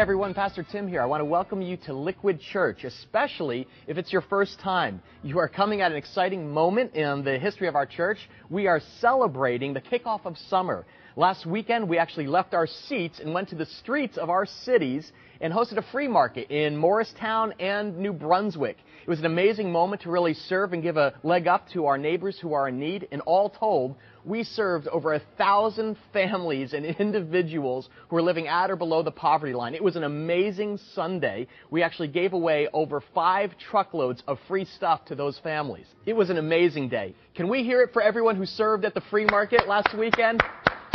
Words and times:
Everyone, 0.00 0.32
Pastor 0.32 0.62
Tim 0.62 0.88
here. 0.88 1.02
I 1.02 1.04
want 1.04 1.20
to 1.20 1.26
welcome 1.26 1.60
you 1.60 1.76
to 1.84 1.92
Liquid 1.92 2.40
Church, 2.40 2.84
especially 2.84 3.68
if 3.86 3.98
it's 3.98 4.10
your 4.10 4.22
first 4.22 4.58
time. 4.58 5.02
You 5.22 5.38
are 5.40 5.46
coming 5.46 5.82
at 5.82 5.90
an 5.90 5.98
exciting 5.98 6.50
moment 6.50 6.94
in 6.94 7.22
the 7.22 7.38
history 7.38 7.68
of 7.68 7.74
our 7.76 7.84
church. 7.84 8.16
We 8.48 8.66
are 8.66 8.80
celebrating 9.00 9.74
the 9.74 9.82
kickoff 9.82 10.24
of 10.24 10.38
summer. 10.48 10.86
Last 11.16 11.44
weekend, 11.44 11.86
we 11.86 11.98
actually 11.98 12.28
left 12.28 12.54
our 12.54 12.66
seats 12.66 13.20
and 13.20 13.34
went 13.34 13.50
to 13.50 13.56
the 13.56 13.66
streets 13.66 14.16
of 14.16 14.30
our 14.30 14.46
cities 14.46 15.12
and 15.42 15.52
hosted 15.52 15.76
a 15.76 15.84
free 15.92 16.08
market 16.08 16.50
in 16.50 16.78
Morristown 16.78 17.52
and 17.60 17.98
New 17.98 18.14
Brunswick. 18.14 18.78
It 19.02 19.10
was 19.10 19.18
an 19.18 19.26
amazing 19.26 19.70
moment 19.70 20.00
to 20.02 20.10
really 20.10 20.32
serve 20.32 20.72
and 20.72 20.82
give 20.82 20.96
a 20.96 21.12
leg 21.22 21.46
up 21.46 21.68
to 21.74 21.84
our 21.84 21.98
neighbors 21.98 22.38
who 22.40 22.54
are 22.54 22.68
in 22.68 22.78
need. 22.78 23.06
And 23.12 23.20
all 23.22 23.50
told, 23.50 23.96
we 24.24 24.44
served 24.44 24.88
over 24.88 25.14
a 25.14 25.22
thousand 25.38 25.96
families 26.12 26.72
and 26.72 26.84
individuals 26.84 27.88
who 28.08 28.16
are 28.16 28.22
living 28.22 28.48
at 28.48 28.70
or 28.70 28.76
below 28.76 29.02
the 29.02 29.10
poverty 29.10 29.54
line. 29.54 29.74
It 29.74 29.82
was 29.82 29.96
an 29.96 30.04
amazing 30.04 30.78
Sunday. 30.94 31.46
We 31.70 31.82
actually 31.82 32.08
gave 32.08 32.32
away 32.32 32.68
over 32.72 33.02
five 33.14 33.52
truckloads 33.58 34.22
of 34.26 34.38
free 34.48 34.64
stuff 34.64 35.04
to 35.06 35.14
those 35.14 35.38
families. 35.38 35.86
It 36.06 36.14
was 36.14 36.30
an 36.30 36.38
amazing 36.38 36.88
day. 36.88 37.14
Can 37.34 37.48
we 37.48 37.62
hear 37.62 37.82
it 37.82 37.92
for 37.92 38.02
everyone 38.02 38.36
who 38.36 38.46
served 38.46 38.84
at 38.84 38.94
the 38.94 39.02
free 39.10 39.24
market 39.24 39.68
last 39.68 39.96
weekend? 39.96 40.42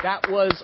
That 0.03 0.29
was 0.29 0.63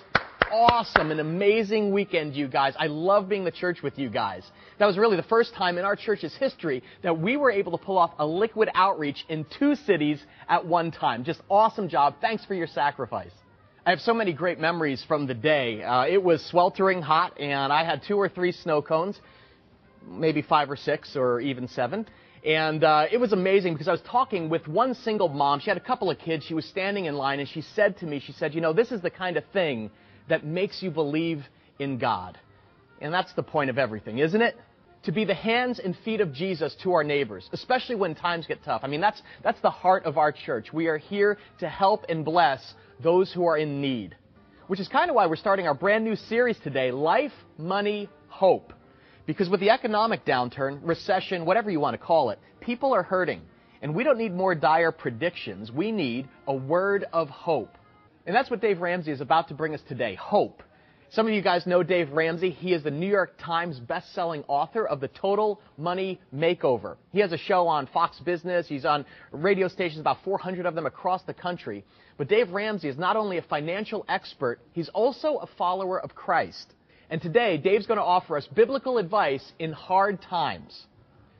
awesome, 0.52 1.10
and 1.10 1.18
amazing 1.18 1.92
weekend, 1.92 2.34
you 2.34 2.46
guys. 2.46 2.74
I 2.78 2.86
love 2.86 3.28
being 3.28 3.44
the 3.44 3.50
church 3.50 3.82
with 3.82 3.98
you 3.98 4.10
guys. 4.10 4.44
That 4.78 4.86
was 4.86 4.98
really 4.98 5.16
the 5.16 5.22
first 5.22 5.54
time 5.54 5.78
in 5.78 5.84
our 5.84 5.96
church's 5.96 6.34
history 6.36 6.82
that 7.02 7.18
we 7.18 7.36
were 7.36 7.50
able 7.50 7.76
to 7.76 7.82
pull 7.82 7.96
off 7.96 8.12
a 8.18 8.26
liquid 8.26 8.68
outreach 8.74 9.24
in 9.28 9.46
two 9.58 9.74
cities 9.74 10.22
at 10.48 10.66
one 10.66 10.90
time. 10.90 11.24
Just 11.24 11.40
awesome 11.48 11.88
job. 11.88 12.16
Thanks 12.20 12.44
for 12.44 12.54
your 12.54 12.66
sacrifice. 12.66 13.32
I 13.86 13.90
have 13.90 14.00
so 14.00 14.14
many 14.14 14.32
great 14.32 14.60
memories 14.60 15.02
from 15.08 15.26
the 15.26 15.34
day. 15.34 15.82
Uh, 15.82 16.04
it 16.06 16.22
was 16.22 16.44
sweltering 16.44 17.02
hot, 17.02 17.40
and 17.40 17.72
I 17.72 17.84
had 17.84 18.02
two 18.06 18.16
or 18.16 18.28
three 18.28 18.52
snow 18.52 18.82
cones, 18.82 19.18
maybe 20.06 20.42
five 20.42 20.70
or 20.70 20.76
six, 20.76 21.16
or 21.16 21.40
even 21.40 21.66
seven. 21.66 22.06
And 22.44 22.84
uh, 22.84 23.06
it 23.10 23.18
was 23.18 23.32
amazing 23.32 23.72
because 23.72 23.88
I 23.88 23.92
was 23.92 24.02
talking 24.02 24.50
with 24.50 24.68
one 24.68 24.94
single 24.94 25.28
mom. 25.28 25.60
She 25.60 25.70
had 25.70 25.76
a 25.76 25.80
couple 25.80 26.10
of 26.10 26.18
kids. 26.18 26.44
She 26.44 26.54
was 26.54 26.66
standing 26.66 27.06
in 27.06 27.14
line, 27.14 27.40
and 27.40 27.48
she 27.48 27.62
said 27.62 27.98
to 27.98 28.06
me, 28.06 28.20
she 28.24 28.32
said, 28.32 28.54
you 28.54 28.60
know, 28.60 28.72
this 28.72 28.92
is 28.92 29.00
the 29.00 29.10
kind 29.10 29.36
of 29.36 29.44
thing 29.52 29.90
that 30.28 30.44
makes 30.44 30.82
you 30.82 30.90
believe 30.90 31.44
in 31.78 31.98
God. 31.98 32.38
And 33.00 33.12
that's 33.12 33.32
the 33.34 33.42
point 33.42 33.70
of 33.70 33.78
everything, 33.78 34.18
isn't 34.18 34.40
it? 34.40 34.56
To 35.04 35.12
be 35.12 35.24
the 35.24 35.34
hands 35.34 35.80
and 35.80 35.96
feet 36.04 36.20
of 36.20 36.32
Jesus 36.32 36.76
to 36.84 36.92
our 36.92 37.02
neighbors, 37.02 37.48
especially 37.52 37.96
when 37.96 38.14
times 38.14 38.46
get 38.46 38.62
tough. 38.64 38.82
I 38.84 38.86
mean, 38.86 39.00
that's, 39.00 39.20
that's 39.42 39.60
the 39.60 39.70
heart 39.70 40.04
of 40.04 40.16
our 40.16 40.30
church. 40.30 40.72
We 40.72 40.86
are 40.86 40.98
here 40.98 41.38
to 41.58 41.68
help 41.68 42.04
and 42.08 42.24
bless 42.24 42.74
those 43.02 43.32
who 43.32 43.44
are 43.46 43.58
in 43.58 43.80
need. 43.80 44.16
Which 44.68 44.78
is 44.78 44.86
kind 44.86 45.10
of 45.10 45.16
why 45.16 45.26
we're 45.26 45.36
starting 45.36 45.66
our 45.66 45.74
brand 45.74 46.04
new 46.04 46.14
series 46.14 46.56
today, 46.60 46.92
Life, 46.92 47.32
Money, 47.58 48.08
Hope. 48.28 48.72
Because 49.26 49.48
with 49.48 49.60
the 49.60 49.70
economic 49.70 50.24
downturn, 50.24 50.80
recession, 50.82 51.44
whatever 51.44 51.70
you 51.70 51.80
want 51.80 51.94
to 51.94 51.98
call 51.98 52.30
it, 52.30 52.38
people 52.60 52.94
are 52.94 53.02
hurting. 53.02 53.42
And 53.82 53.94
we 53.96 54.04
don't 54.04 54.18
need 54.18 54.32
more 54.32 54.54
dire 54.54 54.92
predictions. 54.92 55.72
We 55.72 55.90
need 55.90 56.28
a 56.46 56.54
word 56.54 57.06
of 57.12 57.28
hope. 57.28 57.76
And 58.24 58.36
that's 58.36 58.50
what 58.50 58.60
Dave 58.60 58.80
Ramsey 58.80 59.10
is 59.10 59.20
about 59.20 59.48
to 59.48 59.54
bring 59.54 59.74
us 59.74 59.80
today 59.88 60.14
hope. 60.14 60.62
Some 61.10 61.26
of 61.26 61.34
you 61.34 61.42
guys 61.42 61.66
know 61.66 61.82
Dave 61.82 62.10
Ramsey. 62.12 62.50
He 62.50 62.72
is 62.72 62.84
the 62.84 62.90
New 62.90 63.08
York 63.08 63.34
Times 63.38 63.78
best-selling 63.80 64.44
author 64.48 64.86
of 64.86 65.00
The 65.00 65.08
Total 65.08 65.60
Money 65.76 66.20
Makeover. 66.34 66.96
He 67.10 67.18
has 67.18 67.32
a 67.32 67.36
show 67.36 67.66
on 67.66 67.86
Fox 67.88 68.18
Business. 68.20 68.66
He's 68.68 68.84
on 68.84 69.04
radio 69.32 69.68
stations, 69.68 70.00
about 70.00 70.18
400 70.24 70.64
of 70.64 70.74
them 70.74 70.86
across 70.86 71.22
the 71.24 71.34
country. 71.34 71.84
But 72.16 72.28
Dave 72.28 72.50
Ramsey 72.50 72.88
is 72.88 72.96
not 72.96 73.16
only 73.16 73.38
a 73.38 73.42
financial 73.42 74.06
expert, 74.08 74.60
he's 74.72 74.88
also 74.90 75.38
a 75.38 75.46
follower 75.58 76.00
of 76.00 76.14
Christ. 76.14 76.72
And 77.10 77.20
today, 77.20 77.58
Dave's 77.58 77.86
going 77.86 77.98
to 77.98 78.04
offer 78.04 78.36
us 78.36 78.46
biblical 78.46 78.98
advice 78.98 79.52
in 79.58 79.72
hard 79.72 80.22
times. 80.22 80.86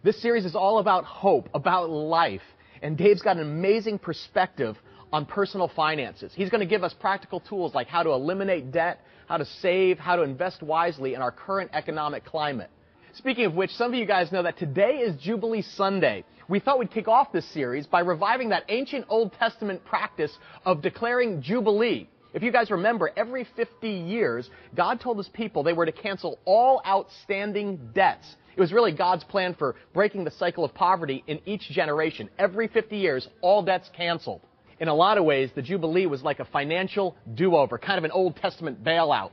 This 0.03 0.21
series 0.21 0.44
is 0.44 0.56
all 0.56 0.81
about 0.81 1.04
hope, 1.04 1.48
about 1.54 1.88
life. 1.88 2.42
And 2.82 2.98
Dave's 2.98 3.22
got 3.22 3.37
an 3.37 3.42
amazing 3.42 4.00
perspective 4.00 4.76
on 5.12 5.27
personal 5.27 5.69
finances. 5.69 6.33
He's 6.34 6.49
going 6.49 6.61
to 6.61 6.67
give 6.67 6.83
us 6.83 6.95
practical 6.95 7.41
tools 7.41 7.75
like 7.75 7.87
how 7.87 8.03
to 8.03 8.11
eliminate 8.11 8.73
debt, 8.73 9.00
how 9.28 9.37
to 9.37 9.45
save, 9.45 9.99
how 9.99 10.17
to 10.17 10.23
invest 10.23 10.62
wisely 10.62 11.15
in 11.15 11.23
our 11.23 11.31
current 11.31 11.71
economic 11.75 12.25
climate. 12.25 12.71
Speaking 13.15 13.45
of 13.45 13.55
which, 13.55 13.71
some 13.72 13.93
of 13.93 13.99
you 13.99 14.06
guys 14.06 14.33
know 14.33 14.43
that 14.43 14.56
today 14.56 14.99
is 15.01 15.21
Jubilee 15.21 15.61
Sunday. 15.61 16.25
We 16.49 16.61
thought 16.61 16.78
we'd 16.78 16.91
kick 16.91 17.09
off 17.09 17.31
this 17.31 17.47
series 17.53 17.87
by 17.87 18.01
reviving 18.01 18.49
that 18.49 18.65
ancient 18.71 19.05
Old 19.11 19.34
Testament 19.34 19.84
practice 19.84 20.33
of 20.65 20.81
declaring 20.81 21.43
Jubilee. 21.43 22.09
If 22.33 22.43
you 22.43 22.51
guys 22.51 22.71
remember, 22.71 23.11
every 23.15 23.47
50 23.55 23.91
years, 23.91 24.49
God 24.75 24.99
told 24.99 25.19
his 25.19 25.28
people 25.28 25.62
they 25.62 25.75
were 25.75 25.84
to 25.84 25.93
cancel 25.93 26.39
all 26.47 26.81
outstanding 26.87 27.91
debts. 27.95 28.27
It 28.56 28.61
was 28.61 28.72
really 28.72 28.93
God's 28.93 29.25
plan 29.25 29.55
for 29.59 29.77
breaking 29.93 30.25
the 30.25 30.31
cycle 30.31 30.65
of 30.65 30.72
poverty 30.72 31.22
in 31.27 31.41
each 31.45 31.69
generation. 31.69 32.31
Every 32.39 32.69
50 32.69 32.97
years, 32.97 33.28
all 33.43 33.62
debts 33.62 33.91
canceled 33.95 34.41
in 34.82 34.88
a 34.88 34.94
lot 34.94 35.16
of 35.16 35.25
ways, 35.25 35.48
the 35.54 35.62
Jubilee 35.62 36.06
was 36.06 36.25
like 36.25 36.41
a 36.41 36.44
financial 36.44 37.15
do-over, 37.34 37.78
kind 37.78 37.98
of 37.98 38.04
an 38.04 38.10
Old 38.10 38.34
Testament 38.34 38.82
bailout. 38.82 39.31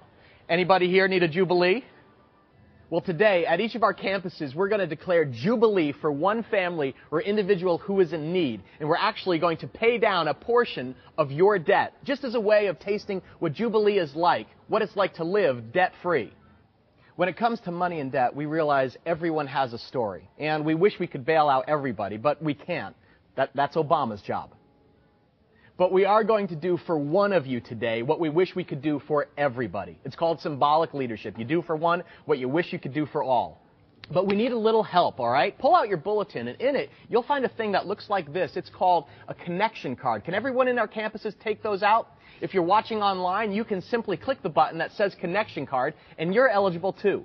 Anybody 0.47 0.87
here 0.87 1.07
need 1.07 1.23
a 1.23 1.27
Jubilee? 1.27 1.83
Well, 2.91 3.01
today, 3.01 3.47
at 3.47 3.59
each 3.59 3.73
of 3.73 3.81
our 3.81 3.95
campuses, 3.95 4.53
we're 4.53 4.69
going 4.69 4.81
to 4.81 4.85
declare 4.85 5.25
Jubilee 5.25 5.91
for 5.91 6.11
one 6.11 6.43
family 6.51 6.95
or 7.09 7.19
individual 7.19 7.79
who 7.79 7.99
is 7.99 8.13
in 8.13 8.31
need. 8.31 8.61
And 8.79 8.88
we're 8.88 8.95
actually 8.95 9.39
going 9.39 9.57
to 9.57 9.67
pay 9.67 9.97
down 9.97 10.27
a 10.27 10.35
portion 10.35 10.95
of 11.17 11.31
your 11.31 11.57
debt, 11.57 11.93
just 12.03 12.23
as 12.23 12.35
a 12.35 12.39
way 12.39 12.67
of 12.67 12.77
tasting 12.77 13.23
what 13.39 13.53
Jubilee 13.53 13.97
is 13.97 14.15
like, 14.15 14.45
what 14.67 14.83
it's 14.83 14.95
like 14.95 15.15
to 15.15 15.23
live 15.23 15.73
debt-free. 15.73 16.31
When 17.15 17.27
it 17.27 17.38
comes 17.38 17.59
to 17.61 17.71
money 17.71 17.99
and 18.01 18.11
debt, 18.11 18.35
we 18.35 18.45
realize 18.45 18.95
everyone 19.03 19.47
has 19.47 19.73
a 19.73 19.79
story. 19.79 20.29
And 20.38 20.63
we 20.63 20.75
wish 20.75 20.99
we 20.99 21.07
could 21.07 21.25
bail 21.25 21.49
out 21.49 21.65
everybody, 21.67 22.17
but 22.17 22.39
we 22.39 22.53
can't. 22.53 22.95
That, 23.35 23.49
that's 23.55 23.75
Obama's 23.75 24.21
job. 24.21 24.51
But 25.79 25.94
we 25.94 26.03
are 26.03 26.25
going 26.25 26.50
to 26.50 26.57
do 26.57 26.75
for 26.75 26.97
one 26.97 27.31
of 27.31 27.47
you 27.47 27.62
today 27.62 28.01
what 28.01 28.19
we 28.19 28.28
wish 28.28 28.53
we 28.53 28.66
could 28.66 28.81
do 28.81 29.01
for 29.07 29.28
everybody. 29.38 29.97
It's 30.03 30.13
called 30.17 30.41
symbolic 30.41 30.94
leadership. 30.94 31.40
You 31.40 31.45
do 31.45 31.62
for 31.62 31.78
one 31.78 32.03
what 32.25 32.38
you 32.38 32.50
wish 32.50 32.73
you 32.73 32.79
could 32.79 32.94
do 32.94 33.06
for 33.06 33.23
all. 33.23 33.62
But 34.12 34.28
we 34.28 34.35
need 34.35 34.51
a 34.51 34.57
little 34.57 34.84
help, 34.84 35.22
all 35.22 35.29
right? 35.29 35.57
Pull 35.57 35.73
out 35.73 35.88
your 35.88 35.97
bulletin, 35.97 36.50
and 36.50 36.59
in 36.59 36.75
it, 36.75 36.89
you'll 37.07 37.23
find 37.23 37.45
a 37.45 37.50
thing 37.50 37.72
that 37.72 37.88
looks 37.88 38.09
like 38.09 38.34
this. 38.34 38.57
It's 38.57 38.69
called 38.69 39.06
a 39.29 39.34
connection 39.34 39.95
card. 39.95 40.25
Can 40.25 40.34
everyone 40.34 40.68
in 40.68 40.78
our 40.78 40.88
campuses 40.88 41.34
take 41.39 41.63
those 41.63 41.81
out? 41.81 42.09
If 42.41 42.53
you're 42.53 42.62
watching 42.62 43.01
online, 43.01 43.53
you 43.53 43.63
can 43.63 43.81
simply 43.81 44.18
click 44.18 44.41
the 44.44 44.50
button 44.50 44.79
that 44.79 44.91
says 44.94 45.16
connection 45.22 45.66
card, 45.66 45.94
and 46.18 46.34
you're 46.34 46.50
eligible 46.50 46.91
too. 46.91 47.23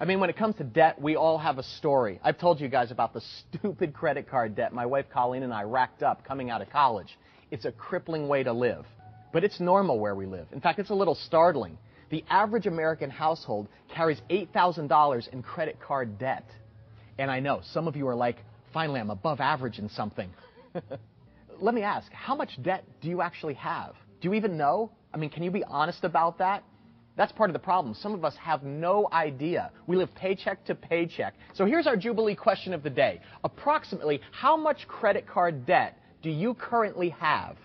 I 0.00 0.06
mean, 0.06 0.18
when 0.18 0.28
it 0.28 0.36
comes 0.36 0.56
to 0.56 0.64
debt, 0.64 1.00
we 1.00 1.14
all 1.14 1.38
have 1.38 1.58
a 1.58 1.62
story. 1.62 2.18
I've 2.24 2.38
told 2.38 2.60
you 2.60 2.66
guys 2.66 2.90
about 2.90 3.14
the 3.14 3.20
stupid 3.20 3.94
credit 3.94 4.28
card 4.28 4.56
debt 4.56 4.72
my 4.72 4.86
wife 4.86 5.06
Colleen 5.12 5.44
and 5.44 5.54
I 5.54 5.62
racked 5.62 6.02
up 6.02 6.24
coming 6.24 6.50
out 6.50 6.60
of 6.60 6.68
college. 6.70 7.16
It's 7.52 7.66
a 7.66 7.70
crippling 7.70 8.28
way 8.28 8.42
to 8.42 8.52
live. 8.52 8.86
But 9.30 9.44
it's 9.44 9.60
normal 9.60 10.00
where 10.00 10.14
we 10.14 10.24
live. 10.24 10.46
In 10.52 10.60
fact, 10.60 10.78
it's 10.78 10.88
a 10.88 10.94
little 10.94 11.14
startling. 11.14 11.76
The 12.08 12.24
average 12.30 12.66
American 12.66 13.10
household 13.10 13.68
carries 13.94 14.20
$8,000 14.30 15.28
in 15.28 15.42
credit 15.42 15.78
card 15.78 16.18
debt. 16.18 16.46
And 17.18 17.30
I 17.30 17.40
know 17.40 17.60
some 17.72 17.86
of 17.86 17.94
you 17.94 18.08
are 18.08 18.14
like, 18.14 18.36
finally, 18.72 19.00
I'm 19.00 19.10
above 19.10 19.38
average 19.38 19.78
in 19.78 19.90
something. 19.90 20.30
Let 21.60 21.74
me 21.74 21.82
ask, 21.82 22.10
how 22.10 22.34
much 22.34 22.50
debt 22.62 22.84
do 23.02 23.08
you 23.08 23.20
actually 23.20 23.54
have? 23.54 23.94
Do 24.22 24.28
you 24.28 24.34
even 24.34 24.56
know? 24.56 24.90
I 25.12 25.18
mean, 25.18 25.28
can 25.28 25.42
you 25.42 25.50
be 25.50 25.62
honest 25.62 26.04
about 26.04 26.38
that? 26.38 26.64
That's 27.18 27.32
part 27.32 27.50
of 27.50 27.54
the 27.54 27.60
problem. 27.60 27.94
Some 27.94 28.14
of 28.14 28.24
us 28.24 28.34
have 28.40 28.62
no 28.62 29.08
idea. 29.12 29.70
We 29.86 29.96
live 29.96 30.14
paycheck 30.14 30.64
to 30.64 30.74
paycheck. 30.74 31.34
So 31.52 31.66
here's 31.66 31.86
our 31.86 31.96
Jubilee 31.96 32.34
question 32.34 32.72
of 32.72 32.82
the 32.82 32.88
day. 32.88 33.20
Approximately 33.44 34.22
how 34.30 34.56
much 34.56 34.88
credit 34.88 35.26
card 35.26 35.66
debt 35.66 35.98
do 36.22 36.30
you 36.30 36.54
currently 36.54 37.10
have? 37.10 37.56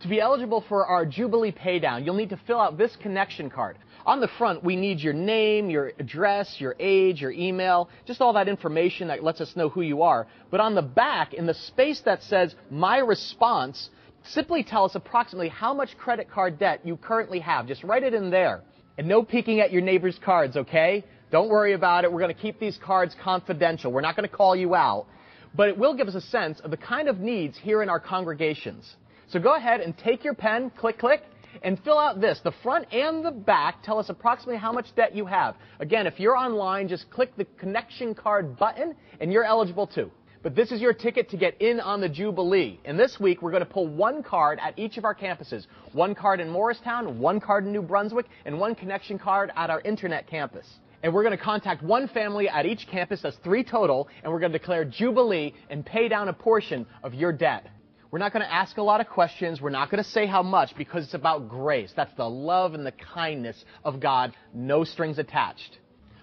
To 0.00 0.08
be 0.08 0.20
eligible 0.20 0.62
for 0.68 0.86
our 0.86 1.06
Jubilee 1.06 1.52
paydown, 1.52 2.04
you'll 2.04 2.14
need 2.14 2.28
to 2.28 2.40
fill 2.46 2.60
out 2.60 2.76
this 2.76 2.94
connection 2.96 3.48
card. 3.48 3.78
On 4.04 4.20
the 4.20 4.28
front, 4.28 4.62
we 4.62 4.76
need 4.76 5.00
your 5.00 5.14
name, 5.14 5.70
your 5.70 5.92
address, 5.98 6.60
your 6.60 6.76
age, 6.78 7.22
your 7.22 7.32
email, 7.32 7.88
just 8.06 8.20
all 8.20 8.34
that 8.34 8.46
information 8.46 9.08
that 9.08 9.24
lets 9.24 9.40
us 9.40 9.56
know 9.56 9.70
who 9.70 9.80
you 9.80 10.02
are. 10.02 10.26
But 10.50 10.60
on 10.60 10.74
the 10.74 10.82
back, 10.82 11.32
in 11.32 11.46
the 11.46 11.54
space 11.54 12.00
that 12.04 12.22
says 12.22 12.54
My 12.70 12.98
Response, 12.98 13.88
simply 14.22 14.62
tell 14.62 14.84
us 14.84 14.94
approximately 14.94 15.48
how 15.48 15.72
much 15.72 15.96
credit 15.96 16.30
card 16.30 16.58
debt 16.58 16.82
you 16.84 16.98
currently 16.98 17.40
have. 17.40 17.66
Just 17.66 17.82
write 17.82 18.02
it 18.02 18.14
in 18.14 18.30
there. 18.30 18.60
And 18.98 19.08
no 19.08 19.22
peeking 19.22 19.60
at 19.60 19.72
your 19.72 19.82
neighbor's 19.82 20.18
cards, 20.22 20.56
okay? 20.56 21.04
Don't 21.32 21.48
worry 21.48 21.72
about 21.72 22.04
it. 22.04 22.12
We're 22.12 22.20
going 22.20 22.34
to 22.34 22.40
keep 22.40 22.60
these 22.60 22.78
cards 22.78 23.16
confidential. 23.22 23.90
We're 23.90 24.02
not 24.02 24.14
going 24.14 24.28
to 24.28 24.34
call 24.34 24.54
you 24.54 24.74
out 24.74 25.06
but 25.56 25.68
it 25.68 25.78
will 25.78 25.94
give 25.94 26.08
us 26.08 26.14
a 26.14 26.20
sense 26.20 26.60
of 26.60 26.70
the 26.70 26.76
kind 26.76 27.08
of 27.08 27.18
needs 27.18 27.58
here 27.58 27.82
in 27.82 27.88
our 27.88 28.00
congregations. 28.00 28.96
So 29.28 29.40
go 29.40 29.54
ahead 29.54 29.80
and 29.80 29.96
take 29.96 30.22
your 30.22 30.34
pen, 30.34 30.70
click, 30.70 30.98
click, 30.98 31.22
and 31.62 31.82
fill 31.82 31.98
out 31.98 32.20
this. 32.20 32.40
The 32.44 32.52
front 32.62 32.92
and 32.92 33.24
the 33.24 33.30
back 33.30 33.82
tell 33.82 33.98
us 33.98 34.08
approximately 34.08 34.58
how 34.58 34.72
much 34.72 34.94
debt 34.94 35.16
you 35.16 35.26
have. 35.26 35.56
Again, 35.80 36.06
if 36.06 36.20
you're 36.20 36.36
online, 36.36 36.88
just 36.88 37.10
click 37.10 37.34
the 37.36 37.46
connection 37.58 38.14
card 38.14 38.58
button 38.58 38.94
and 39.20 39.32
you're 39.32 39.44
eligible 39.44 39.86
too. 39.86 40.10
But 40.42 40.54
this 40.54 40.70
is 40.70 40.80
your 40.80 40.92
ticket 40.92 41.28
to 41.30 41.36
get 41.36 41.60
in 41.60 41.80
on 41.80 42.00
the 42.00 42.08
Jubilee. 42.08 42.78
And 42.84 42.96
this 42.96 43.18
week, 43.18 43.42
we're 43.42 43.50
going 43.50 43.64
to 43.64 43.68
pull 43.68 43.88
one 43.88 44.22
card 44.22 44.60
at 44.62 44.78
each 44.78 44.96
of 44.96 45.04
our 45.04 45.14
campuses. 45.14 45.66
One 45.92 46.14
card 46.14 46.38
in 46.38 46.48
Morristown, 46.48 47.18
one 47.18 47.40
card 47.40 47.64
in 47.64 47.72
New 47.72 47.82
Brunswick, 47.82 48.26
and 48.44 48.60
one 48.60 48.76
connection 48.76 49.18
card 49.18 49.50
at 49.56 49.70
our 49.70 49.80
internet 49.80 50.28
campus. 50.28 50.66
And 51.02 51.12
we're 51.12 51.22
going 51.22 51.36
to 51.36 51.42
contact 51.42 51.82
one 51.82 52.08
family 52.08 52.48
at 52.48 52.66
each 52.66 52.86
campus, 52.88 53.20
that's 53.22 53.36
three 53.44 53.62
total, 53.64 54.08
and 54.22 54.32
we're 54.32 54.40
going 54.40 54.52
to 54.52 54.58
declare 54.58 54.84
Jubilee 54.84 55.54
and 55.70 55.84
pay 55.84 56.08
down 56.08 56.28
a 56.28 56.32
portion 56.32 56.86
of 57.02 57.14
your 57.14 57.32
debt. 57.32 57.66
We're 58.10 58.20
not 58.20 58.32
going 58.32 58.44
to 58.44 58.52
ask 58.52 58.76
a 58.78 58.82
lot 58.82 59.00
of 59.00 59.08
questions. 59.08 59.60
We're 59.60 59.70
not 59.70 59.90
going 59.90 60.02
to 60.02 60.08
say 60.08 60.26
how 60.26 60.42
much 60.42 60.74
because 60.76 61.04
it's 61.04 61.14
about 61.14 61.48
grace. 61.48 61.92
That's 61.94 62.14
the 62.14 62.28
love 62.28 62.74
and 62.74 62.86
the 62.86 62.92
kindness 62.92 63.62
of 63.84 64.00
God, 64.00 64.32
no 64.54 64.84
strings 64.84 65.18
attached. 65.18 65.78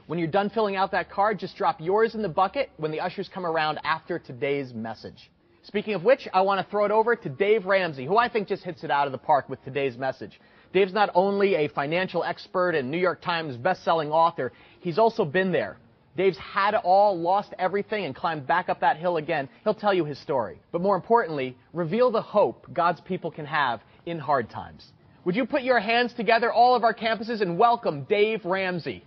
When 0.07 0.19
you're 0.19 0.27
done 0.27 0.49
filling 0.49 0.75
out 0.75 0.91
that 0.91 1.11
card, 1.11 1.39
just 1.39 1.55
drop 1.55 1.79
yours 1.79 2.15
in 2.15 2.21
the 2.21 2.29
bucket 2.29 2.71
when 2.77 2.91
the 2.91 2.99
ushers 2.99 3.29
come 3.33 3.45
around 3.45 3.79
after 3.83 4.17
today's 4.19 4.73
message. 4.73 5.29
Speaking 5.63 5.93
of 5.93 6.03
which, 6.03 6.27
I 6.33 6.41
want 6.41 6.65
to 6.65 6.69
throw 6.69 6.83
it 6.83 6.91
over 6.91 7.15
to 7.15 7.29
Dave 7.29 7.65
Ramsey, 7.65 8.05
who 8.05 8.17
I 8.17 8.27
think 8.27 8.49
just 8.49 8.63
hits 8.63 8.83
it 8.83 8.91
out 8.91 9.07
of 9.07 9.13
the 9.13 9.17
park 9.17 9.47
with 9.47 9.63
today's 9.63 9.97
message. 9.97 10.39
Dave's 10.73 10.93
not 10.93 11.11
only 11.13 11.53
a 11.55 11.69
financial 11.69 12.23
expert 12.23 12.71
and 12.71 12.89
New 12.89 12.97
York 12.97 13.21
Times 13.21 13.55
best-selling 13.55 14.11
author, 14.11 14.51
he's 14.79 14.97
also 14.97 15.23
been 15.23 15.51
there. 15.51 15.77
Dave's 16.17 16.37
had 16.37 16.73
it 16.73 16.81
all, 16.83 17.17
lost 17.17 17.53
everything, 17.57 18.05
and 18.05 18.15
climbed 18.15 18.45
back 18.47 18.69
up 18.69 18.79
that 18.81 18.97
hill 18.97 19.17
again. 19.17 19.49
He'll 19.63 19.73
tell 19.73 19.93
you 19.93 20.03
his 20.03 20.19
story. 20.19 20.59
But 20.71 20.81
more 20.81 20.95
importantly, 20.95 21.55
reveal 21.73 22.11
the 22.11 22.21
hope 22.21 22.67
God's 22.73 23.01
people 23.01 23.31
can 23.31 23.45
have 23.45 23.81
in 24.05 24.19
hard 24.19 24.49
times. 24.49 24.85
Would 25.25 25.35
you 25.35 25.45
put 25.45 25.61
your 25.61 25.79
hands 25.79 26.13
together, 26.13 26.51
all 26.51 26.75
of 26.75 26.83
our 26.83 26.93
campuses, 26.93 27.41
and 27.41 27.57
welcome 27.57 28.03
Dave 28.03 28.43
Ramsey? 28.43 29.03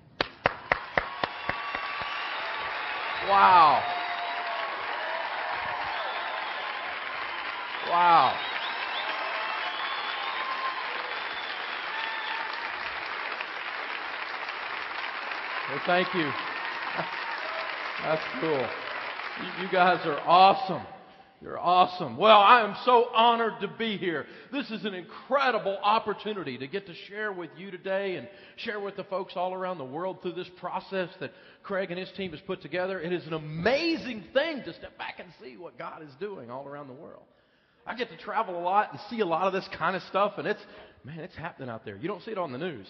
Wow. 3.29 3.83
Wow. 7.91 8.46
Well, 15.69 15.81
thank 15.85 16.15
you. 16.15 16.31
That's 18.05 18.23
cool. 18.41 18.69
You 19.61 19.69
guys 19.73 19.99
are 20.07 20.21
awesome. 20.21 20.87
You're 21.43 21.59
awesome. 21.59 22.17
Well, 22.17 22.39
I 22.39 22.63
am 22.63 22.77
so 22.85 23.07
honored 23.13 23.55
to 23.63 23.69
be 23.77 23.97
here. 23.97 24.27
This 24.53 24.71
is 24.71 24.85
an 24.85 24.95
incredible 24.95 25.77
opportunity 25.83 26.57
to 26.57 26.69
get 26.69 26.87
to 26.87 26.95
share 27.09 27.33
with 27.33 27.51
you 27.57 27.73
today 27.73 28.15
and 28.15 28.29
share 28.59 28.79
with 28.79 28.95
the 28.95 29.03
folks 29.05 29.33
all 29.35 29.53
around 29.53 29.79
the 29.79 29.85
world 29.85 30.23
through 30.23 30.35
this 30.35 30.49
process 30.61 31.09
that 31.19 31.33
Craig 31.65 31.91
and 31.91 31.99
his 31.99 32.13
team 32.17 32.31
has 32.31 32.41
put 32.47 32.63
together. 32.63 33.01
It 33.01 33.13
is 33.13 33.27
an 33.27 33.33
amazing 33.33 34.23
thing 34.33 34.63
to 34.65 34.73
step 34.73 34.97
back 34.99 35.19
and 35.19 35.29
see 35.43 35.57
what 35.57 35.77
God 35.77 36.01
is 36.01 36.15
doing 36.21 36.49
all 36.49 36.67
around 36.69 36.87
the 36.87 36.95
world. 36.95 37.25
I 37.85 37.97
get 37.97 38.09
to 38.11 38.17
travel 38.19 38.57
a 38.57 38.63
lot 38.63 38.93
and 38.93 39.01
see 39.11 39.19
a 39.19 39.27
lot 39.27 39.49
of 39.49 39.53
this 39.53 39.69
kind 39.77 39.97
of 39.97 40.03
stuff, 40.05 40.35
and 40.39 40.47
it's, 40.47 40.63
man, 41.05 41.19
it's 41.19 41.37
happening 41.37 41.69
out 41.69 41.85
there. 41.85 41.97
You 41.97 42.07
don't 42.07 42.23
see 42.23 42.31
it 42.31 42.39
on 42.39 42.53
the 42.53 42.59
news. 42.59 42.87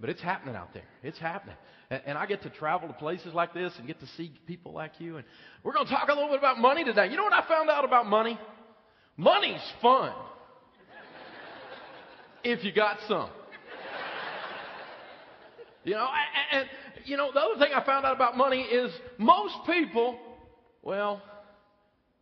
But 0.00 0.10
it's 0.10 0.20
happening 0.20 0.54
out 0.54 0.74
there. 0.74 0.84
It's 1.02 1.18
happening. 1.18 1.56
And, 1.90 2.02
and, 2.06 2.18
I 2.18 2.26
get 2.26 2.42
to 2.42 2.50
travel 2.50 2.88
to 2.88 2.94
places 2.94 3.32
like 3.32 3.54
this 3.54 3.72
and 3.78 3.86
get 3.86 4.00
to 4.00 4.06
see 4.16 4.32
people 4.46 4.72
like 4.72 4.92
you. 4.98 5.16
And 5.16 5.24
we're 5.62 5.72
going 5.72 5.86
to 5.86 5.92
talk 5.92 6.08
a 6.08 6.12
little 6.12 6.28
bit 6.28 6.38
about 6.38 6.58
money 6.58 6.84
today. 6.84 7.08
You 7.08 7.16
know 7.16 7.22
what 7.22 7.32
I 7.32 7.46
found 7.48 7.70
out 7.70 7.84
about 7.84 8.06
money? 8.06 8.38
Money's 9.16 9.62
fun. 9.80 10.12
if 12.44 12.62
you 12.62 12.72
got 12.72 12.98
some. 13.08 13.30
You 15.84 15.94
know, 15.94 16.08
and, 16.52 16.60
and, 16.60 16.68
you 17.06 17.16
know, 17.16 17.30
the 17.32 17.38
other 17.38 17.58
thing 17.60 17.72
I 17.72 17.84
found 17.86 18.04
out 18.04 18.16
about 18.16 18.36
money 18.36 18.62
is 18.62 18.92
most 19.18 19.54
people, 19.66 20.18
well, 20.82 21.22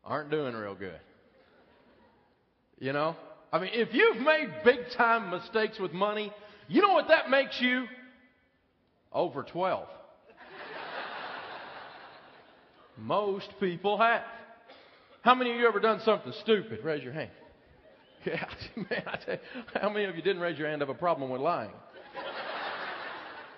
aren't 0.04 0.30
doing 0.30 0.54
real 0.54 0.74
good. 0.74 1.00
You 2.78 2.92
know? 2.92 3.16
I 3.50 3.58
mean, 3.58 3.70
if 3.72 3.94
you've 3.94 4.18
made 4.18 4.48
big 4.64 4.80
time 4.96 5.30
mistakes 5.30 5.78
with 5.78 5.92
money, 5.92 6.30
you 6.69 6.82
know 6.82 6.93
what 6.93 7.08
that 7.08 7.31
makes 7.31 7.61
you? 7.61 7.87
Over 9.12 9.43
12. 9.43 9.88
Most 12.96 13.49
people 13.61 13.99
have. 13.99 14.22
How 15.22 15.34
many 15.34 15.50
of 15.52 15.56
you 15.56 15.66
ever 15.66 15.81
done 15.81 16.00
something 16.05 16.32
stupid? 16.43 16.81
Raise 16.84 17.02
your 17.02 17.12
hand. 17.12 17.31
Yeah, 18.26 18.43
man, 18.76 19.02
I 19.06 19.16
tell 19.16 19.34
you, 19.34 19.40
how 19.75 19.90
many 19.90 20.06
of 20.06 20.16
you 20.16 20.22
didn't 20.22 20.40
raise 20.40 20.58
your 20.58 20.66
hand 20.66 20.81
have 20.81 20.88
a 20.88 20.94
problem 20.94 21.28
with 21.28 21.43
lying? 21.43 21.69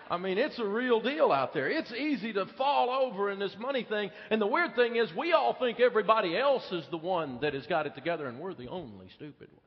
I 0.08 0.16
mean, 0.18 0.38
it's 0.38 0.58
a 0.58 0.64
real 0.64 1.00
deal 1.00 1.32
out 1.32 1.52
there. 1.52 1.68
It's 1.68 1.92
easy 1.92 2.32
to 2.32 2.46
fall 2.58 2.90
over 2.90 3.30
in 3.30 3.38
this 3.38 3.54
money 3.58 3.84
thing. 3.88 4.10
And 4.30 4.40
the 4.40 4.46
weird 4.46 4.76
thing 4.76 4.96
is, 4.96 5.08
we 5.16 5.32
all 5.32 5.56
think 5.58 5.80
everybody 5.80 6.36
else 6.36 6.64
is 6.72 6.84
the 6.90 6.96
one 6.96 7.38
that 7.42 7.54
has 7.54 7.66
got 7.66 7.86
it 7.86 7.94
together, 7.94 8.26
and 8.26 8.38
we're 8.38 8.54
the 8.54 8.68
only 8.68 9.08
stupid 9.14 9.48
one. 9.52 9.62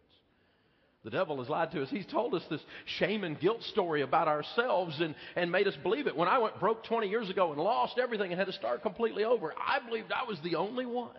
The 1.04 1.10
devil 1.10 1.38
has 1.38 1.48
lied 1.48 1.72
to 1.72 1.82
us. 1.82 1.90
He's 1.90 2.06
told 2.06 2.36
us 2.36 2.44
this 2.50 2.62
shame 2.98 3.24
and 3.24 3.40
guilt 3.40 3.64
story 3.64 4.02
about 4.02 4.28
ourselves 4.28 5.00
and, 5.00 5.16
and 5.36 5.50
made 5.50 5.66
us 5.68 5.76
believe 5.82 6.08
it. 6.08 6.16
When 6.16 6.28
I 6.28 6.40
went 6.40 6.60
broke 6.60 6.84
20 6.84 7.08
years 7.08 7.30
ago 7.30 7.52
and 7.54 7.62
lost 7.62 7.98
everything 7.98 8.32
and 8.32 8.40
had 8.40 8.48
to 8.48 8.54
start 8.54 8.82
completely 8.82 9.24
over, 9.24 9.54
I 9.58 9.80
believed 9.86 10.12
I 10.12 10.28
was 10.28 10.38
the 10.44 10.56
only 10.56 10.86
one 10.86 11.16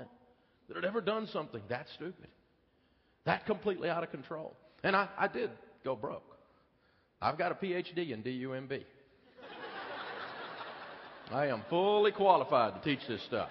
that 0.69 0.77
had 0.77 0.85
ever 0.85 1.01
done 1.01 1.29
something 1.33 1.63
that 1.71 1.87
stupid, 1.95 2.29
that 3.25 3.47
completely 3.47 3.89
out 3.89 4.05
of 4.05 4.11
control. 4.11 4.55
And 4.83 4.95
I, 4.95 5.09
I 5.19 5.29
did 5.29 5.51
go 5.83 5.97
broke. 5.97 6.37
I've 7.23 7.39
got 7.39 7.53
a 7.53 7.55
PhD 7.55 8.13
in 8.13 8.23
DUMB. 8.23 8.85
I 11.33 11.47
am 11.47 11.63
fully 11.71 12.13
qualified 12.13 12.75
to 12.75 12.81
teach 12.81 13.07
this 13.09 13.23
stuff. 13.23 13.49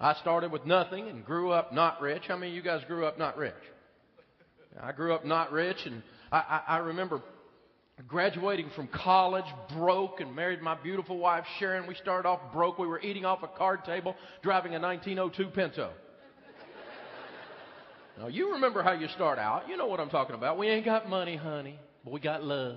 I 0.00 0.14
started 0.14 0.50
with 0.50 0.64
nothing 0.66 1.08
and 1.08 1.24
grew 1.24 1.50
up 1.50 1.72
not 1.72 2.00
rich. 2.00 2.22
How 2.26 2.36
many 2.36 2.52
of 2.52 2.56
you 2.56 2.62
guys 2.62 2.82
grew 2.86 3.06
up 3.06 3.18
not 3.18 3.36
rich? 3.36 3.54
I 4.80 4.92
grew 4.92 5.14
up 5.14 5.24
not 5.24 5.52
rich, 5.52 5.78
and 5.86 6.02
I, 6.32 6.38
I, 6.38 6.74
I 6.74 6.78
remember 6.78 7.20
graduating 8.08 8.70
from 8.74 8.88
college 8.88 9.44
broke 9.72 10.20
and 10.20 10.34
married 10.34 10.60
my 10.60 10.74
beautiful 10.74 11.18
wife 11.18 11.44
Sharon. 11.58 11.86
We 11.86 11.94
started 11.94 12.28
off 12.28 12.40
broke. 12.52 12.78
We 12.78 12.86
were 12.86 13.00
eating 13.00 13.24
off 13.24 13.42
a 13.42 13.48
card 13.48 13.84
table, 13.84 14.16
driving 14.42 14.74
a 14.74 14.80
1902 14.80 15.54
Pinto. 15.54 15.92
now, 18.18 18.26
you 18.26 18.52
remember 18.52 18.82
how 18.82 18.92
you 18.92 19.06
start 19.08 19.38
out. 19.38 19.68
You 19.68 19.76
know 19.76 19.86
what 19.86 20.00
I'm 20.00 20.10
talking 20.10 20.34
about. 20.34 20.58
We 20.58 20.68
ain't 20.68 20.84
got 20.84 21.08
money, 21.08 21.36
honey, 21.36 21.78
but 22.04 22.12
we 22.12 22.20
got 22.20 22.42
love. 22.42 22.76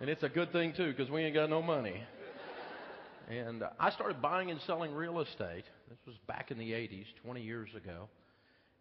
And 0.00 0.08
it's 0.08 0.22
a 0.22 0.28
good 0.28 0.52
thing, 0.52 0.74
too, 0.76 0.90
because 0.90 1.10
we 1.10 1.22
ain't 1.22 1.34
got 1.34 1.50
no 1.50 1.60
money. 1.60 2.00
And 3.28 3.64
I 3.80 3.90
started 3.90 4.22
buying 4.22 4.50
and 4.50 4.60
selling 4.66 4.94
real 4.94 5.20
estate. 5.20 5.64
This 5.88 5.98
was 6.06 6.16
back 6.26 6.50
in 6.50 6.58
the 6.58 6.70
80s, 6.70 7.04
20 7.24 7.42
years 7.42 7.68
ago. 7.76 8.08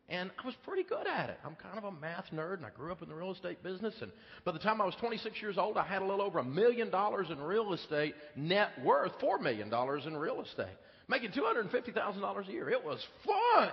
And 0.10 0.32
I 0.42 0.46
was 0.46 0.56
pretty 0.64 0.84
good 0.84 1.06
at 1.06 1.30
it. 1.30 1.38
I'm 1.46 1.56
kind 1.56 1.78
of 1.78 1.84
a 1.84 1.92
math 1.92 2.26
nerd, 2.34 2.58
and 2.58 2.66
I 2.66 2.70
grew 2.70 2.94
up 2.94 3.02
in 3.02 3.10
the 3.10 3.16
real 3.16 3.32
estate 3.32 3.62
business. 3.62 3.94
And 4.02 4.10
by 4.46 4.54
the 4.54 4.60
time 4.60 4.80
I 4.80 4.86
was 4.86 4.96
26 5.02 5.42
years 5.42 5.58
old, 5.58 5.78
I 5.78 5.86
had 5.86 6.02
a 6.02 6.06
little 6.06 6.22
over 6.22 6.40
a 6.40 6.46
million 6.46 6.90
dollars 6.90 7.28
in 7.30 7.40
real 7.42 7.74
estate 7.74 8.16
net 8.36 8.70
worth, 8.86 9.12
$4 9.20 9.42
million 9.42 9.68
in 10.08 10.18
real 10.18 10.42
estate, 10.42 10.78
making 11.10 11.32
$250,000 11.32 12.48
a 12.48 12.52
year. 12.52 12.70
It 12.70 12.86
was 12.86 13.06
fun. 13.26 13.70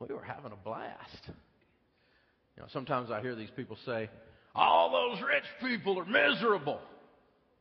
We 0.00 0.14
were 0.14 0.22
having 0.22 0.52
a 0.52 0.56
blast. 0.56 1.28
You 1.28 2.62
know, 2.62 2.68
sometimes 2.70 3.10
I 3.10 3.22
hear 3.22 3.34
these 3.34 3.50
people 3.56 3.78
say, 3.86 4.10
all 4.54 4.90
those 4.90 5.22
rich 5.22 5.44
people 5.62 5.98
are 5.98 6.04
miserable. 6.04 6.80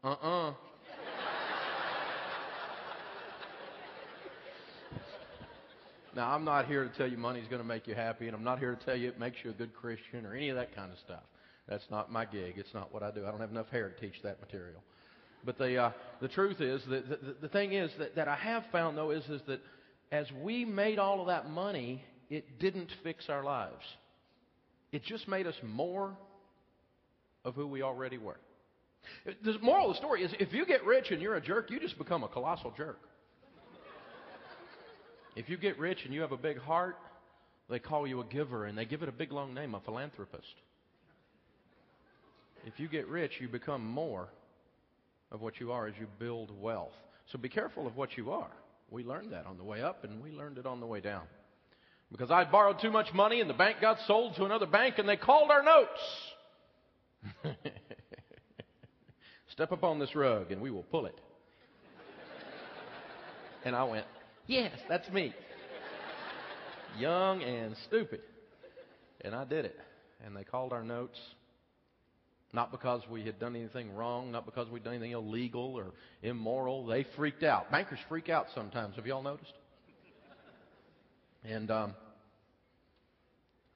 Uh 0.04 0.08
uh-uh. 0.08 0.50
uh 0.50 0.54
Now, 6.16 6.32
I'm 6.32 6.44
not 6.44 6.66
here 6.66 6.84
to 6.84 6.98
tell 6.98 7.08
you 7.08 7.18
money's 7.18 7.48
going 7.48 7.62
to 7.62 7.68
make 7.68 7.88
you 7.88 7.96
happy, 7.96 8.28
and 8.28 8.36
I'm 8.36 8.44
not 8.44 8.60
here 8.60 8.76
to 8.76 8.86
tell 8.86 8.96
you 8.96 9.10
it 9.10 9.20
makes 9.20 9.38
you 9.44 9.52
a 9.52 9.54
good 9.54 9.74
Christian 9.74 10.26
or 10.26 10.34
any 10.36 10.50
of 10.50 10.56
that 10.56 10.76
kind 10.76 10.92
of 10.92 10.98
stuff. 11.00 11.24
That's 11.68 11.86
not 11.92 12.12
my 12.12 12.26
gig. 12.26 12.56
It's 12.58 12.74
not 12.74 12.94
what 12.94 13.04
I 13.04 13.12
do. 13.12 13.26
I 13.26 13.32
don't 13.32 13.40
have 13.40 13.52
enough 13.52 13.70
hair 13.70 13.90
to 13.90 14.00
teach 14.00 14.22
that 14.24 14.40
material. 14.40 14.82
But 15.46 15.58
the, 15.58 15.78
uh, 15.78 15.92
the 16.20 16.28
truth 16.28 16.62
is, 16.62 16.82
that 16.90 17.08
the, 17.08 17.36
the 17.42 17.48
thing 17.48 17.74
is 17.74 17.92
that, 18.00 18.16
that 18.16 18.28
I 18.28 18.36
have 18.36 18.64
found, 18.72 18.98
though, 18.98 19.12
is, 19.12 19.24
is 19.26 19.42
that 19.48 19.62
as 20.12 20.26
we 20.44 20.66
made 20.66 20.98
all 20.98 21.22
of 21.22 21.28
that 21.28 21.50
money, 21.50 22.04
it 22.30 22.60
didn't 22.60 22.92
fix 23.04 23.30
our 23.30 23.44
lives. 23.44 23.86
It 24.92 25.04
just 25.04 25.28
made 25.28 25.46
us 25.46 25.56
more 25.64 26.18
of 27.46 27.56
who 27.56 27.68
we 27.68 27.84
already 27.84 28.18
were. 28.18 28.40
The 29.44 29.58
moral 29.62 29.90
of 29.90 29.96
the 29.96 30.00
story 30.00 30.24
is 30.24 30.32
if 30.40 30.52
you 30.54 30.66
get 30.66 30.84
rich 30.84 31.12
and 31.12 31.22
you're 31.22 31.36
a 31.36 31.42
jerk, 31.42 31.70
you 31.72 31.80
just 31.80 31.98
become 31.98 32.24
a 32.24 32.28
colossal 32.28 32.74
jerk. 32.76 33.00
If 35.40 35.48
you 35.48 35.56
get 35.56 35.80
rich 35.80 36.00
and 36.04 36.14
you 36.14 36.20
have 36.20 36.34
a 36.34 36.38
big 36.38 36.60
heart, 36.60 36.98
they 37.70 37.80
call 37.80 38.06
you 38.06 38.20
a 38.20 38.26
giver 38.26 38.66
and 38.66 38.78
they 38.78 38.84
give 38.84 39.04
it 39.04 39.08
a 39.08 39.14
big 39.14 39.32
long 39.32 39.54
name, 39.54 39.74
a 39.74 39.80
philanthropist. 39.80 40.54
If 42.66 42.78
you 42.78 42.90
get 42.90 43.08
rich, 43.08 43.32
you 43.40 43.48
become 43.48 43.86
more 43.86 44.28
of 45.32 45.40
what 45.40 45.62
you 45.62 45.72
are 45.72 45.88
as 45.88 45.94
you 45.98 46.08
build 46.20 46.52
wealth. 46.60 46.92
So 47.32 47.38
be 47.38 47.48
careful 47.48 47.88
of 47.88 47.96
what 47.96 48.18
you 48.18 48.32
are. 48.32 48.52
We 48.92 49.06
learned 49.06 49.32
that 49.32 49.46
on 49.46 49.58
the 49.58 49.64
way 49.64 49.82
up 49.82 50.04
and 50.04 50.22
we 50.22 50.34
learned 50.34 50.58
it 50.58 50.66
on 50.66 50.82
the 50.82 50.86
way 50.86 51.00
down. 51.00 51.24
Because 52.12 52.32
I 52.32 52.44
borrowed 52.44 52.82
too 52.82 52.92
much 52.92 53.14
money 53.14 53.40
and 53.40 53.50
the 53.50 53.54
bank 53.54 53.78
got 53.80 53.98
sold 54.08 54.36
to 54.36 54.44
another 54.44 54.66
bank 54.66 54.96
and 54.98 55.08
they 55.08 55.16
called 55.16 55.52
our 55.52 55.64
notes. 55.64 56.02
Step 59.54 59.72
up 59.72 59.86
on 59.86 60.00
this 60.00 60.14
rug 60.16 60.52
and 60.52 60.62
we 60.62 60.70
will 60.70 60.84
pull 60.84 61.06
it. 61.06 61.18
And 63.64 63.74
I 63.74 63.86
went, 63.86 64.06
Yes, 64.50 64.72
that's 64.90 65.08
me. 65.12 65.32
Young 66.98 67.44
and 67.44 67.76
stupid. 67.86 68.22
And 69.22 69.36
I 69.36 69.46
did 69.46 69.66
it. 69.66 69.78
And 70.26 70.36
they 70.36 70.44
called 70.44 70.74
our 70.74 70.84
notes. 70.84 71.20
Not 72.52 72.72
because 72.72 73.04
we 73.12 73.24
had 73.24 73.40
done 73.40 73.56
anything 73.56 73.94
wrong, 73.94 74.32
not 74.32 74.46
because 74.46 74.68
we'd 74.68 74.84
done 74.84 74.96
anything 74.96 75.12
illegal 75.12 75.76
or 75.76 75.92
immoral. 76.24 76.88
They 76.88 77.06
freaked 77.16 77.44
out. 77.44 77.70
Bankers 77.70 78.00
freak 78.10 78.28
out 78.28 78.48
sometimes. 78.56 78.96
Have 78.96 79.06
y'all 79.06 79.22
noticed? 79.22 79.54
And 81.44 81.70
um, 81.70 81.94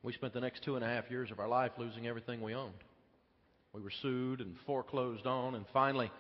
we 0.01 0.11
spent 0.13 0.33
the 0.33 0.41
next 0.41 0.63
two 0.63 0.75
and 0.75 0.83
a 0.83 0.87
half 0.87 1.03
years 1.11 1.29
of 1.29 1.39
our 1.39 1.47
life 1.47 1.73
losing 1.77 2.07
everything 2.07 2.41
we 2.41 2.55
owned. 2.55 2.73
We 3.73 3.81
were 3.81 3.93
sued 4.01 4.41
and 4.41 4.55
foreclosed 4.65 5.27
on, 5.27 5.53
and 5.53 5.65
finally, 5.71 6.11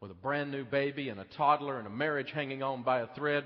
with 0.00 0.10
a 0.10 0.14
brand 0.14 0.50
new 0.50 0.64
baby 0.64 1.10
and 1.10 1.20
a 1.20 1.26
toddler 1.36 1.76
and 1.76 1.86
a 1.86 1.90
marriage 1.90 2.30
hanging 2.34 2.62
on 2.62 2.82
by 2.84 3.00
a 3.00 3.06
thread, 3.14 3.44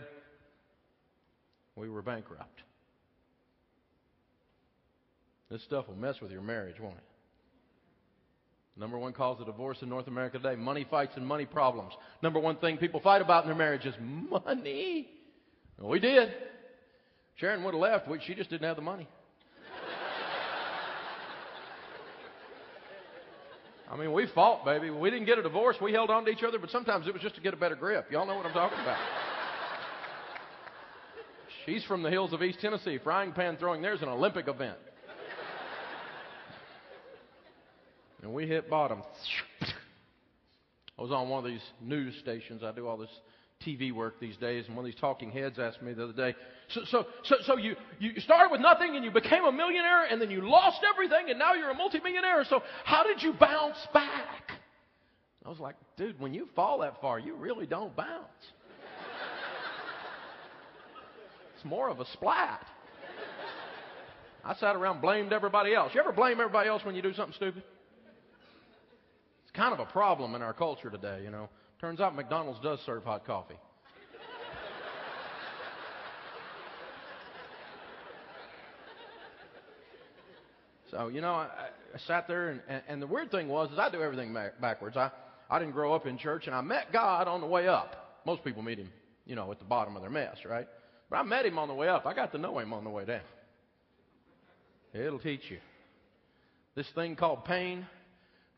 we 1.76 1.88
were 1.88 2.02
bankrupt. 2.02 2.62
This 5.50 5.62
stuff 5.64 5.88
will 5.88 5.96
mess 5.96 6.20
with 6.20 6.30
your 6.30 6.40
marriage, 6.40 6.80
won't 6.80 6.96
it? 6.96 7.04
Number 8.78 8.98
one 8.98 9.12
cause 9.12 9.38
of 9.38 9.46
divorce 9.46 9.76
in 9.82 9.90
North 9.90 10.06
America 10.06 10.38
today 10.38 10.56
money 10.56 10.86
fights 10.90 11.12
and 11.16 11.26
money 11.26 11.44
problems. 11.44 11.92
Number 12.22 12.40
one 12.40 12.56
thing 12.56 12.78
people 12.78 13.00
fight 13.00 13.20
about 13.20 13.44
in 13.44 13.48
their 13.48 13.58
marriage 13.58 13.84
is 13.84 13.94
money. 14.00 15.08
And 15.78 15.86
we 15.88 15.98
did. 15.98 16.32
Sharon 17.36 17.64
would 17.64 17.74
have 17.74 17.80
left, 17.80 18.08
but 18.08 18.20
she 18.26 18.34
just 18.34 18.48
didn't 18.48 18.66
have 18.66 18.76
the 18.76 18.82
money. 18.82 19.06
I 23.90 23.96
mean, 23.96 24.14
we 24.14 24.26
fought, 24.34 24.64
baby. 24.64 24.88
We 24.88 25.10
didn't 25.10 25.26
get 25.26 25.38
a 25.38 25.42
divorce. 25.42 25.76
We 25.82 25.92
held 25.92 26.08
on 26.08 26.24
to 26.24 26.30
each 26.30 26.42
other, 26.42 26.58
but 26.58 26.70
sometimes 26.70 27.06
it 27.06 27.12
was 27.12 27.20
just 27.20 27.34
to 27.34 27.42
get 27.42 27.52
a 27.52 27.58
better 27.58 27.76
grip. 27.76 28.10
Y'all 28.10 28.26
know 28.26 28.36
what 28.36 28.46
I'm 28.46 28.54
talking 28.54 28.78
about. 28.80 28.96
She's 31.66 31.84
from 31.84 32.02
the 32.02 32.10
hills 32.10 32.32
of 32.32 32.42
East 32.42 32.60
Tennessee. 32.60 32.98
Frying 33.02 33.32
pan 33.32 33.56
throwing 33.56 33.82
there's 33.82 34.02
an 34.02 34.08
Olympic 34.08 34.48
event. 34.48 34.78
And 38.22 38.32
we 38.32 38.46
hit 38.46 38.70
bottom. 38.70 39.02
I 40.98 41.02
was 41.02 41.10
on 41.10 41.28
one 41.28 41.44
of 41.44 41.50
these 41.50 41.62
news 41.80 42.14
stations. 42.20 42.62
I 42.62 42.72
do 42.72 42.86
all 42.86 42.96
this 42.96 43.10
TV 43.66 43.92
work 43.92 44.20
these 44.20 44.36
days, 44.36 44.66
and 44.66 44.76
one 44.76 44.84
of 44.84 44.90
these 44.90 45.00
talking 45.00 45.30
heads 45.30 45.58
asked 45.58 45.82
me 45.82 45.92
the 45.92 46.04
other 46.04 46.12
day, 46.12 46.34
so, 46.68 46.80
so, 46.90 47.06
so, 47.24 47.36
so 47.44 47.56
you, 47.56 47.76
you 47.98 48.18
started 48.20 48.50
with 48.50 48.60
nothing 48.60 48.96
and 48.96 49.04
you 49.04 49.10
became 49.10 49.44
a 49.44 49.52
millionaire 49.52 50.06
and 50.06 50.20
then 50.20 50.30
you 50.30 50.48
lost 50.48 50.80
everything 50.88 51.30
and 51.30 51.38
now 51.38 51.54
you're 51.54 51.70
a 51.70 51.74
multimillionaire. 51.74 52.44
So 52.48 52.62
how 52.84 53.04
did 53.04 53.22
you 53.22 53.32
bounce 53.34 53.76
back? 53.92 54.52
I 55.44 55.48
was 55.48 55.58
like, 55.58 55.76
dude, 55.96 56.18
when 56.20 56.34
you 56.34 56.48
fall 56.54 56.78
that 56.80 57.00
far, 57.00 57.18
you 57.18 57.34
really 57.34 57.66
don't 57.66 57.94
bounce. 57.96 58.52
It's 61.62 61.70
more 61.70 61.88
of 61.88 62.00
a 62.00 62.06
splat. 62.06 62.66
I 64.44 64.56
sat 64.56 64.74
around 64.74 65.00
blamed 65.00 65.32
everybody 65.32 65.72
else. 65.72 65.92
You 65.94 66.00
ever 66.00 66.10
blame 66.10 66.40
everybody 66.40 66.68
else 66.68 66.84
when 66.84 66.96
you 66.96 67.02
do 67.02 67.14
something 67.14 67.34
stupid? 67.34 67.62
It's 69.44 69.52
kind 69.52 69.72
of 69.72 69.78
a 69.78 69.84
problem 69.84 70.34
in 70.34 70.42
our 70.42 70.52
culture 70.52 70.90
today, 70.90 71.20
you 71.22 71.30
know. 71.30 71.48
Turns 71.80 72.00
out 72.00 72.16
McDonald's 72.16 72.58
does 72.60 72.80
serve 72.84 73.04
hot 73.04 73.24
coffee. 73.24 73.54
So, 80.90 81.08
you 81.08 81.20
know, 81.20 81.32
I, 81.32 81.46
I 81.94 81.98
sat 82.06 82.28
there, 82.28 82.48
and, 82.48 82.60
and, 82.68 82.82
and 82.88 83.02
the 83.02 83.06
weird 83.06 83.30
thing 83.30 83.48
was, 83.48 83.70
is 83.70 83.78
I 83.78 83.88
do 83.88 84.02
everything 84.02 84.36
backwards. 84.60 84.96
I, 84.96 85.10
I 85.48 85.58
didn't 85.58 85.72
grow 85.72 85.94
up 85.94 86.06
in 86.06 86.18
church, 86.18 86.48
and 86.48 86.54
I 86.56 86.60
met 86.60 86.92
God 86.92 87.28
on 87.28 87.40
the 87.40 87.46
way 87.46 87.68
up. 87.68 88.20
Most 88.26 88.44
people 88.44 88.62
meet 88.62 88.78
him, 88.78 88.90
you 89.24 89.36
know, 89.36 89.50
at 89.52 89.58
the 89.58 89.64
bottom 89.64 89.96
of 89.96 90.02
their 90.02 90.10
mess, 90.10 90.36
right? 90.44 90.66
But 91.12 91.18
I 91.18 91.22
met 91.24 91.44
him 91.44 91.58
on 91.58 91.68
the 91.68 91.74
way 91.74 91.88
up. 91.88 92.06
I 92.06 92.14
got 92.14 92.32
to 92.32 92.38
know 92.38 92.58
him 92.58 92.72
on 92.72 92.84
the 92.84 92.90
way 92.90 93.04
down. 93.04 93.20
It'll 94.94 95.18
teach 95.18 95.42
you. 95.50 95.58
This 96.74 96.86
thing 96.94 97.16
called 97.16 97.44
pain, 97.44 97.86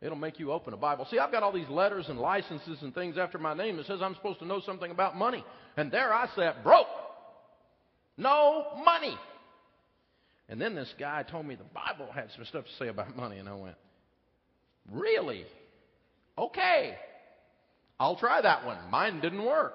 it'll 0.00 0.16
make 0.16 0.38
you 0.38 0.52
open 0.52 0.72
a 0.72 0.76
Bible. 0.76 1.04
See, 1.10 1.18
I've 1.18 1.32
got 1.32 1.42
all 1.42 1.50
these 1.50 1.68
letters 1.68 2.06
and 2.08 2.16
licenses 2.16 2.78
and 2.80 2.94
things 2.94 3.18
after 3.18 3.38
my 3.38 3.54
name 3.54 3.76
that 3.78 3.86
says 3.86 4.00
I'm 4.00 4.14
supposed 4.14 4.38
to 4.38 4.46
know 4.46 4.60
something 4.60 4.92
about 4.92 5.16
money. 5.16 5.44
And 5.76 5.90
there 5.90 6.14
I 6.14 6.28
sat, 6.36 6.62
broke. 6.62 6.86
No 8.16 8.66
money. 8.84 9.18
And 10.48 10.60
then 10.60 10.76
this 10.76 10.94
guy 10.96 11.24
told 11.24 11.46
me 11.46 11.56
the 11.56 11.64
Bible 11.64 12.12
had 12.14 12.28
some 12.36 12.44
stuff 12.44 12.66
to 12.66 12.72
say 12.78 12.86
about 12.86 13.16
money, 13.16 13.38
and 13.38 13.48
I 13.48 13.54
went, 13.54 13.76
Really? 14.92 15.44
Okay. 16.38 16.94
I'll 17.98 18.16
try 18.16 18.40
that 18.42 18.64
one. 18.64 18.78
Mine 18.92 19.20
didn't 19.20 19.44
work. 19.44 19.74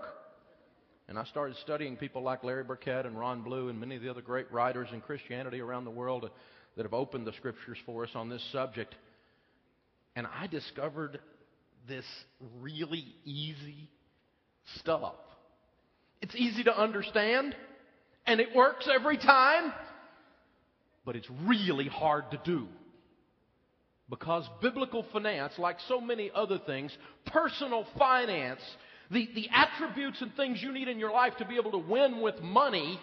And 1.10 1.20
I 1.20 1.26
started 1.26 1.58
studying 1.58 1.98
people 1.98 2.22
like 2.22 2.44
Larry 2.44 2.64
Burkett 2.64 3.06
and 3.06 3.20
Ron 3.20 3.42
Blue 3.42 3.68
and 3.68 3.78
many 3.78 3.98
of 3.98 4.02
the 4.02 4.10
other 4.10 4.22
great 4.22 4.50
writers 4.52 4.88
in 4.94 5.02
Christianity 5.02 5.60
around 5.60 5.84
the 5.84 5.92
world 5.92 6.30
that 6.78 6.84
have 6.84 6.94
opened 6.94 7.28
the 7.28 7.34
scriptures 7.34 7.78
for 7.86 8.06
us 8.06 8.12
on 8.16 8.30
this 8.30 8.44
subject. 8.54 8.96
And 10.16 10.26
I 10.26 10.48
discovered 10.48 11.20
this 11.88 12.06
really 12.62 13.04
easy 13.26 13.90
stuff. 14.78 15.16
It's 16.22 16.36
easy 16.36 16.64
to 16.64 16.80
understand, 16.80 17.56
and 18.26 18.40
it 18.40 18.56
works 18.56 18.88
every 18.90 19.18
time 19.18 19.74
but 21.10 21.16
it's 21.16 21.30
really 21.44 21.88
hard 21.88 22.30
to 22.30 22.40
do. 22.46 22.68
Because 24.12 24.48
biblical 24.62 25.04
finance, 25.12 25.54
like 25.58 25.78
so 25.88 26.00
many 26.00 26.30
other 26.36 26.60
things, 26.60 26.96
personal 27.26 27.84
finance, 27.98 28.62
the, 29.12 29.28
the 29.34 29.50
attributes 29.54 30.22
and 30.22 30.34
things 30.36 30.62
you 30.62 30.72
need 30.72 30.88
in 30.88 31.00
your 31.00 31.12
life 31.12 31.34
to 31.38 31.46
be 31.46 31.56
able 31.56 31.72
to 31.72 31.78
win 31.78 32.22
with 32.22 32.40
money, 32.42 33.00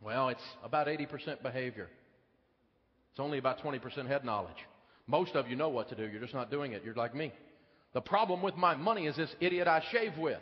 well, 0.00 0.28
it's 0.28 0.42
about 0.62 0.86
80% 0.86 1.42
behavior. 1.42 1.88
It's 3.10 3.20
only 3.20 3.38
about 3.38 3.60
20% 3.60 4.06
head 4.06 4.24
knowledge. 4.24 4.56
Most 5.06 5.34
of 5.34 5.48
you 5.48 5.56
know 5.56 5.68
what 5.68 5.88
to 5.88 5.94
do, 5.94 6.06
you're 6.06 6.20
just 6.20 6.34
not 6.34 6.50
doing 6.50 6.72
it. 6.72 6.82
You're 6.84 6.94
like 6.94 7.14
me. 7.14 7.32
The 7.92 8.00
problem 8.00 8.42
with 8.42 8.56
my 8.56 8.76
money 8.76 9.06
is 9.06 9.16
this 9.16 9.34
idiot 9.40 9.66
I 9.66 9.82
shave 9.90 10.16
with. 10.16 10.40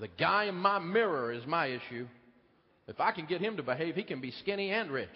the 0.00 0.08
guy 0.18 0.44
in 0.44 0.54
my 0.54 0.78
mirror 0.78 1.32
is 1.32 1.46
my 1.46 1.66
issue. 1.66 2.06
If 2.88 3.00
I 3.00 3.12
can 3.12 3.26
get 3.26 3.40
him 3.40 3.56
to 3.58 3.62
behave, 3.62 3.94
he 3.94 4.02
can 4.02 4.20
be 4.20 4.30
skinny 4.30 4.70
and 4.70 4.90
rich. 4.90 5.08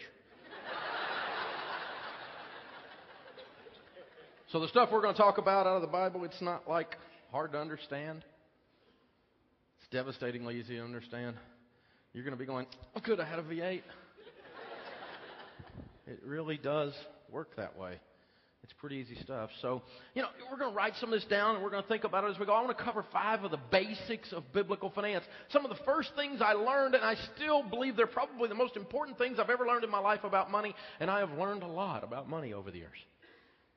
So 4.57 4.61
the 4.61 4.69
stuff 4.69 4.89
we're 4.91 5.03
going 5.03 5.15
to 5.15 5.21
talk 5.21 5.37
about 5.37 5.67
out 5.67 5.77
of 5.77 5.83
the 5.83 5.87
Bible, 5.87 6.25
it's 6.25 6.41
not 6.41 6.67
like 6.67 6.97
hard 7.31 7.53
to 7.53 7.59
understand. 7.59 8.25
It's 9.81 9.89
devastatingly 9.91 10.59
easy 10.59 10.77
to 10.77 10.83
understand. 10.83 11.37
You're 12.15 12.25
going 12.25 12.33
to 12.33 12.39
be 12.39 12.47
going, 12.47 12.65
"Oh, 12.95 13.17
I 13.21 13.25
had 13.27 13.39
a 13.39 13.43
V8." 13.43 13.83
it 16.07 16.21
really 16.25 16.57
does 16.57 16.95
work 17.31 17.55
that 17.57 17.77
way. 17.77 18.01
It's 18.63 18.73
pretty 18.81 18.97
easy 18.97 19.17
stuff. 19.23 19.51
So, 19.61 19.83
you 20.15 20.23
know, 20.23 20.29
we're 20.51 20.57
going 20.57 20.73
to 20.73 20.77
write 20.77 20.95
some 21.01 21.13
of 21.13 21.21
this 21.21 21.29
down 21.29 21.57
and 21.57 21.63
we're 21.63 21.71
going 21.71 21.83
to 21.83 21.89
think 21.89 22.05
about 22.05 22.25
it 22.25 22.31
as 22.31 22.39
we 22.39 22.47
go. 22.47 22.55
I 22.55 22.63
want 22.65 22.79
to 22.79 22.83
cover 22.83 23.05
five 23.13 23.45
of 23.45 23.51
the 23.51 23.61
basics 23.71 24.33
of 24.33 24.51
biblical 24.55 24.89
finance. 24.89 25.25
Some 25.51 25.67
of 25.67 25.71
the 25.71 25.85
first 25.85 26.13
things 26.17 26.41
I 26.41 26.55
learned, 26.55 26.95
and 26.95 27.05
I 27.05 27.15
still 27.37 27.63
believe 27.63 27.95
they're 27.95 28.07
probably 28.07 28.49
the 28.49 28.55
most 28.55 28.75
important 28.75 29.19
things 29.19 29.39
I've 29.39 29.51
ever 29.51 29.67
learned 29.67 29.85
in 29.85 29.91
my 29.91 29.99
life 30.01 30.25
about 30.25 30.51
money, 30.51 30.75
and 30.99 31.11
I 31.11 31.19
have 31.19 31.33
learned 31.33 31.63
a 31.63 31.69
lot 31.69 32.03
about 32.03 32.27
money 32.31 32.55
over 32.55 32.71
the 32.71 32.79
years. 32.79 32.97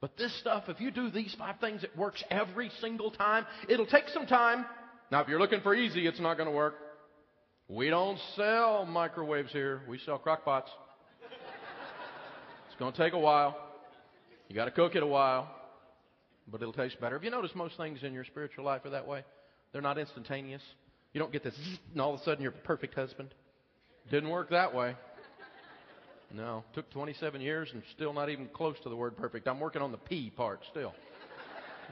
But 0.01 0.17
this 0.17 0.37
stuff, 0.39 0.63
if 0.67 0.79
you 0.79 0.91
do 0.91 1.09
these 1.09 1.35
five 1.37 1.59
things, 1.59 1.83
it 1.83 1.95
works 1.97 2.23
every 2.31 2.71
single 2.79 3.11
time. 3.11 3.45
It'll 3.67 3.85
take 3.85 4.07
some 4.09 4.25
time. 4.25 4.65
Now, 5.11 5.21
if 5.21 5.27
you're 5.27 5.39
looking 5.39 5.61
for 5.61 5.73
easy, 5.75 6.07
it's 6.07 6.19
not 6.19 6.37
going 6.37 6.47
to 6.47 6.55
work. 6.55 6.75
We 7.67 7.89
don't 7.89 8.17
sell 8.35 8.85
microwaves 8.85 9.51
here. 9.51 9.81
We 9.87 9.99
sell 9.99 10.17
crock 10.17 10.45
pots. 10.45 10.69
It's 12.67 12.79
going 12.79 12.93
to 12.93 12.97
take 12.97 13.13
a 13.13 13.19
while. 13.19 13.57
You 14.47 14.55
got 14.55 14.65
to 14.65 14.71
cook 14.71 14.95
it 14.95 15.03
a 15.03 15.07
while, 15.07 15.53
but 16.47 16.61
it'll 16.61 16.73
taste 16.73 16.99
better. 17.01 17.15
Have 17.15 17.23
you 17.23 17.29
noticed 17.29 17.55
most 17.55 17.75
things 17.77 17.99
in 18.01 18.13
your 18.13 18.23
spiritual 18.23 18.65
life 18.65 18.85
are 18.85 18.91
that 18.91 19.05
way? 19.05 19.23
They're 19.73 19.81
not 19.81 19.97
instantaneous. 19.97 20.63
You 21.13 21.19
don't 21.19 21.31
get 21.31 21.43
this, 21.43 21.53
and 21.91 22.01
all 22.01 22.13
of 22.13 22.21
a 22.21 22.23
sudden 22.23 22.41
you're 22.41 22.53
a 22.53 22.65
perfect 22.65 22.95
husband. 22.95 23.33
Didn't 24.09 24.29
work 24.29 24.49
that 24.51 24.73
way. 24.73 24.95
No, 26.31 26.63
took 26.73 26.89
27 26.91 27.41
years 27.41 27.69
and 27.73 27.81
still 27.95 28.13
not 28.13 28.29
even 28.29 28.47
close 28.47 28.75
to 28.83 28.89
the 28.89 28.95
word 28.95 29.17
perfect. 29.17 29.47
I'm 29.47 29.59
working 29.59 29.81
on 29.81 29.91
the 29.91 29.97
P 29.97 30.29
part 30.29 30.61
still. 30.71 30.93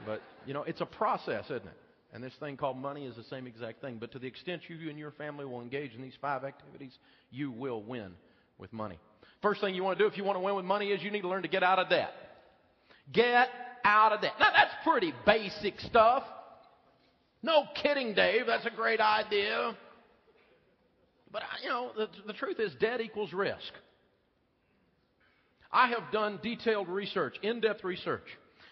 But, 0.06 0.22
you 0.46 0.54
know, 0.54 0.62
it's 0.62 0.80
a 0.80 0.86
process, 0.86 1.46
isn't 1.46 1.66
it? 1.66 1.76
And 2.12 2.22
this 2.22 2.32
thing 2.38 2.56
called 2.56 2.76
money 2.76 3.04
is 3.04 3.16
the 3.16 3.24
same 3.24 3.48
exact 3.48 3.80
thing. 3.80 3.96
But 3.98 4.12
to 4.12 4.20
the 4.20 4.28
extent 4.28 4.62
you 4.68 4.88
and 4.88 4.96
your 4.96 5.10
family 5.10 5.44
will 5.44 5.60
engage 5.60 5.92
in 5.92 6.02
these 6.02 6.16
five 6.20 6.44
activities, 6.44 6.96
you 7.32 7.50
will 7.50 7.82
win 7.82 8.12
with 8.58 8.72
money. 8.72 9.00
First 9.42 9.60
thing 9.60 9.74
you 9.74 9.82
want 9.82 9.98
to 9.98 10.04
do 10.04 10.08
if 10.08 10.16
you 10.16 10.22
want 10.22 10.36
to 10.36 10.40
win 10.40 10.54
with 10.54 10.64
money 10.64 10.90
is 10.90 11.02
you 11.02 11.10
need 11.10 11.22
to 11.22 11.28
learn 11.28 11.42
to 11.42 11.48
get 11.48 11.64
out 11.64 11.80
of 11.80 11.88
debt. 11.88 12.12
Get 13.12 13.48
out 13.84 14.12
of 14.12 14.20
debt. 14.20 14.34
Now, 14.38 14.50
that's 14.52 14.72
pretty 14.84 15.12
basic 15.26 15.80
stuff. 15.80 16.22
No 17.42 17.64
kidding, 17.82 18.14
Dave. 18.14 18.46
That's 18.46 18.66
a 18.66 18.70
great 18.70 19.00
idea. 19.00 19.76
But, 21.30 21.42
uh, 21.42 21.46
you 21.62 21.68
know, 21.68 21.90
the, 21.96 22.08
the 22.26 22.32
truth 22.32 22.58
is, 22.58 22.72
debt 22.80 23.00
equals 23.00 23.32
risk. 23.32 23.72
I 25.70 25.88
have 25.88 26.10
done 26.12 26.38
detailed 26.42 26.88
research, 26.88 27.36
in 27.42 27.60
depth 27.60 27.84
research, 27.84 28.24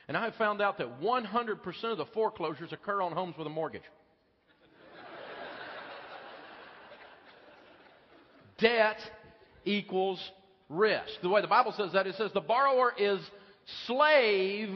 and 0.08 0.16
I 0.16 0.24
have 0.24 0.34
found 0.36 0.62
out 0.62 0.78
that 0.78 1.00
100% 1.00 1.84
of 1.84 1.98
the 1.98 2.06
foreclosures 2.06 2.72
occur 2.72 3.02
on 3.02 3.12
homes 3.12 3.36
with 3.36 3.46
a 3.46 3.50
mortgage. 3.50 3.82
debt 8.58 8.98
equals 9.64 10.20
risk. 10.68 11.20
The 11.22 11.28
way 11.28 11.42
the 11.42 11.48
Bible 11.48 11.74
says 11.76 11.92
that, 11.92 12.06
it 12.06 12.14
says 12.16 12.30
the 12.32 12.40
borrower 12.40 12.92
is 12.96 13.20
slave 13.86 14.74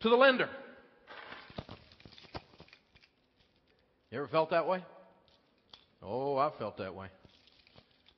to 0.00 0.08
the 0.08 0.16
lender. 0.16 0.48
You 4.10 4.18
ever 4.18 4.28
felt 4.28 4.50
that 4.50 4.66
way? 4.66 4.84
Oh, 6.02 6.36
I 6.36 6.50
felt 6.58 6.78
that 6.78 6.94
way. 6.94 7.08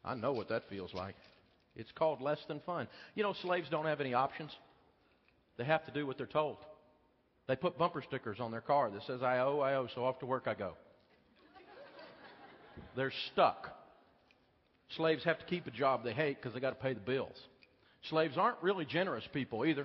I 0.04 0.14
know 0.14 0.32
what 0.32 0.48
that 0.50 0.68
feels 0.68 0.94
like. 0.94 1.14
It's 1.76 1.92
called 1.92 2.20
less 2.20 2.38
than 2.48 2.60
fun. 2.66 2.88
You 3.14 3.22
know, 3.22 3.34
slaves 3.42 3.68
don't 3.70 3.86
have 3.86 4.00
any 4.00 4.14
options. 4.14 4.50
They 5.56 5.64
have 5.64 5.84
to 5.86 5.92
do 5.92 6.06
what 6.06 6.18
they're 6.18 6.26
told. 6.26 6.56
They 7.46 7.56
put 7.56 7.78
bumper 7.78 8.02
stickers 8.06 8.38
on 8.40 8.50
their 8.50 8.60
car 8.60 8.90
that 8.90 9.02
says, 9.06 9.22
I 9.22 9.38
owe, 9.38 9.60
I 9.60 9.74
owe, 9.74 9.88
so 9.94 10.04
off 10.04 10.20
to 10.20 10.26
work 10.26 10.44
I 10.46 10.54
go. 10.54 10.74
They're 12.96 13.12
stuck. 13.32 13.76
Slaves 14.96 15.24
have 15.24 15.38
to 15.38 15.44
keep 15.46 15.66
a 15.66 15.70
job 15.70 16.04
they 16.04 16.12
hate 16.12 16.36
because 16.36 16.54
they 16.54 16.60
got 16.60 16.70
to 16.70 16.82
pay 16.82 16.94
the 16.94 17.00
bills. 17.00 17.36
Slaves 18.08 18.36
aren't 18.36 18.62
really 18.62 18.84
generous 18.84 19.24
people 19.32 19.66
either. 19.66 19.82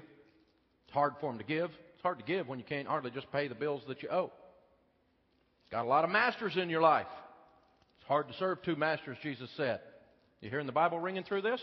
It's 0.86 0.94
hard 0.94 1.14
for 1.20 1.32
them 1.32 1.40
to 1.40 1.46
give. 1.46 1.72
It's 1.94 2.04
hard 2.04 2.20
to 2.20 2.26
give 2.26 2.48
when 2.48 2.60
you 2.60 2.66
can't 2.66 2.88
hardly 2.88 3.12
just 3.12 3.32
pay 3.32 3.48
the 3.48 3.56
bills 3.56 3.82
that 3.88 4.02
you 4.04 4.10
owe. 4.10 4.32
Got 5.72 5.86
a 5.86 5.90
lot 5.90 6.04
of 6.04 6.10
masters 6.10 6.54
in 6.56 6.70
your 6.70 6.82
life. 6.82 7.08
It's 7.98 8.08
hard 8.08 8.28
to 8.28 8.34
serve 8.36 8.62
two 8.62 8.76
masters, 8.76 9.18
Jesus 9.22 9.50
said. 9.58 9.80
You 10.42 10.50
hearing 10.50 10.66
the 10.66 10.72
Bible 10.72 11.00
ringing 11.00 11.24
through 11.24 11.42
this? 11.42 11.62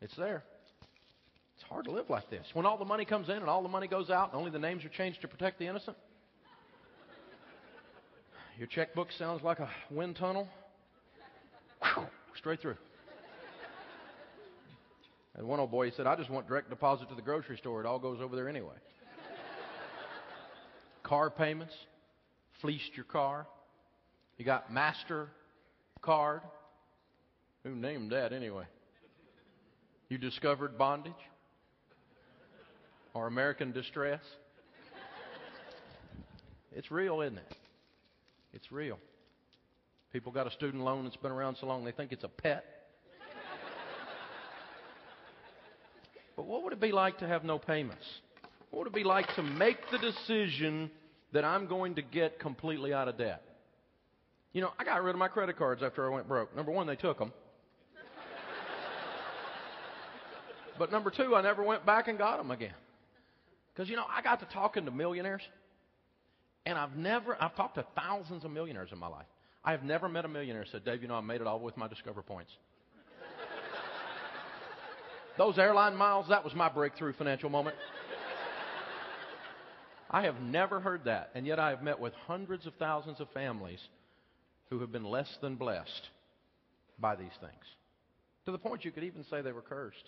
It's 0.00 0.16
there. 0.16 0.44
It's 1.56 1.64
hard 1.68 1.84
to 1.84 1.92
live 1.92 2.10
like 2.10 2.30
this. 2.30 2.46
When 2.52 2.66
all 2.66 2.78
the 2.78 2.84
money 2.84 3.04
comes 3.04 3.28
in 3.28 3.36
and 3.36 3.48
all 3.48 3.62
the 3.62 3.68
money 3.68 3.86
goes 3.86 4.10
out 4.10 4.30
and 4.30 4.38
only 4.38 4.50
the 4.50 4.58
names 4.58 4.84
are 4.84 4.88
changed 4.88 5.20
to 5.22 5.28
protect 5.28 5.58
the 5.58 5.66
innocent. 5.66 5.96
Your 8.58 8.68
checkbook 8.68 9.08
sounds 9.18 9.42
like 9.42 9.58
a 9.58 9.68
wind 9.90 10.16
tunnel. 10.16 10.48
Straight 12.36 12.60
through. 12.60 12.76
And 15.36 15.48
one 15.48 15.58
old 15.58 15.70
boy, 15.70 15.86
he 15.86 15.92
said, 15.96 16.06
I 16.06 16.14
just 16.14 16.30
want 16.30 16.46
direct 16.46 16.70
deposit 16.70 17.08
to 17.08 17.14
the 17.16 17.22
grocery 17.22 17.56
store. 17.56 17.80
It 17.80 17.86
all 17.86 17.98
goes 17.98 18.20
over 18.20 18.36
there 18.36 18.48
anyway. 18.48 18.74
car 21.02 21.30
payments, 21.30 21.74
fleeced 22.60 22.94
your 22.94 23.04
car. 23.04 23.46
You 24.38 24.44
got 24.44 24.72
Master 24.72 25.28
Card. 26.02 26.42
Who 27.64 27.74
named 27.74 28.12
that 28.12 28.32
anyway? 28.32 28.64
You 30.08 30.18
discovered 30.18 30.78
bondage? 30.78 31.12
Or 33.14 33.26
American 33.26 33.72
distress? 33.72 34.20
It's 36.72 36.90
real, 36.90 37.20
isn't 37.22 37.38
it? 37.38 37.56
It's 38.52 38.70
real. 38.70 38.98
People 40.12 40.32
got 40.32 40.46
a 40.46 40.50
student 40.50 40.84
loan 40.84 41.04
that's 41.04 41.16
been 41.16 41.32
around 41.32 41.56
so 41.60 41.66
long 41.66 41.84
they 41.84 41.92
think 41.92 42.12
it's 42.12 42.24
a 42.24 42.28
pet. 42.28 42.64
but 46.36 46.44
what 46.46 46.64
would 46.64 46.72
it 46.72 46.80
be 46.80 46.92
like 46.92 47.18
to 47.18 47.26
have 47.26 47.44
no 47.44 47.58
payments? 47.58 48.04
What 48.70 48.80
would 48.80 48.88
it 48.88 48.94
be 48.94 49.04
like 49.04 49.32
to 49.36 49.42
make 49.42 49.78
the 49.90 49.98
decision 49.98 50.90
that 51.32 51.44
I'm 51.44 51.66
going 51.66 51.94
to 51.94 52.02
get 52.02 52.40
completely 52.40 52.92
out 52.92 53.08
of 53.08 53.16
debt? 53.16 53.42
You 54.52 54.60
know, 54.60 54.70
I 54.78 54.84
got 54.84 55.02
rid 55.02 55.14
of 55.14 55.18
my 55.18 55.28
credit 55.28 55.56
cards 55.56 55.82
after 55.82 56.06
I 56.06 56.14
went 56.14 56.28
broke. 56.28 56.54
Number 56.54 56.72
one, 56.72 56.86
they 56.86 56.96
took 56.96 57.18
them. 57.18 57.32
But 60.78 60.90
number 60.90 61.10
two, 61.10 61.34
I 61.34 61.42
never 61.42 61.62
went 61.62 61.86
back 61.86 62.08
and 62.08 62.18
got 62.18 62.38
them 62.38 62.50
again. 62.50 62.74
Because, 63.72 63.88
you 63.88 63.96
know, 63.96 64.04
I 64.08 64.22
got 64.22 64.40
to 64.40 64.46
talking 64.46 64.84
to 64.84 64.90
millionaires, 64.90 65.42
and 66.64 66.78
I've 66.78 66.96
never, 66.96 67.36
I've 67.42 67.56
talked 67.56 67.74
to 67.76 67.84
thousands 67.96 68.44
of 68.44 68.50
millionaires 68.50 68.90
in 68.92 68.98
my 68.98 69.08
life. 69.08 69.26
I 69.64 69.72
have 69.72 69.82
never 69.82 70.08
met 70.08 70.24
a 70.24 70.28
millionaire 70.28 70.64
who 70.64 70.70
said, 70.70 70.84
Dave, 70.84 71.02
you 71.02 71.08
know, 71.08 71.14
I 71.14 71.20
made 71.20 71.40
it 71.40 71.46
all 71.46 71.58
with 71.58 71.76
my 71.76 71.88
Discover 71.88 72.22
points. 72.22 72.52
Those 75.38 75.58
airline 75.58 75.96
miles, 75.96 76.26
that 76.28 76.44
was 76.44 76.54
my 76.54 76.68
breakthrough 76.68 77.14
financial 77.14 77.50
moment. 77.50 77.76
I 80.10 80.22
have 80.22 80.40
never 80.40 80.78
heard 80.78 81.06
that, 81.06 81.30
and 81.34 81.44
yet 81.44 81.58
I 81.58 81.70
have 81.70 81.82
met 81.82 81.98
with 81.98 82.12
hundreds 82.28 82.66
of 82.66 82.74
thousands 82.78 83.20
of 83.20 83.28
families 83.30 83.80
who 84.70 84.78
have 84.80 84.92
been 84.92 85.04
less 85.04 85.38
than 85.40 85.56
blessed 85.56 86.08
by 87.00 87.16
these 87.16 87.32
things. 87.40 87.64
To 88.46 88.52
the 88.52 88.58
point 88.58 88.84
you 88.84 88.92
could 88.92 89.02
even 89.02 89.24
say 89.24 89.40
they 89.40 89.50
were 89.50 89.62
cursed. 89.62 90.04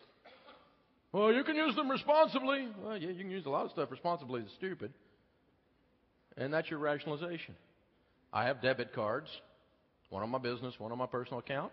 Well, 1.12 1.32
you 1.32 1.44
can 1.44 1.56
use 1.56 1.74
them 1.74 1.90
responsibly. 1.90 2.68
Well, 2.82 2.96
yeah, 2.96 3.08
you 3.08 3.18
can 3.18 3.30
use 3.30 3.46
a 3.46 3.50
lot 3.50 3.64
of 3.64 3.70
stuff 3.70 3.90
responsibly 3.90 4.42
that's 4.42 4.52
stupid. 4.54 4.92
And 6.36 6.52
that's 6.52 6.70
your 6.70 6.78
rationalization. 6.78 7.54
I 8.32 8.44
have 8.44 8.60
debit 8.60 8.92
cards, 8.92 9.28
one 10.10 10.22
on 10.22 10.30
my 10.30 10.38
business, 10.38 10.74
one 10.78 10.92
on 10.92 10.98
my 10.98 11.06
personal 11.06 11.38
account. 11.38 11.72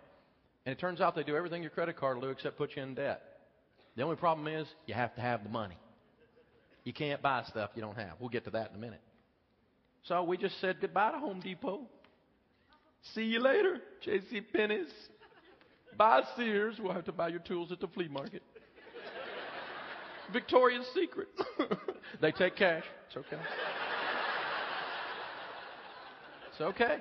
And 0.64 0.72
it 0.72 0.78
turns 0.78 1.00
out 1.00 1.14
they 1.14 1.24
do 1.24 1.36
everything 1.36 1.62
your 1.62 1.70
credit 1.70 1.96
card 1.96 2.16
will 2.16 2.22
do 2.22 2.30
except 2.30 2.56
put 2.56 2.76
you 2.76 2.82
in 2.82 2.94
debt. 2.94 3.22
The 3.96 4.02
only 4.02 4.16
problem 4.16 4.48
is 4.48 4.66
you 4.86 4.94
have 4.94 5.14
to 5.16 5.20
have 5.20 5.42
the 5.42 5.50
money. 5.50 5.76
You 6.84 6.92
can't 6.92 7.20
buy 7.20 7.42
stuff 7.48 7.70
you 7.74 7.82
don't 7.82 7.96
have. 7.96 8.12
We'll 8.18 8.30
get 8.30 8.44
to 8.44 8.50
that 8.50 8.70
in 8.70 8.76
a 8.76 8.78
minute. 8.78 9.00
So 10.04 10.22
we 10.22 10.36
just 10.36 10.60
said 10.60 10.76
goodbye 10.80 11.12
to 11.12 11.18
Home 11.18 11.40
Depot. 11.40 11.80
See 13.14 13.24
you 13.24 13.40
later, 13.40 13.80
J.C. 14.02 14.40
Penney's. 14.40 14.88
Bye 15.96 16.22
Sears. 16.36 16.76
We'll 16.78 16.92
have 16.92 17.04
to 17.04 17.12
buy 17.12 17.28
your 17.28 17.40
tools 17.40 17.72
at 17.72 17.80
the 17.80 17.88
flea 17.88 18.08
market. 18.08 18.42
Victoria's 20.34 20.84
Secret. 20.94 21.28
they 22.20 22.32
take 22.32 22.56
cash. 22.56 22.82
It's 23.06 23.16
okay. 23.16 23.42
It's 26.50 26.60
okay. 26.60 26.98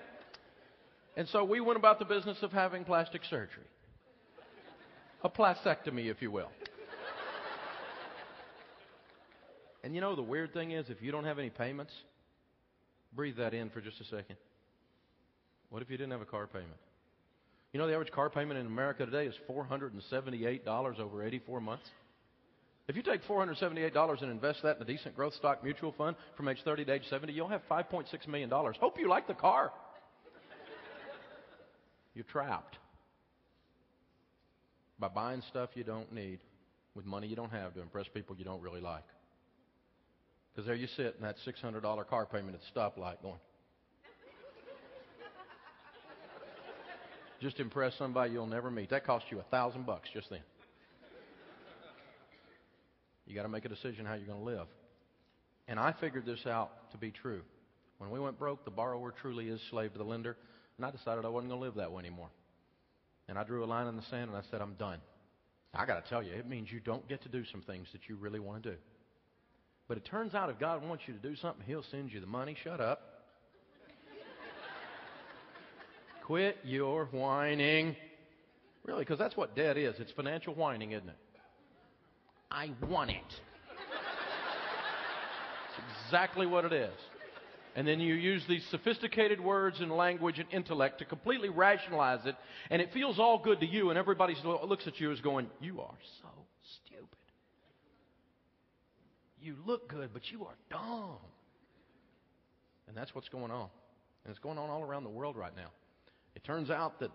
And 1.18 1.28
so 1.28 1.44
we 1.44 1.60
went 1.60 1.78
about 1.78 2.00
the 2.00 2.06
business 2.06 2.38
of 2.44 2.52
having 2.52 2.86
plastic 2.86 3.26
surgery. 3.26 3.66
A 5.24 5.30
plastectomy, 5.30 6.10
if 6.10 6.22
you 6.22 6.32
will. 6.32 6.50
And 9.84 9.94
you 9.94 10.00
know, 10.00 10.16
the 10.16 10.22
weird 10.22 10.54
thing 10.54 10.72
is, 10.72 10.90
if 10.90 11.02
you 11.02 11.12
don't 11.12 11.26
have 11.26 11.40
any 11.40 11.50
payments, 11.50 11.92
breathe 13.14 13.38
that 13.38 13.54
in 13.54 13.70
for 13.70 13.82
just 13.82 14.00
a 14.00 14.06
second. 14.06 14.38
What 15.70 15.82
if 15.82 15.90
you 15.90 15.98
didn't 15.98 16.12
have 16.12 16.22
a 16.22 16.26
car 16.26 16.48
payment? 16.48 16.70
You 17.74 17.80
know, 17.80 17.88
the 17.88 17.94
average 17.94 18.12
car 18.12 18.30
payment 18.30 18.60
in 18.60 18.68
America 18.68 19.06
today 19.06 19.26
is 19.26 19.36
$478 19.50 21.00
over 21.00 21.24
84 21.26 21.60
months. 21.60 21.90
If 22.88 22.98
you 22.98 23.02
take 23.02 23.26
$478 23.26 24.22
and 24.22 24.32
invest 24.32 24.62
that 24.64 24.76
in 24.76 24.82
a 24.82 24.86
decent 24.86 25.16
growth 25.16 25.34
stock 25.36 25.64
mutual 25.64 25.94
fund 25.94 26.18
from 26.36 26.50
age 26.50 26.58
30 26.66 26.86
to 26.86 26.94
age 26.94 27.04
70, 27.10 27.32
you'll 27.32 27.48
have 27.48 27.62
$5.6 27.70 28.28
million. 28.28 28.50
Hope 28.50 29.00
you 29.00 29.08
like 29.08 29.28
the 29.28 29.34
car. 29.34 29.72
You're 32.14 32.26
trapped 32.26 32.78
by 35.00 35.08
buying 35.08 35.42
stuff 35.50 35.70
you 35.76 35.84
don't 35.84 36.12
need 36.14 36.40
with 36.96 37.06
money 37.06 37.28
you 37.28 37.36
don't 37.36 37.52
have 37.52 37.74
to 37.74 37.82
impress 37.82 38.08
people 38.14 38.36
you 38.38 38.46
don't 38.46 38.62
really 38.62 38.82
like. 38.82 39.04
Because 40.54 40.68
there 40.68 40.76
you 40.76 40.88
sit 40.96 41.16
in 41.18 41.24
that 41.24 41.38
$600 41.48 42.08
car 42.08 42.26
payment 42.26 42.56
at 42.56 42.62
the 42.62 42.80
stoplight 42.80 43.22
going, 43.22 43.36
just 47.42 47.60
impress 47.60 47.94
somebody 47.98 48.34
you'll 48.34 48.46
never 48.46 48.70
meet. 48.70 48.92
That 48.92 49.06
cost 49.06 49.26
you 49.30 49.40
a 49.40 49.44
thousand 49.44 49.86
bucks 49.86 50.10
just 50.14 50.30
then. 50.30 50.42
You 53.26 53.36
got 53.36 53.44
to 53.44 53.50
make 53.50 53.66
a 53.66 53.70
decision 53.70 54.06
how 54.06 54.14
you're 54.14 54.28
going 54.28 54.40
to 54.40 54.46
live. 54.46 54.68
And 55.68 55.80
I 55.80 55.94
figured 55.94 56.26
this 56.26 56.46
out 56.46 56.92
to 56.92 56.98
be 56.98 57.12
true. 57.12 57.42
When 57.98 58.10
we 58.10 58.20
went 58.20 58.38
broke, 58.38 58.66
the 58.66 58.72
borrower 58.72 59.14
truly 59.22 59.48
is 59.48 59.62
slave 59.70 59.94
to 59.94 59.98
the 59.98 60.04
lender, 60.04 60.36
and 60.78 60.86
I 60.86 60.92
decided 60.92 61.26
I 61.26 61.30
wasn't 61.30 61.52
going 61.52 61.62
to 61.62 61.66
live 61.66 61.76
that 61.76 61.92
way 61.92 62.00
anymore. 62.00 62.30
And 63.30 63.38
I 63.38 63.44
drew 63.44 63.64
a 63.64 63.66
line 63.66 63.88
in 63.88 63.96
the 63.96 64.02
sand 64.10 64.30
and 64.30 64.36
I 64.36 64.42
said, 64.52 64.62
I'm 64.62 64.74
done. 64.74 65.00
I 65.74 65.86
got 65.86 66.04
to 66.04 66.10
tell 66.10 66.22
you, 66.22 66.34
it 66.34 66.48
means 66.48 66.72
you 66.72 66.80
don't 66.80 67.08
get 67.08 67.24
to 67.24 67.30
do 67.30 67.44
some 67.52 67.62
things 67.62 67.88
that 67.94 68.02
you 68.08 68.16
really 68.16 68.40
want 68.40 68.64
to 68.64 68.72
do. 68.72 68.78
But 69.88 69.98
it 69.98 70.06
turns 70.06 70.34
out 70.34 70.50
if 70.50 70.60
God 70.60 70.84
wants 70.88 71.04
you 71.08 71.14
to 71.14 71.20
do 71.20 71.36
something, 71.36 71.64
He'll 71.66 71.86
send 71.90 72.12
you 72.12 72.20
the 72.20 72.28
money. 72.28 72.56
Shut 72.64 72.80
up. 72.80 73.02
Quit 76.26 76.58
your 76.64 77.06
whining. 77.06 77.96
Really, 78.86 79.00
because 79.00 79.20
that's 79.20 79.36
what 79.36 79.56
debt 79.56 79.78
is. 79.78 79.96
It's 80.00 80.12
financial 80.12 80.54
whining, 80.54 80.92
isn't 80.92 81.10
it? 81.10 81.18
I 82.54 82.70
want 82.88 83.10
it. 83.10 83.16
It's 85.68 86.06
exactly 86.06 86.46
what 86.46 86.66
it 86.66 86.74
is. 86.74 86.94
And 87.76 87.88
then 87.88 88.00
you 88.00 88.14
use 88.14 88.44
these 88.48 88.64
sophisticated 88.70 89.42
words 89.42 89.78
and 89.80 89.92
language 89.92 90.38
and 90.38 90.48
intellect 90.54 91.00
to 91.00 91.06
completely 91.06 91.50
rationalize 91.50 92.20
it, 92.26 92.36
and 92.70 92.80
it 92.80 92.94
feels 92.94 93.18
all 93.18 93.40
good 93.40 93.60
to 93.62 93.66
you, 93.66 93.90
and 93.90 93.98
everybody 93.98 94.36
looks 94.44 94.86
at 94.86 95.00
you 95.00 95.12
as 95.12 95.20
going, 95.22 95.50
You 95.60 95.82
are 95.82 95.98
so 96.22 96.30
stupid. 96.86 97.08
You 99.42 99.56
look 99.66 99.90
good, 99.90 100.12
but 100.14 100.22
you 100.32 100.46
are 100.46 100.56
dumb. 100.70 101.18
And 102.88 102.96
that's 102.96 103.16
what's 103.16 103.30
going 103.30 103.50
on. 103.50 103.70
And 104.24 104.32
it's 104.32 104.40
going 104.40 104.60
on 104.60 104.70
all 104.70 104.84
around 104.84 105.04
the 105.04 105.10
world 105.10 105.36
right 105.36 105.56
now. 105.56 105.72
It 106.36 106.44
turns 106.44 106.70
out 106.70 107.00
that 107.00 107.10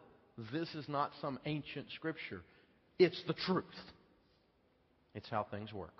this 0.52 0.74
is 0.74 0.88
not 0.88 1.12
some 1.20 1.38
ancient 1.46 1.86
scripture, 1.94 2.42
it's 2.98 3.22
the 3.28 3.34
truth. 3.46 3.64
It's 5.18 5.28
how 5.28 5.48
things 5.50 5.72
work. 5.72 5.96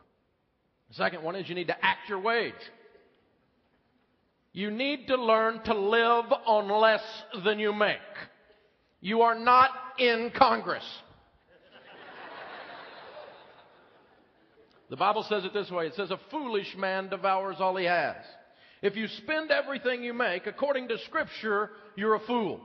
The 0.91 0.95
second 0.95 1.25
one 1.25 1.35
is 1.35 1.49
you 1.49 1.57
need 1.57 1.67
to 1.67 1.85
act 1.85 2.09
your 2.09 2.21
wage. 2.21 2.55
You 4.53 4.71
need 4.71 5.09
to 5.09 5.17
learn 5.17 5.61
to 5.65 5.75
live 5.75 6.27
on 6.47 6.71
less 6.71 7.03
than 7.45 7.59
you 7.59 7.73
make. 7.73 7.99
You 9.01 9.23
are 9.23 9.35
not 9.35 9.71
in 9.99 10.31
Congress. 10.37 10.85
The 14.89 14.97
Bible 14.97 15.27
says 15.29 15.45
it 15.45 15.53
this 15.53 15.69
way. 15.69 15.89
It 15.89 15.95
says, 15.97 16.13
a 16.13 16.21
foolish 16.31 16.77
man 16.79 17.09
devours 17.09 17.57
all 17.59 17.75
he 17.75 17.87
has. 17.87 18.15
If 18.83 18.95
you 18.95 19.09
spend 19.09 19.51
everything 19.51 20.05
you 20.05 20.15
make, 20.15 20.47
according 20.47 20.87
to 20.89 20.99
scripture, 21.07 21.71
you're 21.97 22.15
a 22.15 22.21
fool. 22.21 22.61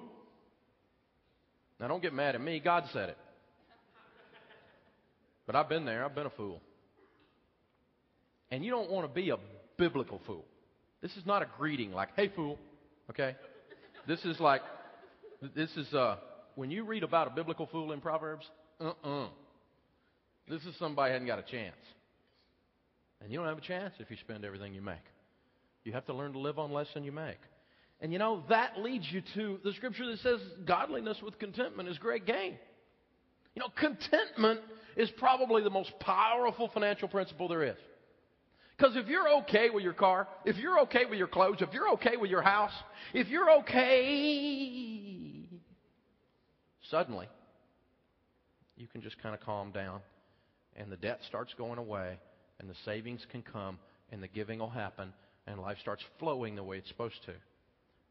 Now 1.80 1.88
don't 1.88 2.04
get 2.04 2.14
mad 2.14 2.36
at 2.36 2.42
me. 2.42 2.60
God 2.60 2.84
said 2.94 3.10
it. 3.10 3.18
But 5.46 5.56
I've 5.56 5.70
been 5.70 5.86
there. 5.86 6.06
I've 6.06 6.16
been 6.16 6.26
a 6.26 6.32
fool. 6.32 6.62
And 8.52 8.64
you 8.64 8.72
don't 8.72 8.90
want 8.90 9.08
to 9.08 9.14
be 9.14 9.30
a 9.30 9.38
biblical 9.78 10.22
fool. 10.26 10.46
This 11.02 11.12
is 11.18 11.26
not 11.26 11.42
a 11.42 11.48
greeting 11.58 11.92
like, 11.92 12.10
hey, 12.16 12.32
fool. 12.36 12.58
Okay? 13.10 13.36
This 14.08 14.24
is 14.26 14.40
like, 14.40 14.62
this 15.56 15.70
is, 15.76 15.94
uh, 15.94 16.18
when 16.56 16.72
you 16.72 16.84
read 16.84 17.04
about 17.04 17.28
a 17.28 17.32
biblical 17.32 17.68
fool 17.68 17.92
in 17.92 18.02
Proverbs, 18.02 18.46
uh 18.80 18.94
uh 19.04 19.28
This 20.48 20.64
is 20.64 20.76
somebody 20.78 21.12
who 21.12 21.14
hasn't 21.14 21.28
got 21.28 21.40
a 21.40 21.52
chance. 21.52 21.76
And 23.22 23.32
you 23.32 23.38
don't 23.38 23.48
have 23.48 23.58
a 23.58 23.62
chance 23.62 23.94
if 24.00 24.12
you 24.12 24.18
spend 24.18 24.46
everything 24.46 24.74
you 24.74 24.82
make. 24.82 24.96
You 25.84 25.94
have 25.94 26.06
to 26.06 26.14
learn 26.14 26.34
to 26.34 26.40
live 26.40 26.60
on 26.60 26.72
less 26.72 26.88
than 26.94 27.04
you 27.04 27.12
make. 27.12 27.40
And 28.02 28.12
you 28.12 28.20
know, 28.20 28.44
that 28.50 28.80
leads 28.80 29.06
you 29.12 29.22
to 29.36 29.60
the 29.64 29.74
scripture 29.74 30.06
that 30.08 30.20
says 30.20 30.40
godliness 30.66 31.18
with 31.24 31.40
contentment 31.40 31.88
is 31.90 31.98
great 31.98 32.26
gain. 32.26 32.58
You 33.56 33.62
know, 33.62 33.70
contentment 33.78 34.62
is 34.96 35.10
probably 35.18 35.64
the 35.64 35.70
most 35.70 35.92
powerful 36.00 36.70
financial 36.74 37.08
principle 37.08 37.48
there 37.48 37.64
is. 37.64 37.78
Because 38.78 38.96
if 38.96 39.08
you're 39.08 39.30
okay 39.42 39.70
with 39.70 39.84
your 39.84 39.94
car, 39.94 40.28
if 40.46 40.58
you're 40.58 40.80
okay 40.82 41.06
with 41.08 41.20
your 41.20 41.28
clothes, 41.28 41.58
if 41.62 41.72
you're 41.74 41.92
okay 41.92 42.18
with 42.18 42.32
your 42.32 42.42
house, 42.42 42.74
if 43.14 43.28
you're 43.28 43.52
okay, 43.60 45.46
suddenly 46.90 47.28
you 48.76 48.88
can 48.88 49.02
just 49.02 49.22
kind 49.22 49.36
of 49.36 49.42
calm 49.42 49.72
down 49.72 50.02
and 50.76 50.92
the 50.92 50.98
debt 50.98 51.20
starts 51.28 51.54
going 51.56 51.78
away 51.78 52.18
and 52.60 52.68
the 52.68 52.76
savings 52.84 53.26
can 53.32 53.44
come 53.44 53.78
and 54.12 54.24
the 54.24 54.28
giving 54.28 54.58
will 54.60 54.70
happen 54.70 55.14
and 55.46 55.62
life 55.62 55.78
starts 55.80 56.04
flowing 56.20 56.56
the 56.56 56.64
way 56.64 56.78
it's 56.78 56.88
supposed 56.88 57.24
to. 57.26 57.34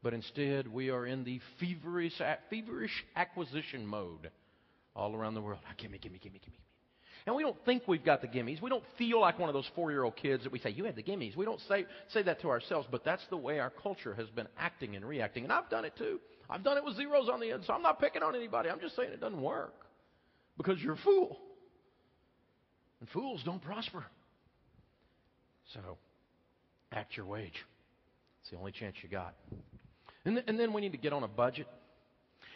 But 0.01 0.13
instead, 0.13 0.67
we 0.67 0.89
are 0.89 1.05
in 1.05 1.23
the 1.23 1.41
feverish, 1.59 2.21
feverish 2.49 3.05
acquisition 3.15 3.85
mode 3.85 4.31
all 4.95 5.15
around 5.15 5.33
the 5.33 5.41
world. 5.41 5.59
Gimme, 5.77 5.97
gimme, 5.97 6.17
gimme, 6.19 6.39
gimme, 6.39 6.39
gimme. 6.39 6.57
And 7.25 7.35
we 7.35 7.43
don't 7.43 7.55
think 7.65 7.83
we've 7.87 8.03
got 8.03 8.21
the 8.21 8.27
gimmies. 8.27 8.61
We 8.61 8.69
don't 8.69 8.83
feel 8.97 9.21
like 9.21 9.39
one 9.39 9.47
of 9.47 9.53
those 9.53 9.69
four 9.75 9.91
year 9.91 10.03
old 10.03 10.15
kids 10.17 10.43
that 10.43 10.51
we 10.51 10.59
say, 10.59 10.71
You 10.71 10.83
had 10.83 10.95
the 10.95 11.03
gimmies. 11.03 11.37
We 11.37 11.45
don't 11.45 11.61
say, 11.69 11.85
say 12.09 12.21
that 12.23 12.41
to 12.41 12.49
ourselves, 12.49 12.87
but 12.91 13.05
that's 13.05 13.25
the 13.29 13.37
way 13.37 13.59
our 13.59 13.69
culture 13.69 14.13
has 14.15 14.27
been 14.29 14.47
acting 14.57 14.95
and 14.95 15.05
reacting. 15.05 15.43
And 15.43 15.53
I've 15.53 15.69
done 15.69 15.85
it 15.85 15.93
too. 15.97 16.19
I've 16.49 16.63
done 16.63 16.77
it 16.77 16.83
with 16.83 16.97
zeros 16.97 17.29
on 17.29 17.39
the 17.39 17.51
end, 17.51 17.63
so 17.65 17.73
I'm 17.73 17.81
not 17.81 17.99
picking 17.99 18.21
on 18.21 18.35
anybody. 18.35 18.69
I'm 18.69 18.81
just 18.81 18.95
saying 18.95 19.11
it 19.13 19.21
doesn't 19.21 19.41
work 19.41 19.73
because 20.57 20.79
you're 20.81 20.93
a 20.93 21.03
fool. 21.03 21.39
And 22.99 23.09
fools 23.09 23.41
don't 23.45 23.61
prosper. 23.61 24.05
So, 25.73 25.79
act 26.91 27.15
your 27.15 27.25
wage. 27.25 27.65
It's 28.41 28.51
the 28.51 28.57
only 28.57 28.73
chance 28.73 28.95
you 29.01 29.09
got. 29.09 29.33
And, 30.25 30.35
th- 30.35 30.45
and 30.47 30.59
then 30.59 30.73
we 30.73 30.81
need 30.81 30.91
to 30.91 30.97
get 30.97 31.13
on 31.13 31.23
a 31.23 31.27
budget. 31.27 31.67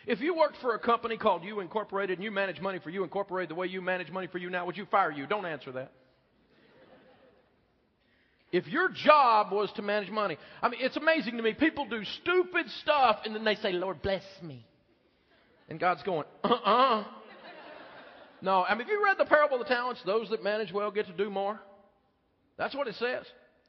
If 0.08 0.22
you 0.22 0.34
worked 0.34 0.56
for 0.62 0.74
a 0.74 0.80
company 0.80 1.18
called 1.18 1.44
You 1.44 1.60
Incorporated 1.60 2.18
and 2.18 2.24
you 2.24 2.32
manage 2.32 2.62
money 2.62 2.80
for 2.80 2.90
You 2.90 3.04
Incorporated 3.04 3.50
the 3.50 3.56
way 3.56 3.68
you 3.68 3.82
manage 3.82 4.10
money 4.10 4.28
for 4.28 4.38
you 4.38 4.50
now, 4.50 4.66
would 4.66 4.78
you 4.78 4.86
fire 4.86 5.12
you? 5.12 5.28
Don't 5.28 5.46
answer 5.46 5.74
that. 5.74 5.92
If 8.54 8.66
your 8.68 8.88
job 8.88 9.52
was 9.52 9.70
to 9.76 9.82
manage 9.82 10.10
money, 10.10 10.38
I 10.62 10.70
mean, 10.70 10.80
it's 10.82 10.96
amazing 10.96 11.36
to 11.36 11.44
me. 11.44 11.54
People 11.54 11.86
do 11.90 12.02
stupid 12.22 12.70
stuff 12.82 13.18
and 13.26 13.36
then 13.36 13.44
they 13.44 13.56
say, 13.56 13.74
Lord, 13.74 14.02
bless 14.02 14.24
me. 14.42 14.66
And 15.68 15.78
God's 15.78 16.02
going, 16.04 16.24
uh 16.42 16.48
uh-uh. 16.48 17.02
uh 17.02 17.04
No, 18.42 18.64
I 18.64 18.76
mean, 18.76 18.84
if 18.84 18.88
you 18.88 19.04
read 19.04 19.18
the 19.20 19.26
parable 19.26 19.60
of 19.60 19.68
the 19.68 19.74
talents? 19.74 20.00
Those 20.06 20.30
that 20.30 20.42
manage 20.42 20.72
well 20.72 20.90
get 20.90 21.08
to 21.08 21.14
do 21.14 21.30
more. 21.30 21.60
That's 22.58 22.74
what 22.74 22.88
it 22.88 22.96
says. 22.96 23.26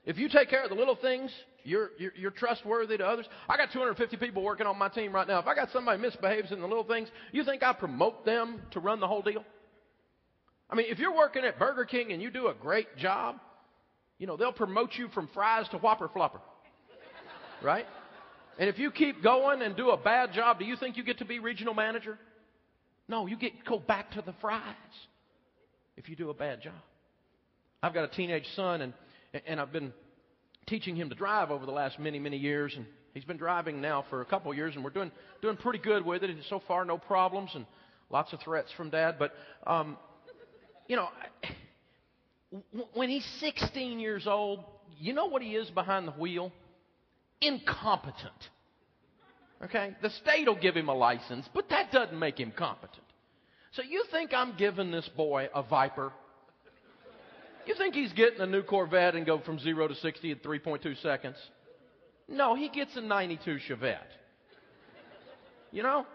If 0.07 0.19
you 0.19 0.29
take 0.29 0.49
care 0.49 0.63
of 0.63 0.71
the 0.71 0.77
little 0.77 0.95
things, 0.95 1.33
you're, 1.65 1.91
you're, 1.99 2.13
you're, 2.17 2.31
trustworthy 2.31 2.97
to 2.97 3.07
others. 3.07 3.27
I 3.49 3.57
got 3.57 3.73
250 3.73 4.17
people 4.17 4.43
working 4.43 4.67
on 4.67 4.79
my 4.79 4.89
team 4.89 5.13
right 5.13 5.27
now. 5.27 5.39
If 5.39 5.47
I 5.47 5.55
got 5.55 5.71
somebody 5.73 6.01
misbehaves 6.01 6.53
in 6.53 6.61
the 6.61 6.67
little 6.67 6.85
things, 6.85 7.09
you 7.33 7.45
think 7.45 7.63
I 7.63 7.73
promote 7.73 8.25
them 8.25 8.63
to 8.71 8.81
run 8.81 9.01
the 9.01 9.09
whole 9.09 9.23
deal? 9.23 9.45
I 10.71 10.77
mean, 10.77 10.87
if 10.89 10.99
you're 10.99 11.15
working 11.15 11.45
at 11.45 11.59
Burger 11.59 11.85
King 11.85 12.13
and 12.13 12.23
you 12.23 12.31
do 12.31 12.49
a 12.49 12.55
great 12.55 12.97
job, 12.97 13.37
you 14.19 14.27
know, 14.27 14.37
they'll 14.37 14.53
promote 14.53 14.95
you 14.95 15.09
from 15.09 15.29
fries 15.35 15.69
to 15.71 15.79
Whopper 15.79 16.09
Flopper. 16.09 16.41
Right? 17.63 17.87
And 18.59 18.69
if 18.69 18.79
you 18.79 18.91
keep 18.91 19.23
going 19.23 19.63
and 19.63 19.77
do 19.77 19.91
a 19.91 19.97
bad 19.97 20.33
job, 20.33 20.59
do 20.59 20.65
you 20.65 20.77
think 20.77 20.97
you 20.97 21.05
get 21.05 21.19
to 21.19 21.25
be 21.25 21.39
regional 21.39 21.75
manager? 21.75 22.19
No, 23.09 23.27
you 23.27 23.37
get 23.37 23.65
go 23.65 23.79
back 23.79 24.13
to 24.13 24.23
the 24.23 24.35
fries 24.41 24.63
if 25.97 26.09
you 26.09 26.17
do 26.17 26.31
a 26.31 26.35
bad 26.35 26.63
job. 26.63 26.75
I've 27.83 27.95
got 27.95 28.05
a 28.05 28.09
teenage 28.09 28.47
son 28.55 28.83
and 28.83 28.93
and 29.47 29.61
I've 29.61 29.73
been 29.73 29.93
teaching 30.69 30.97
him 30.97 31.09
to 31.09 31.15
drive 31.15 31.51
over 31.51 31.67
the 31.67 31.73
last 31.73 31.99
many, 31.99 32.19
many 32.19 32.37
years, 32.37 32.75
and 32.77 32.87
he's 33.15 33.25
been 33.25 33.37
driving 33.37 33.81
now 33.81 34.05
for 34.11 34.21
a 34.21 34.25
couple 34.25 34.51
of 34.51 34.57
years, 34.57 34.75
and 34.75 34.85
we're 34.85 34.91
doing 34.91 35.11
doing 35.43 35.57
pretty 35.57 35.79
good 35.79 36.05
with 36.05 36.23
it. 36.23 36.31
And 36.31 36.41
so 36.49 36.63
far, 36.69 36.85
no 36.85 36.99
problems, 36.99 37.51
and 37.55 37.67
lots 38.11 38.33
of 38.33 38.41
threats 38.41 38.71
from 38.77 38.91
Dad. 38.91 39.17
But 39.19 39.33
um, 39.67 39.97
you 40.87 40.97
know, 40.97 41.09
when 42.95 43.09
he's 43.09 43.27
16 43.41 43.99
years 44.01 44.27
old, 44.27 44.65
you 44.99 45.13
know 45.13 45.27
what 45.27 45.43
he 45.43 45.55
is 45.55 45.69
behind 45.71 46.09
the 46.09 46.13
wheel? 46.13 46.53
Incompetent. 47.41 48.49
Okay, 49.65 49.97
the 50.03 50.11
state 50.11 50.47
will 50.47 50.59
give 50.59 50.77
him 50.77 50.89
a 50.89 50.95
license, 50.95 51.49
but 51.53 51.69
that 51.71 51.91
doesn't 51.91 52.19
make 52.19 52.39
him 52.39 52.53
competent. 52.57 53.03
So 53.73 53.83
you 53.83 54.05
think 54.11 54.33
I'm 54.33 54.57
giving 54.57 54.91
this 54.91 55.09
boy 55.17 55.49
a 55.55 55.63
Viper? 55.63 56.13
You 57.67 57.75
think 57.75 57.95
he's 57.95 58.13
getting 58.13 58.41
a 58.41 58.47
new 58.47 58.63
Corvette 58.63 59.15
and 59.15 59.27
go 59.27 59.41
from 59.41 59.59
0 59.59 59.89
to 59.89 59.95
60 59.95 60.31
in 60.31 60.39
3.2 60.39 61.03
seconds? 61.03 61.37
No, 62.29 62.55
he 62.55 62.69
gets 62.69 62.97
a 62.97 63.01
92 63.01 63.59
Chevette. 63.69 63.99
You 65.71 65.83
know? 65.83 66.07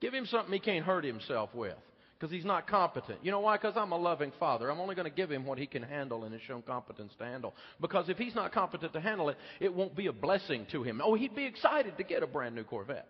Give 0.00 0.12
him 0.12 0.26
something 0.26 0.52
he 0.52 0.60
can't 0.60 0.84
hurt 0.84 1.04
himself 1.04 1.54
with 1.54 1.76
because 2.18 2.30
he's 2.30 2.44
not 2.44 2.66
competent. 2.66 3.18
You 3.22 3.30
know 3.30 3.40
why? 3.40 3.56
Because 3.56 3.74
I'm 3.76 3.92
a 3.92 3.98
loving 3.98 4.32
father. 4.38 4.70
I'm 4.70 4.80
only 4.80 4.94
going 4.94 5.08
to 5.08 5.14
give 5.14 5.30
him 5.30 5.44
what 5.44 5.58
he 5.58 5.66
can 5.66 5.82
handle 5.82 6.24
and 6.24 6.32
has 6.32 6.42
shown 6.42 6.62
competence 6.62 7.12
to 7.18 7.24
handle. 7.24 7.54
Because 7.80 8.08
if 8.08 8.18
he's 8.18 8.34
not 8.34 8.52
competent 8.52 8.92
to 8.94 9.00
handle 9.00 9.28
it, 9.28 9.36
it 9.60 9.72
won't 9.72 9.94
be 9.94 10.06
a 10.06 10.12
blessing 10.12 10.66
to 10.72 10.82
him. 10.82 11.00
Oh, 11.04 11.14
he'd 11.14 11.34
be 11.34 11.44
excited 11.44 11.96
to 11.96 12.04
get 12.04 12.22
a 12.22 12.26
brand 12.26 12.54
new 12.54 12.64
Corvette. 12.64 13.08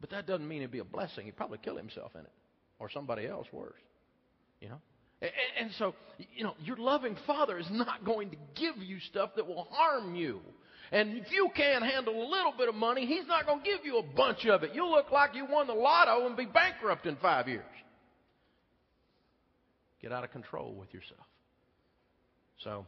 But 0.00 0.10
that 0.10 0.26
doesn't 0.26 0.46
mean 0.46 0.58
it'd 0.58 0.72
be 0.72 0.80
a 0.80 0.84
blessing. 0.84 1.26
He'd 1.26 1.36
probably 1.36 1.58
kill 1.58 1.76
himself 1.76 2.12
in 2.14 2.22
it 2.22 2.32
or 2.78 2.90
somebody 2.90 3.26
else 3.26 3.46
worse. 3.52 3.74
You 4.60 4.70
know? 4.70 4.80
And, 5.58 5.70
so, 5.78 5.94
you 6.34 6.42
know, 6.42 6.54
your 6.64 6.76
loving 6.76 7.16
father 7.26 7.58
is 7.58 7.68
not 7.70 8.04
going 8.04 8.30
to 8.30 8.36
give 8.54 8.76
you 8.78 8.98
stuff 9.10 9.30
that 9.36 9.46
will 9.46 9.68
harm 9.70 10.14
you. 10.14 10.40
And 10.90 11.16
if 11.16 11.30
you 11.30 11.48
can't 11.56 11.84
handle 11.84 12.14
a 12.14 12.28
little 12.28 12.52
bit 12.58 12.68
of 12.68 12.74
money, 12.74 13.06
he's 13.06 13.26
not 13.26 13.46
going 13.46 13.60
to 13.60 13.64
give 13.64 13.84
you 13.84 13.98
a 13.98 14.02
bunch 14.02 14.44
of 14.46 14.62
it. 14.62 14.72
You'll 14.74 14.90
look 14.90 15.10
like 15.12 15.34
you 15.34 15.46
won 15.48 15.68
the 15.68 15.74
lotto 15.74 16.26
and 16.26 16.36
be 16.36 16.44
bankrupt 16.44 17.06
in 17.06 17.16
five 17.16 17.48
years. 17.48 17.64
Get 20.02 20.12
out 20.12 20.24
of 20.24 20.32
control 20.32 20.74
with 20.74 20.92
yourself. 20.92 21.20
So, 22.64 22.86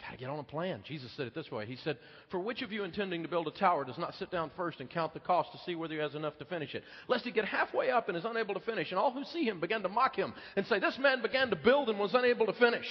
Got 0.00 0.12
to 0.12 0.16
get 0.16 0.30
on 0.30 0.38
a 0.38 0.44
plan. 0.44 0.82
Jesus 0.86 1.10
said 1.16 1.26
it 1.26 1.34
this 1.34 1.50
way. 1.50 1.66
He 1.66 1.76
said, 1.84 1.98
For 2.30 2.40
which 2.40 2.62
of 2.62 2.72
you 2.72 2.84
intending 2.84 3.22
to 3.22 3.28
build 3.28 3.46
a 3.48 3.50
tower 3.50 3.84
does 3.84 3.98
not 3.98 4.14
sit 4.14 4.30
down 4.30 4.50
first 4.56 4.80
and 4.80 4.88
count 4.88 5.12
the 5.12 5.20
cost 5.20 5.52
to 5.52 5.58
see 5.66 5.74
whether 5.74 5.94
he 5.94 6.00
has 6.00 6.14
enough 6.14 6.38
to 6.38 6.44
finish 6.46 6.74
it? 6.74 6.84
Lest 7.08 7.24
he 7.24 7.30
get 7.30 7.44
halfway 7.44 7.90
up 7.90 8.08
and 8.08 8.16
is 8.16 8.24
unable 8.24 8.54
to 8.54 8.60
finish. 8.60 8.90
And 8.90 8.98
all 8.98 9.12
who 9.12 9.24
see 9.24 9.44
him 9.44 9.60
begin 9.60 9.82
to 9.82 9.88
mock 9.88 10.16
him 10.16 10.32
and 10.56 10.66
say, 10.66 10.78
This 10.78 10.98
man 10.98 11.20
began 11.20 11.50
to 11.50 11.56
build 11.56 11.90
and 11.90 11.98
was 11.98 12.14
unable 12.14 12.46
to 12.46 12.54
finish. 12.54 12.86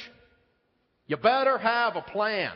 You 1.07 1.17
better 1.17 1.57
have 1.57 1.95
a 1.95 2.01
plan. 2.01 2.51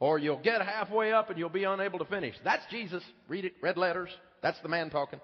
Or 0.00 0.18
you'll 0.18 0.42
get 0.42 0.60
halfway 0.62 1.12
up 1.12 1.30
and 1.30 1.38
you'll 1.38 1.48
be 1.48 1.64
unable 1.64 2.00
to 2.00 2.04
finish. 2.04 2.34
That's 2.44 2.64
Jesus. 2.70 3.02
Read 3.28 3.44
it, 3.44 3.54
red 3.62 3.76
letters. 3.76 4.10
That's 4.42 4.60
the 4.62 4.68
man 4.68 4.90
talking. 4.90 5.20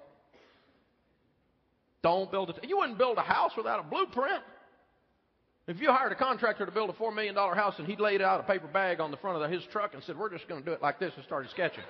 Don't 2.03 2.31
build 2.31 2.51
it. 2.51 2.57
You 2.69 2.79
wouldn't 2.79 2.99
build 2.99 3.19
a 3.19 3.23
house 3.23 3.53
without 3.57 3.81
a 3.81 3.83
blueprint. 3.83 4.43
If 5.67 5.81
you 5.81 5.91
hired 5.91 6.13
a 6.13 6.15
contractor 6.15 6.67
to 6.67 6.73
build 6.73 6.91
a 6.91 6.93
$4 6.93 7.15
million 7.15 7.35
house 7.35 7.75
and 7.79 7.87
he 7.87 7.97
laid 7.97 8.21
out 8.21 8.41
a 8.41 8.43
paper 8.43 8.67
bag 8.67 9.01
on 9.01 9.11
the 9.11 9.17
front 9.17 9.43
of 9.43 9.51
his 9.51 9.63
truck 9.73 9.95
and 9.95 10.03
said, 10.05 10.19
We're 10.19 10.31
just 10.31 10.47
going 10.47 10.63
to 10.63 10.67
do 10.67 10.73
it 10.73 10.83
like 10.83 10.99
this 10.99 11.13
and 11.17 11.25
started 11.25 11.51
sketching, 11.51 11.85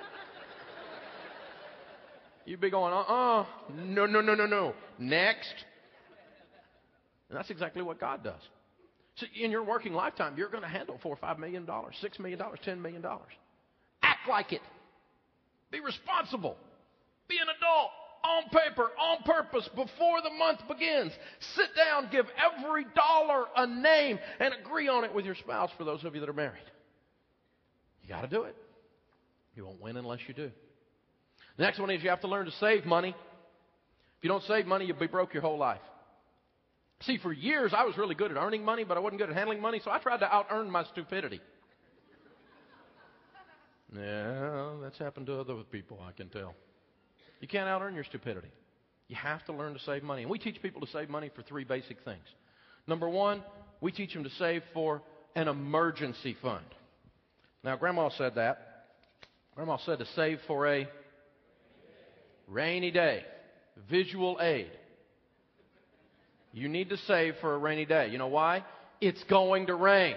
you'd 2.45 2.61
be 2.61 2.71
going, 2.71 2.93
Uh 2.93 2.99
uh-uh. 2.99 3.41
uh, 3.41 3.47
no, 3.75 4.07
no, 4.07 4.21
no, 4.21 4.35
no, 4.35 4.47
no. 4.47 4.75
Next. 4.99 5.55
And 7.29 7.37
that's 7.37 7.51
exactly 7.51 7.83
what 7.83 7.99
God 7.99 8.23
does. 8.23 8.41
So 9.17 9.27
in 9.41 9.51
your 9.51 9.65
working 9.65 9.93
lifetime, 9.93 10.35
you're 10.37 10.51
going 10.51 10.63
to 10.63 10.69
handle 10.69 10.99
four 11.03 11.13
or 11.13 11.19
five 11.19 11.39
million 11.39 11.65
dollars, 11.65 11.95
six 12.01 12.19
million 12.19 12.39
dollars, 12.39 12.61
ten 12.65 12.81
million 12.81 13.03
dollars. 13.03 13.33
Act 14.03 14.29
like 14.29 14.53
it. 14.53 14.61
Be 15.73 15.81
responsible. 15.81 16.57
Be 17.29 17.37
an 17.39 17.49
adult 17.49 17.91
on 18.25 18.45
paper, 18.45 18.91
on 18.99 19.23
purpose, 19.25 19.69
before 19.75 20.23
the 20.23 20.31
month 20.39 20.61
begins. 20.67 21.13
Sit 21.55 21.69
down, 21.77 22.09
give 22.11 22.25
every 22.37 22.87
dollar 22.95 23.45
a 23.57 23.67
name, 23.67 24.19
and 24.41 24.55
agree 24.55 24.89
on 24.89 25.05
it 25.05 25.15
with 25.15 25.25
your 25.25 25.35
spouse 25.35 25.71
for 25.77 25.85
those 25.85 26.05
of 26.05 26.15
you 26.15 26.21
that 26.21 26.29
are 26.29 26.33
married. 26.33 26.65
You 28.03 28.09
got 28.09 28.23
to 28.23 28.29
do 28.29 28.45
it. 28.45 28.57
You 29.55 29.65
won't 29.67 29.81
win 29.81 29.97
unless 29.97 30.21
you 30.27 30.35
do. 30.35 30.51
The 31.57 31.63
next 31.63 31.79
one 31.79 31.91
is 31.91 32.03
you 32.03 32.11
have 32.11 32.23
to 32.23 32.29
learn 32.29 32.47
to 32.47 32.53
save 32.53 32.85
money. 32.85 33.11
If 33.11 34.25
you 34.25 34.29
don't 34.29 34.43
save 34.45 34.67
money, 34.67 34.87
you'll 34.87 34.99
be 34.99 35.07
broke 35.07 35.33
your 35.33 35.43
whole 35.43 35.59
life. 35.59 35.81
See, 37.03 37.19
for 37.19 37.33
years 37.33 37.73
I 37.77 37.85
was 37.85 37.97
really 37.97 38.15
good 38.15 38.31
at 38.31 38.37
earning 38.37 38.65
money, 38.65 38.85
but 38.85 38.97
I 38.97 39.01
wasn't 39.01 39.21
good 39.21 39.31
at 39.31 39.37
handling 39.37 39.61
money, 39.61 39.81
so 39.85 39.91
I 39.91 39.99
tried 39.99 40.19
to 40.19 40.33
out 40.33 40.47
earn 40.51 40.71
my 40.71 40.85
stupidity. 40.85 41.41
Yeah, 43.97 44.71
that's 44.83 44.99
happened 44.99 45.27
to 45.27 45.39
other 45.39 45.55
people, 45.71 46.01
I 46.05 46.11
can 46.11 46.29
tell. 46.29 46.57
You 47.45 47.49
can't 47.49 47.69
out 47.69 47.83
earn 47.83 47.95
your 47.95 48.05
stupidity. 48.05 48.49
You 49.07 49.17
have 49.17 49.45
to 49.45 49.53
learn 49.53 49.75
to 49.75 49.81
save 49.81 50.03
money. 50.03 50.23
And 50.23 50.31
we 50.31 50.39
teach 50.39 50.63
people 50.63 50.81
to 50.81 50.87
save 50.87 51.11
money 51.11 51.31
for 51.37 51.43
three 51.43 51.65
basic 51.65 51.99
things. 52.03 52.25
Number 52.87 53.07
one, 53.07 53.43
we 53.83 53.93
teach 53.93 54.15
them 54.15 54.25
to 54.25 54.31
save 54.39 54.63
for 54.73 55.03
an 55.37 55.49
emergency 55.49 56.39
fund. 56.41 56.65
Now, 57.63 57.77
Grandma 57.77 58.09
said 58.17 58.37
that. 58.37 58.87
Grandma 59.55 59.77
said 59.85 59.99
to 59.99 60.07
save 60.17 60.39
for 60.47 60.67
a 60.67 60.89
rainy 62.49 62.91
day. 62.91 63.25
Visual 63.91 64.39
aid. 64.41 64.71
You 66.55 66.71
need 66.71 66.89
to 66.89 66.97
save 66.97 67.35
for 67.43 67.55
a 67.55 67.59
rainy 67.59 67.85
day. 67.85 68.09
You 68.09 68.17
know 68.17 68.29
why? 68.29 68.65
It's 69.03 69.23
going 69.25 69.67
to 69.67 69.75
rain. 69.75 70.17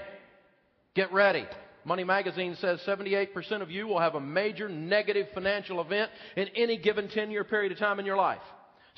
Get 0.95 1.11
ready. 1.11 1.45
Money 1.87 2.03
Magazine 2.03 2.57
says 2.59 2.81
78% 2.85 3.61
of 3.61 3.71
you 3.71 3.87
will 3.87 4.01
have 4.01 4.15
a 4.15 4.19
major 4.19 4.67
negative 4.67 5.27
financial 5.33 5.79
event 5.79 6.11
in 6.35 6.49
any 6.53 6.75
given 6.75 7.07
10 7.07 7.31
year 7.31 7.45
period 7.45 7.71
of 7.71 7.77
time 7.77 7.97
in 7.97 8.05
your 8.05 8.17
life. 8.17 8.41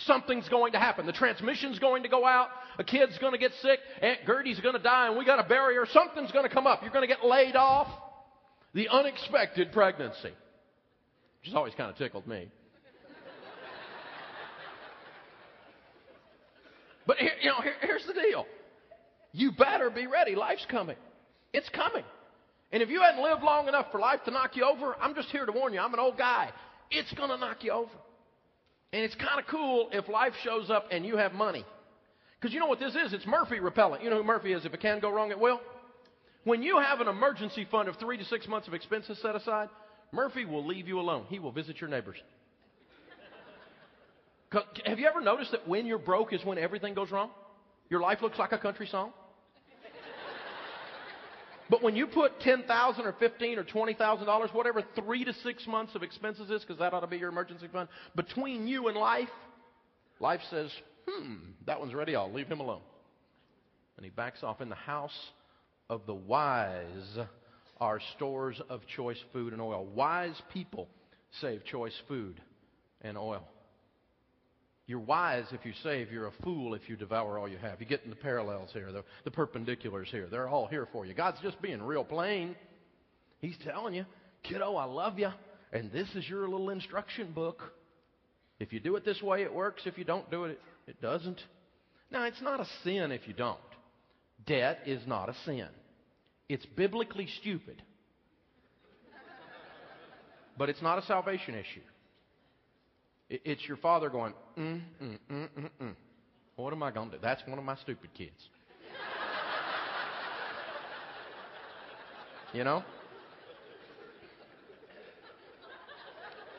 Something's 0.08 0.50
going 0.50 0.72
to 0.72 0.80
happen. 0.80 1.06
The 1.06 1.14
transmission's 1.14 1.78
going 1.78 2.02
to 2.02 2.10
go 2.10 2.26
out. 2.26 2.48
A 2.80 2.84
kid's 2.84 3.16
going 3.20 3.34
to 3.34 3.38
get 3.38 3.52
sick. 3.62 3.78
Aunt 4.02 4.22
Gertie's 4.26 4.60
going 4.62 4.74
to 4.74 4.82
die 4.82 5.08
and 5.08 5.20
we 5.20 5.24
got 5.24 5.48
bury 5.48 5.76
her. 5.76 5.86
Something's 5.94 6.32
going 6.32 6.48
to 6.48 6.54
come 6.54 6.66
up. 6.66 6.82
You're 6.82 6.92
going 6.92 7.08
to 7.08 7.14
get 7.14 7.24
laid 7.24 7.56
off. 7.56 7.88
The 8.74 8.90
unexpected 8.90 9.72
pregnancy. 9.72 10.32
Which 11.42 11.46
has 11.46 11.54
always 11.54 11.76
kind 11.76 11.92
of 11.92 11.98
tickled 11.98 12.26
me. 12.26 12.50
But 17.06 17.18
here, 17.18 17.32
you 17.42 17.50
know, 17.50 17.62
here, 17.62 17.74
here's 17.82 18.06
the 18.08 18.14
deal. 18.14 18.48
You 19.32 19.52
better 19.52 19.92
be 19.92 20.08
ready. 20.08 20.34
Life's 20.34 20.66
coming. 20.72 20.98
It's 21.54 21.70
coming. 21.70 22.04
And 22.72 22.84
if 22.84 22.90
you 22.90 23.02
hadn't 23.02 23.24
lived 23.24 23.42
long 23.42 23.68
enough 23.68 23.88
for 23.92 24.00
life 24.00 24.20
to 24.26 24.32
knock 24.32 24.56
you 24.56 24.64
over, 24.64 24.96
I'm 25.02 25.16
just 25.16 25.30
here 25.30 25.46
to 25.46 25.52
warn 25.52 25.74
you. 25.74 25.80
I'm 25.80 25.94
an 25.94 26.00
old 26.00 26.18
guy. 26.18 26.52
It's 26.92 27.12
going 27.14 27.30
to 27.30 27.38
knock 27.38 27.64
you 27.64 27.72
over. 27.72 27.92
And 28.94 29.04
it's 29.04 29.16
kind 29.16 29.40
of 29.40 29.48
cool 29.48 29.90
if 29.92 30.08
life 30.08 30.34
shows 30.44 30.70
up 30.70 30.86
and 30.92 31.06
you 31.06 31.18
have 31.18 31.34
money. 31.34 31.66
Because 32.40 32.54
you 32.54 32.60
know 32.60 32.68
what 32.68 32.80
this 32.80 32.96
is? 32.96 33.14
It's 33.14 33.26
Murphy 33.26 33.60
repellent. 33.60 34.04
You 34.04 34.10
know 34.10 34.18
who 34.18 34.24
Murphy 34.24 34.54
is. 34.54 34.66
If 34.66 34.74
it 34.74 34.82
can 34.82 35.00
go 35.00 35.10
wrong, 35.10 35.32
it 35.32 35.40
will. 35.40 35.60
When 36.44 36.64
you 36.64 36.80
have 36.80 37.02
an 37.02 37.08
emergency 37.08 37.68
fund 37.70 37.90
of 37.90 37.98
three 37.98 38.18
to 38.18 38.26
six 38.26 38.48
months 38.48 38.68
of 38.68 38.74
expenses 38.74 39.20
set 39.22 39.36
aside, 39.36 39.70
Murphy 40.12 40.46
will 40.46 40.66
leave 40.66 40.88
you 40.88 41.00
alone. 41.00 41.26
He 41.30 41.38
will 41.38 41.52
visit 41.52 41.82
your 41.82 41.90
neighbors. 41.90 42.18
Have 44.86 44.98
you 44.98 45.08
ever 45.08 45.22
noticed 45.22 45.52
that 45.52 45.68
when 45.68 45.86
you're 45.86 46.00
broke 46.00 46.34
is 46.34 46.44
when 46.44 46.58
everything 46.58 46.94
goes 46.94 47.12
wrong? 47.12 47.30
Your 47.90 48.00
life 48.00 48.22
looks 48.22 48.40
like 48.40 48.52
a 48.52 48.58
country 48.58 48.88
song. 48.88 49.12
But 51.70 51.84
when 51.84 51.96
you 51.96 52.08
put 52.08 52.40
ten 52.42 52.64
thousand 52.64 53.06
or 53.06 53.14
fifteen 53.14 53.60
or 53.60 53.64
twenty 53.64 53.94
thousand 53.94 54.26
dollars, 54.26 54.50
whatever 54.54 54.84
three 54.96 55.24
to 55.24 55.34
six 55.34 55.68
months 55.68 55.94
of 55.96 56.04
expenses 56.04 56.50
is, 56.50 56.62
because 56.62 56.80
that 56.80 56.94
ought 56.94 57.02
to 57.02 57.08
be 57.08 57.18
your 57.18 57.30
emergency 57.30 57.68
fund, 57.72 57.90
between 58.16 58.68
you 58.68 58.88
and 58.88 58.98
life, 58.98 59.30
life 60.20 60.42
says, 60.50 60.72
"Hmm, 61.08 61.36
that 61.68 61.80
one's 61.80 61.94
ready. 61.94 62.16
I'll 62.16 62.32
leave 62.32 62.48
him 62.48 62.60
alone." 62.60 62.82
And 63.98 64.04
he 64.04 64.10
backs 64.10 64.44
off. 64.44 64.62
In 64.62 64.70
the 64.70 64.76
house 64.76 65.32
of 65.90 66.06
the 66.06 66.16
wise 66.16 67.18
are 67.80 68.00
stores 68.16 68.60
of 68.70 68.82
choice 68.96 69.20
food 69.32 69.54
and 69.54 69.62
oil. 69.62 69.86
Wise 69.86 70.42
people 70.54 70.88
save 71.42 71.64
choice 71.66 71.98
food 72.08 72.42
and 73.02 73.18
oil. 73.18 73.48
You're 74.90 74.98
wise 74.98 75.46
if 75.52 75.64
you 75.68 75.74
save. 75.84 76.12
You're 76.12 76.26
a 76.26 76.32
fool 76.44 76.74
if 76.74 76.90
you 76.90 76.96
devour 76.96 77.38
all 77.38 77.48
you 77.48 77.60
have. 77.60 77.80
You 77.80 77.86
get 77.86 78.04
in 78.06 78.10
the 78.10 78.16
parallels 78.16 78.72
here, 78.74 78.92
the, 78.92 79.04
the 79.24 79.30
perpendiculars 79.30 80.08
here. 80.08 80.26
They're 80.26 80.50
all 80.50 80.66
here 80.66 80.88
for 80.92 81.06
you. 81.06 81.14
God's 81.14 81.40
just 81.44 81.62
being 81.62 81.80
real 81.80 82.04
plain. 82.04 82.56
He's 83.38 83.56
telling 83.64 83.94
you, 83.94 84.08
kiddo, 84.42 84.78
I 84.78 84.86
love 84.86 85.20
you, 85.20 85.30
and 85.72 85.92
this 85.92 86.08
is 86.16 86.28
your 86.28 86.50
little 86.50 86.72
instruction 86.72 87.34
book. 87.34 87.62
If 88.60 88.74
you 88.74 88.80
do 88.80 88.96
it 88.96 89.06
this 89.06 89.22
way, 89.22 89.44
it 89.44 89.54
works. 89.54 89.84
If 89.86 89.96
you 89.96 90.06
don't 90.06 90.30
do 90.32 90.46
it, 90.46 90.60
it 90.88 91.00
doesn't. 91.00 91.40
Now, 92.10 92.24
it's 92.24 92.42
not 92.42 92.60
a 92.60 92.66
sin 92.84 93.12
if 93.12 93.28
you 93.28 93.36
don't. 93.36 93.60
Debt 94.48 94.80
is 94.88 95.06
not 95.06 95.30
a 95.30 95.36
sin. 95.46 95.68
It's 96.50 96.66
biblically 96.66 97.28
stupid. 97.42 97.84
But 100.58 100.70
it's 100.70 100.82
not 100.82 100.98
a 100.98 101.06
salvation 101.06 101.54
issue. 101.54 101.82
It's 103.30 103.68
your 103.68 103.78
father 103.78 104.10
going, 104.10 104.34
mm, 104.58 104.82
mm, 105.02 105.18
mm, 105.32 105.48
mm, 105.58 105.70
mm. 105.82 105.96
What 106.56 106.74
am 106.74 106.82
I 106.82 106.92
going 106.92 107.12
to 107.12 107.18
do? 107.18 107.22
That's 107.22 107.42
one 107.46 107.60
of 107.60 107.64
my 107.64 107.76
stupid 107.78 108.14
kids. 108.16 108.50
you 112.54 112.64
know? 112.64 112.84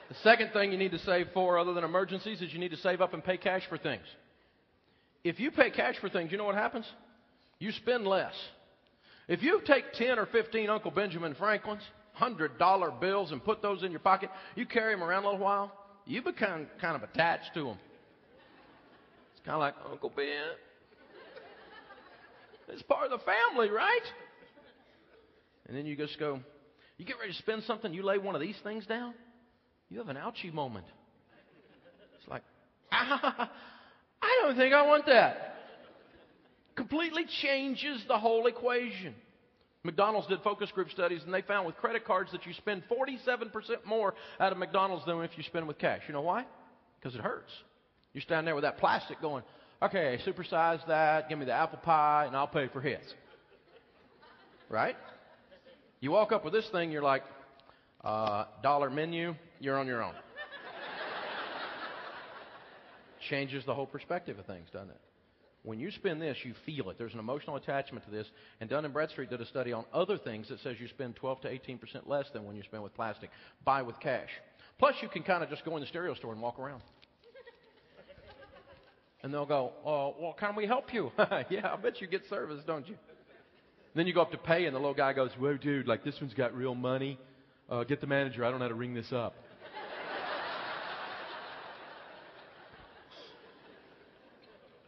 The 0.08 0.14
second 0.22 0.52
thing 0.52 0.72
you 0.72 0.78
need 0.78 0.92
to 0.92 0.98
save 1.00 1.28
for, 1.34 1.58
other 1.58 1.72
than 1.72 1.84
emergencies, 1.84 2.40
is 2.40 2.52
you 2.52 2.58
need 2.58 2.70
to 2.70 2.76
save 2.78 3.00
up 3.00 3.14
and 3.14 3.22
pay 3.22 3.36
cash 3.36 3.62
for 3.68 3.78
things. 3.78 4.04
If 5.22 5.38
you 5.38 5.50
pay 5.50 5.70
cash 5.70 5.96
for 6.00 6.08
things, 6.08 6.32
you 6.32 6.38
know 6.38 6.44
what 6.44 6.54
happens? 6.54 6.86
You 7.58 7.72
spend 7.72 8.06
less. 8.06 8.34
If 9.28 9.42
you 9.42 9.60
take 9.64 9.92
10 9.92 10.18
or 10.18 10.26
15 10.26 10.70
Uncle 10.70 10.90
Benjamin 10.90 11.34
Franklin's, 11.34 11.82
$100 12.20 13.00
bills, 13.00 13.32
and 13.32 13.44
put 13.44 13.62
those 13.62 13.82
in 13.82 13.90
your 13.90 14.00
pocket, 14.00 14.30
you 14.56 14.66
carry 14.66 14.94
them 14.94 15.04
around 15.04 15.24
a 15.24 15.26
little 15.30 15.40
while, 15.40 15.72
you 16.10 16.22
become 16.22 16.66
kind 16.80 16.96
of 16.96 17.04
attached 17.04 17.54
to 17.54 17.64
them. 17.64 17.78
It's 19.32 19.44
kind 19.44 19.54
of 19.54 19.60
like 19.60 19.74
Uncle 19.88 20.12
Ben. 20.14 20.26
It's 22.68 22.82
part 22.82 23.10
of 23.10 23.18
the 23.18 23.24
family, 23.24 23.70
right? 23.70 24.02
And 25.66 25.76
then 25.76 25.86
you 25.86 25.96
just 25.96 26.18
go, 26.18 26.40
you 26.98 27.04
get 27.04 27.16
ready 27.20 27.32
to 27.32 27.38
spend 27.38 27.62
something, 27.62 27.94
you 27.94 28.02
lay 28.02 28.18
one 28.18 28.34
of 28.34 28.40
these 28.40 28.56
things 28.64 28.86
down, 28.86 29.14
you 29.88 29.98
have 29.98 30.08
an 30.08 30.16
ouchie 30.16 30.52
moment. 30.52 30.86
It's 32.18 32.28
like, 32.28 32.42
ah, 32.90 33.50
I 34.22 34.40
don't 34.42 34.56
think 34.56 34.74
I 34.74 34.86
want 34.86 35.06
that. 35.06 35.54
Completely 36.74 37.24
changes 37.40 38.02
the 38.08 38.18
whole 38.18 38.46
equation. 38.48 39.14
McDonald's 39.82 40.26
did 40.28 40.40
focus 40.42 40.70
group 40.72 40.90
studies 40.90 41.22
and 41.24 41.32
they 41.32 41.42
found 41.42 41.66
with 41.66 41.76
credit 41.76 42.04
cards 42.04 42.30
that 42.32 42.44
you 42.46 42.52
spend 42.52 42.82
47% 42.90 43.50
more 43.86 44.14
out 44.38 44.52
of 44.52 44.58
McDonald's 44.58 45.04
than 45.06 45.20
if 45.22 45.30
you 45.36 45.42
spend 45.42 45.66
with 45.66 45.78
cash. 45.78 46.02
You 46.06 46.12
know 46.12 46.20
why? 46.20 46.44
Because 47.00 47.14
it 47.14 47.22
hurts. 47.22 47.50
You 48.12 48.20
stand 48.20 48.46
there 48.46 48.54
with 48.54 48.64
that 48.64 48.78
plastic 48.78 49.20
going, 49.22 49.42
okay, 49.82 50.18
supersize 50.26 50.86
that, 50.86 51.28
give 51.28 51.38
me 51.38 51.46
the 51.46 51.52
apple 51.52 51.78
pie, 51.78 52.24
and 52.26 52.36
I'll 52.36 52.46
pay 52.46 52.68
for 52.68 52.80
his. 52.80 53.00
Right? 54.68 54.96
You 56.00 56.10
walk 56.10 56.32
up 56.32 56.44
with 56.44 56.52
this 56.52 56.68
thing, 56.72 56.90
you're 56.90 57.02
like, 57.02 57.22
uh, 58.04 58.44
dollar 58.62 58.90
menu, 58.90 59.34
you're 59.60 59.78
on 59.78 59.86
your 59.86 60.02
own. 60.02 60.14
Changes 63.28 63.64
the 63.64 63.74
whole 63.74 63.86
perspective 63.86 64.38
of 64.38 64.46
things, 64.46 64.68
doesn't 64.72 64.90
it? 64.90 65.00
When 65.62 65.78
you 65.78 65.90
spend 65.90 66.22
this, 66.22 66.38
you 66.42 66.54
feel 66.64 66.88
it. 66.88 66.96
There's 66.96 67.12
an 67.12 67.18
emotional 67.18 67.56
attachment 67.56 68.04
to 68.06 68.10
this. 68.10 68.26
And 68.60 68.70
Dun 68.70 68.84
and 68.84 68.94
Bradstreet 68.94 69.28
did 69.28 69.40
a 69.42 69.46
study 69.46 69.72
on 69.72 69.84
other 69.92 70.16
things 70.16 70.48
that 70.48 70.60
says 70.60 70.76
you 70.80 70.88
spend 70.88 71.16
12 71.16 71.42
to 71.42 71.48
18 71.48 71.78
percent 71.78 72.08
less 72.08 72.26
than 72.32 72.44
when 72.44 72.56
you 72.56 72.62
spend 72.62 72.82
with 72.82 72.94
plastic. 72.94 73.30
Buy 73.64 73.82
with 73.82 74.00
cash. 74.00 74.30
Plus, 74.78 74.94
you 75.02 75.08
can 75.08 75.22
kind 75.22 75.44
of 75.44 75.50
just 75.50 75.64
go 75.64 75.76
in 75.76 75.82
the 75.82 75.86
stereo 75.86 76.14
store 76.14 76.32
and 76.32 76.40
walk 76.40 76.58
around. 76.58 76.82
And 79.22 79.34
they'll 79.34 79.44
go, 79.44 79.72
"Oh, 79.84 80.16
well, 80.18 80.32
can 80.32 80.56
we 80.56 80.66
help 80.66 80.94
you?" 80.94 81.12
yeah, 81.50 81.74
I 81.74 81.76
bet 81.76 82.00
you 82.00 82.06
get 82.06 82.22
service, 82.30 82.62
don't 82.66 82.88
you? 82.88 82.96
Then 83.94 84.06
you 84.06 84.14
go 84.14 84.22
up 84.22 84.30
to 84.30 84.38
pay, 84.38 84.64
and 84.64 84.74
the 84.74 84.78
little 84.78 84.94
guy 84.94 85.12
goes, 85.12 85.30
"Whoa, 85.38 85.58
dude! 85.58 85.86
Like 85.86 86.04
this 86.04 86.14
one's 86.22 86.32
got 86.32 86.56
real 86.56 86.74
money. 86.74 87.18
Uh, 87.68 87.84
get 87.84 88.00
the 88.00 88.06
manager. 88.06 88.46
I 88.46 88.50
don't 88.50 88.60
know 88.60 88.64
how 88.64 88.70
to 88.70 88.74
ring 88.74 88.94
this 88.94 89.12
up." 89.12 89.34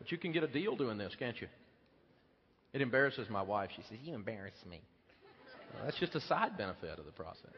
But 0.03 0.11
you 0.11 0.19
can 0.19 0.33
get 0.33 0.43
a 0.43 0.49
deal 0.49 0.75
doing 0.75 0.99
this, 0.99 1.13
can't 1.17 1.41
you? 1.41 1.47
It 2.73 2.81
embarrasses 2.81 3.31
my 3.31 3.41
wife. 3.41 3.71
She 3.77 3.83
says, 3.83 3.99
You 4.03 4.17
embarrass 4.17 4.57
me. 4.69 4.83
Well, 5.73 5.85
that's 5.85 5.97
just 6.01 6.17
a 6.17 6.21
side 6.23 6.59
benefit 6.59 6.99
of 6.99 7.07
the 7.07 7.13
process. 7.13 7.53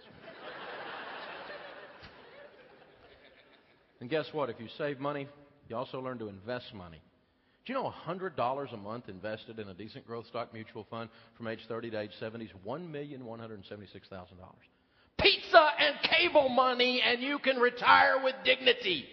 and 3.98 4.10
guess 4.10 4.26
what? 4.32 4.50
If 4.50 4.60
you 4.60 4.66
save 4.76 5.00
money, 5.00 5.26
you 5.70 5.76
also 5.76 6.02
learn 6.02 6.18
to 6.18 6.28
invest 6.28 6.66
money. 6.74 7.00
Do 7.64 7.72
you 7.72 7.78
know 7.78 7.94
$100 8.06 8.74
a 8.74 8.76
month 8.76 9.08
invested 9.08 9.58
in 9.58 9.68
a 9.70 9.74
decent 9.74 10.06
growth 10.06 10.26
stock 10.26 10.52
mutual 10.52 10.86
fund 10.90 11.08
from 11.38 11.48
age 11.48 11.60
30 11.66 11.92
to 11.92 12.00
age 12.00 12.10
70 12.20 12.44
is 12.44 12.50
$1,176,000? 12.66 13.22
Pizza 15.18 15.66
and 15.78 15.96
cable 16.02 16.50
money, 16.50 17.00
and 17.02 17.22
you 17.22 17.38
can 17.38 17.56
retire 17.56 18.22
with 18.22 18.34
dignity 18.44 19.06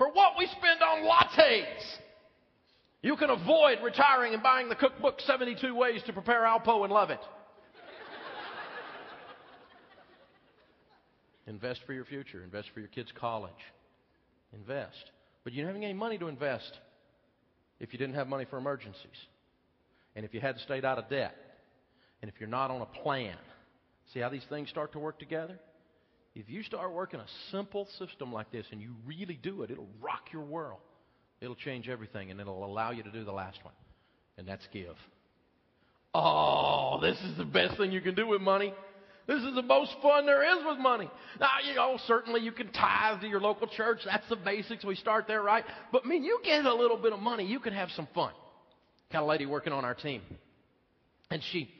for 0.00 0.08
what 0.08 0.32
we 0.38 0.46
spend 0.46 0.80
on 0.80 1.02
lattes. 1.02 1.98
You 3.02 3.16
can 3.16 3.28
avoid 3.28 3.80
retiring 3.84 4.32
and 4.32 4.42
buying 4.42 4.70
the 4.70 4.74
cookbook 4.74 5.20
72 5.20 5.74
Ways 5.74 6.02
to 6.06 6.14
Prepare 6.14 6.44
Alpo 6.44 6.84
and 6.84 6.92
love 6.92 7.10
it. 7.10 7.20
invest 11.46 11.80
for 11.86 11.92
your 11.92 12.06
future, 12.06 12.42
invest 12.42 12.68
for 12.72 12.80
your 12.80 12.88
kids' 12.88 13.12
college. 13.14 13.52
Invest. 14.54 15.10
But 15.44 15.52
you 15.52 15.62
don't 15.62 15.74
have 15.74 15.82
any 15.82 15.92
money 15.92 16.16
to 16.16 16.28
invest. 16.28 16.78
if 17.78 17.92
you 17.92 17.98
didn't 17.98 18.14
have 18.14 18.26
money 18.26 18.46
for 18.48 18.56
emergencies, 18.56 19.26
and 20.16 20.24
if 20.24 20.32
you 20.32 20.40
had 20.40 20.56
stayed 20.60 20.86
out 20.86 20.96
of 20.96 21.10
debt, 21.10 21.34
and 22.22 22.30
if 22.30 22.40
you're 22.40 22.48
not 22.48 22.70
on 22.70 22.80
a 22.80 22.86
plan. 23.02 23.36
See 24.14 24.20
how 24.20 24.30
these 24.30 24.44
things 24.48 24.70
start 24.70 24.92
to 24.92 24.98
work 24.98 25.18
together? 25.18 25.58
If 26.34 26.48
you 26.48 26.62
start 26.62 26.92
working 26.92 27.20
a 27.20 27.26
simple 27.50 27.88
system 27.98 28.32
like 28.32 28.52
this 28.52 28.66
and 28.70 28.80
you 28.80 28.94
really 29.04 29.38
do 29.42 29.62
it, 29.62 29.70
it'll 29.70 29.88
rock 30.00 30.32
your 30.32 30.42
world. 30.42 30.80
It'll 31.40 31.56
change 31.56 31.88
everything 31.88 32.30
and 32.30 32.40
it'll 32.40 32.64
allow 32.64 32.92
you 32.92 33.02
to 33.02 33.10
do 33.10 33.24
the 33.24 33.32
last 33.32 33.58
one, 33.64 33.74
and 34.38 34.46
that's 34.46 34.66
give. 34.72 34.96
Oh, 36.14 36.98
this 37.00 37.18
is 37.20 37.36
the 37.36 37.44
best 37.44 37.76
thing 37.76 37.92
you 37.92 38.00
can 38.00 38.14
do 38.14 38.26
with 38.26 38.40
money. 38.40 38.74
This 39.26 39.42
is 39.42 39.54
the 39.54 39.62
most 39.62 39.94
fun 40.02 40.26
there 40.26 40.42
is 40.42 40.64
with 40.66 40.78
money. 40.78 41.08
Now, 41.38 41.50
you 41.66 41.76
know, 41.76 41.98
certainly 42.06 42.40
you 42.40 42.50
can 42.50 42.72
tithe 42.72 43.20
to 43.20 43.28
your 43.28 43.40
local 43.40 43.68
church. 43.68 44.00
That's 44.04 44.28
the 44.28 44.36
basics. 44.36 44.84
We 44.84 44.96
start 44.96 45.26
there, 45.28 45.40
right? 45.40 45.64
But, 45.92 46.04
mean, 46.04 46.24
you 46.24 46.40
get 46.44 46.64
a 46.64 46.74
little 46.74 46.96
bit 46.96 47.12
of 47.12 47.20
money, 47.20 47.46
you 47.46 47.60
can 47.60 47.72
have 47.72 47.90
some 47.94 48.08
fun. 48.12 48.32
Got 49.12 49.22
a 49.22 49.26
lady 49.26 49.46
working 49.46 49.72
on 49.72 49.84
our 49.84 49.94
team. 49.94 50.22
And 51.30 51.42
she, 51.52 51.70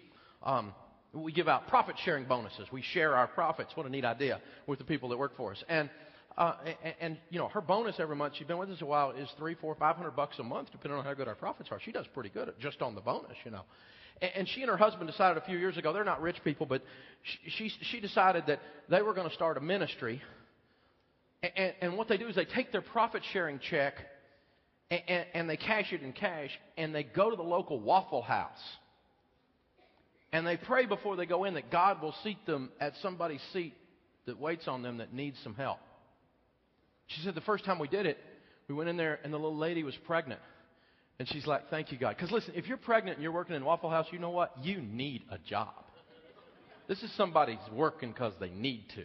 um, 0.45 0.73
we 1.13 1.33
give 1.33 1.49
out 1.49 1.69
profit 1.69 1.97
sharing 2.05 2.25
bonuses. 2.25 2.67
We 2.71 2.83
share 2.83 3.17
our 3.17 3.27
profits. 3.27 3.73
What 3.75 3.87
a 3.87 3.89
neat 3.89 4.05
idea 4.05 4.41
with 4.67 4.79
the 4.79 4.85
people 4.85 5.09
that 5.09 5.19
work 5.19 5.37
for 5.37 5.53
us. 5.53 5.63
And, 5.69 5.91
uh, 6.39 6.55
and, 6.85 6.95
and, 7.01 7.19
you 7.31 7.39
know, 7.39 7.49
her 7.49 7.61
bonus 7.61 7.97
every 7.99 8.17
month, 8.17 8.35
she's 8.37 8.47
been 8.47 8.59
with 8.59 8.71
us 8.71 8.81
a 8.81 8.87
while, 8.87 9.11
is 9.11 9.29
three, 9.37 9.55
four, 9.55 9.75
five 9.75 9.97
hundred 9.97 10.13
bucks 10.13 10.39
a 10.39 10.43
month, 10.43 10.69
depending 10.71 10.99
on 10.99 11.05
how 11.05 11.15
good 11.15 11.29
our 11.29 11.35
profits 11.35 11.71
are. 11.73 11.81
She 11.81 11.93
does 11.93 12.07
pretty 12.15 12.31
good 12.31 12.53
just 12.61 12.81
on 12.81 12.95
the 12.95 13.01
bonus, 13.01 13.37
you 13.45 13.51
know. 13.51 13.63
And 14.23 14.47
she 14.49 14.61
and 14.61 14.71
her 14.71 14.77
husband 14.77 15.09
decided 15.09 15.43
a 15.43 15.47
few 15.47 15.57
years 15.57 15.79
ago, 15.79 15.93
they're 15.93 16.05
not 16.05 16.21
rich 16.21 16.37
people, 16.45 16.67
but 16.67 16.83
she, 17.23 17.69
she, 17.69 17.73
she 17.91 18.01
decided 18.01 18.45
that 18.49 18.61
they 18.91 19.01
were 19.01 19.15
going 19.15 19.29
to 19.29 19.35
start 19.35 19.57
a 19.57 19.61
ministry. 19.61 20.21
And, 21.43 21.73
and 21.81 21.97
what 21.97 22.07
they 22.09 22.19
do 22.19 22.29
is 22.29 22.37
they 22.37 22.45
take 22.45 22.71
their 22.71 22.83
profit 22.83 23.23
sharing 23.33 23.59
check 23.59 23.95
and, 24.91 25.01
and, 25.09 25.27
and 25.33 25.51
they 25.51 25.57
cash 25.57 25.91
it 25.93 26.03
in 26.03 26.13
cash 26.13 26.51
and 26.77 26.95
they 26.95 27.03
go 27.03 27.31
to 27.31 27.37
the 27.37 27.43
local 27.43 27.81
Waffle 27.81 28.21
House. 28.21 28.61
And 30.33 30.47
they 30.47 30.57
pray 30.57 30.87
before 30.87 31.17
they 31.17 31.27
go 31.27 31.45
in 31.45 31.55
that 31.55 31.71
God 31.71 32.01
will 32.01 32.15
seat 32.23 32.45
them 32.47 32.71
at 32.81 32.93
somebody's 33.03 33.43
seat 33.53 33.75
that 34.27 34.39
waits 34.39 34.69
on 34.69 34.83
them 34.83 34.99
that 34.99 35.13
needs 35.13 35.37
some 35.43 35.55
help. 35.55 35.79
She 37.07 37.23
said 37.23 37.35
the 37.35 37.41
first 37.41 37.65
time 37.65 37.79
we 37.79 37.89
did 37.89 38.07
it, 38.07 38.19
we 38.69 38.75
went 38.75 38.89
in 38.89 38.97
there 38.97 39.19
and 39.25 39.33
the 39.33 39.39
little 39.39 39.57
lady 39.57 39.83
was 39.83 39.97
pregnant. 40.07 40.41
And 41.19 41.29
she's 41.29 41.47
like, 41.47 41.69
Thank 41.69 41.91
you, 41.91 41.99
God. 41.99 42.17
Because 42.17 42.31
listen, 42.31 42.55
if 42.55 42.67
you're 42.67 42.77
pregnant 42.77 43.17
and 43.17 43.23
you're 43.23 43.33
working 43.33 43.57
in 43.57 43.65
Waffle 43.65 43.91
House, 43.91 44.07
you 44.13 44.19
know 44.19 44.31
what? 44.31 44.55
You 44.63 44.81
need 44.81 45.23
a 45.31 45.39
job. 45.39 45.75
This 46.87 47.03
is 47.03 47.13
somebody's 47.17 47.59
working 47.73 48.11
because 48.13 48.33
they 48.41 48.51
need 48.51 48.85
to. 48.95 49.05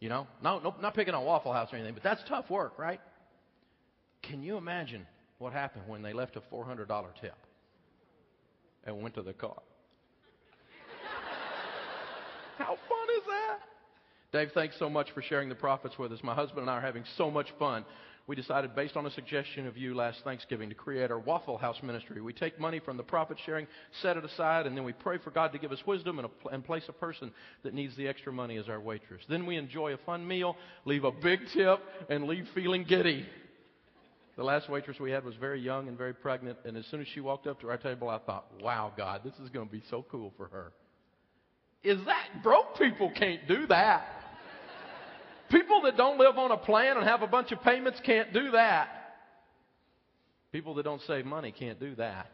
You 0.00 0.08
know? 0.08 0.26
No, 0.42 0.58
no, 0.58 0.74
not 0.80 0.94
picking 0.94 1.14
on 1.14 1.24
Waffle 1.24 1.52
House 1.52 1.72
or 1.72 1.76
anything, 1.76 1.94
but 1.94 2.02
that's 2.02 2.22
tough 2.28 2.50
work, 2.50 2.78
right? 2.78 3.00
Can 4.22 4.42
you 4.42 4.56
imagine 4.56 5.06
what 5.38 5.52
happened 5.52 5.84
when 5.86 6.02
they 6.02 6.12
left 6.12 6.36
a 6.36 6.40
$400 6.54 6.86
tip 7.20 7.34
and 8.84 9.02
went 9.02 9.14
to 9.16 9.22
the 9.22 9.32
car? 9.32 9.60
How 12.58 12.74
fun 12.74 13.08
is 13.18 13.24
that? 13.26 13.58
Dave, 14.32 14.52
thanks 14.52 14.76
so 14.78 14.88
much 14.88 15.10
for 15.12 15.22
sharing 15.22 15.48
the 15.48 15.54
profits 15.54 15.98
with 15.98 16.12
us. 16.12 16.20
My 16.22 16.34
husband 16.34 16.60
and 16.60 16.70
I 16.70 16.74
are 16.74 16.80
having 16.80 17.04
so 17.16 17.30
much 17.30 17.48
fun 17.58 17.84
we 18.26 18.36
decided, 18.36 18.74
based 18.74 18.96
on 18.96 19.04
a 19.04 19.10
suggestion 19.10 19.66
of 19.66 19.76
you 19.76 19.94
last 19.94 20.22
Thanksgiving, 20.22 20.68
to 20.68 20.74
create 20.74 21.10
our 21.10 21.18
Waffle 21.18 21.58
House 21.58 21.82
ministry. 21.82 22.20
We 22.20 22.32
take 22.32 22.58
money 22.58 22.78
from 22.78 22.96
the 22.96 23.02
profit 23.02 23.36
sharing, 23.44 23.66
set 24.00 24.16
it 24.16 24.24
aside, 24.24 24.66
and 24.66 24.76
then 24.76 24.84
we 24.84 24.92
pray 24.92 25.18
for 25.18 25.30
God 25.30 25.52
to 25.52 25.58
give 25.58 25.72
us 25.72 25.84
wisdom 25.86 26.18
and, 26.18 26.28
a, 26.28 26.48
and 26.48 26.64
place 26.64 26.84
a 26.88 26.92
person 26.92 27.32
that 27.64 27.74
needs 27.74 27.96
the 27.96 28.06
extra 28.06 28.32
money 28.32 28.58
as 28.58 28.68
our 28.68 28.80
waitress. 28.80 29.22
Then 29.28 29.44
we 29.44 29.56
enjoy 29.56 29.94
a 29.94 29.96
fun 29.98 30.26
meal, 30.26 30.56
leave 30.84 31.04
a 31.04 31.10
big 31.10 31.40
tip, 31.52 31.80
and 32.08 32.24
leave 32.24 32.46
feeling 32.54 32.84
giddy. 32.84 33.26
The 34.36 34.44
last 34.44 34.70
waitress 34.70 35.00
we 35.00 35.10
had 35.10 35.24
was 35.24 35.34
very 35.34 35.60
young 35.60 35.88
and 35.88 35.98
very 35.98 36.14
pregnant, 36.14 36.58
and 36.64 36.76
as 36.76 36.86
soon 36.86 37.00
as 37.00 37.08
she 37.08 37.20
walked 37.20 37.46
up 37.46 37.60
to 37.60 37.68
our 37.70 37.76
table, 37.76 38.08
I 38.08 38.18
thought, 38.18 38.46
wow, 38.60 38.92
God, 38.96 39.22
this 39.24 39.34
is 39.42 39.50
going 39.50 39.66
to 39.66 39.72
be 39.72 39.82
so 39.90 40.06
cool 40.10 40.32
for 40.36 40.46
her. 40.48 40.72
Is 41.82 41.98
that 42.06 42.42
broke 42.42 42.78
people 42.78 43.10
can't 43.10 43.46
do 43.48 43.66
that? 43.66 44.06
People 45.50 45.82
that 45.82 45.96
don't 45.96 46.18
live 46.18 46.38
on 46.38 46.50
a 46.50 46.56
plan 46.56 46.96
and 46.96 47.06
have 47.06 47.22
a 47.22 47.26
bunch 47.26 47.52
of 47.52 47.62
payments 47.62 48.00
can't 48.04 48.32
do 48.32 48.52
that. 48.52 48.88
People 50.52 50.74
that 50.74 50.84
don't 50.84 51.02
save 51.02 51.26
money 51.26 51.52
can't 51.52 51.78
do 51.78 51.94
that. 51.96 52.30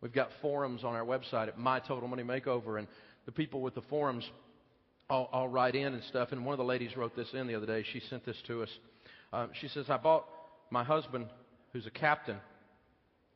We've 0.00 0.12
got 0.12 0.30
forums 0.40 0.82
on 0.82 0.94
our 0.94 1.04
website 1.04 1.48
at 1.48 1.58
My 1.58 1.78
Total 1.78 2.08
Money 2.08 2.24
Makeover, 2.24 2.78
and 2.78 2.88
the 3.24 3.32
people 3.32 3.60
with 3.60 3.76
the 3.76 3.82
forums 3.82 4.28
all, 5.08 5.28
all 5.32 5.48
write 5.48 5.76
in 5.76 5.94
and 5.94 6.02
stuff. 6.04 6.32
And 6.32 6.44
one 6.44 6.54
of 6.54 6.58
the 6.58 6.64
ladies 6.64 6.96
wrote 6.96 7.14
this 7.14 7.28
in 7.34 7.46
the 7.46 7.54
other 7.54 7.66
day. 7.66 7.84
She 7.92 8.00
sent 8.10 8.24
this 8.24 8.36
to 8.48 8.62
us. 8.62 8.68
Um, 9.32 9.50
she 9.60 9.68
says, 9.68 9.86
I 9.88 9.96
bought 9.96 10.26
my 10.70 10.82
husband, 10.82 11.26
who's 11.72 11.86
a 11.86 11.90
captain 11.90 12.38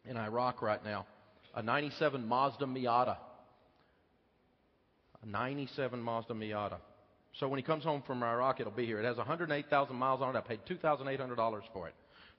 in 0.05 0.17
Iraq 0.17 0.63
right 0.63 0.85
now, 0.85 1.07
a 1.55 1.63
97 1.63 2.27
Mazda 2.27 2.65
Miata. 2.65 3.17
A 5.27 5.31
97 5.31 6.01
Mazda 6.01 6.35
Miata. 6.35 6.79
So 7.39 7.49
when 7.49 7.59
he 7.59 7.62
comes 7.62 7.85
home 7.85 8.03
from 8.07 8.23
Iraq, 8.23 8.61
it'll 8.61 8.73
be 8.73 8.87
here. 8.87 9.01
It 9.01 9.05
has 9.05 9.17
108,000 9.17 9.95
miles 9.95 10.23
on 10.23 10.35
it. 10.35 10.39
I 10.39 10.43
paid 10.43 10.61
$2,800 10.69 11.62
for 11.73 11.89
it. 11.89 11.95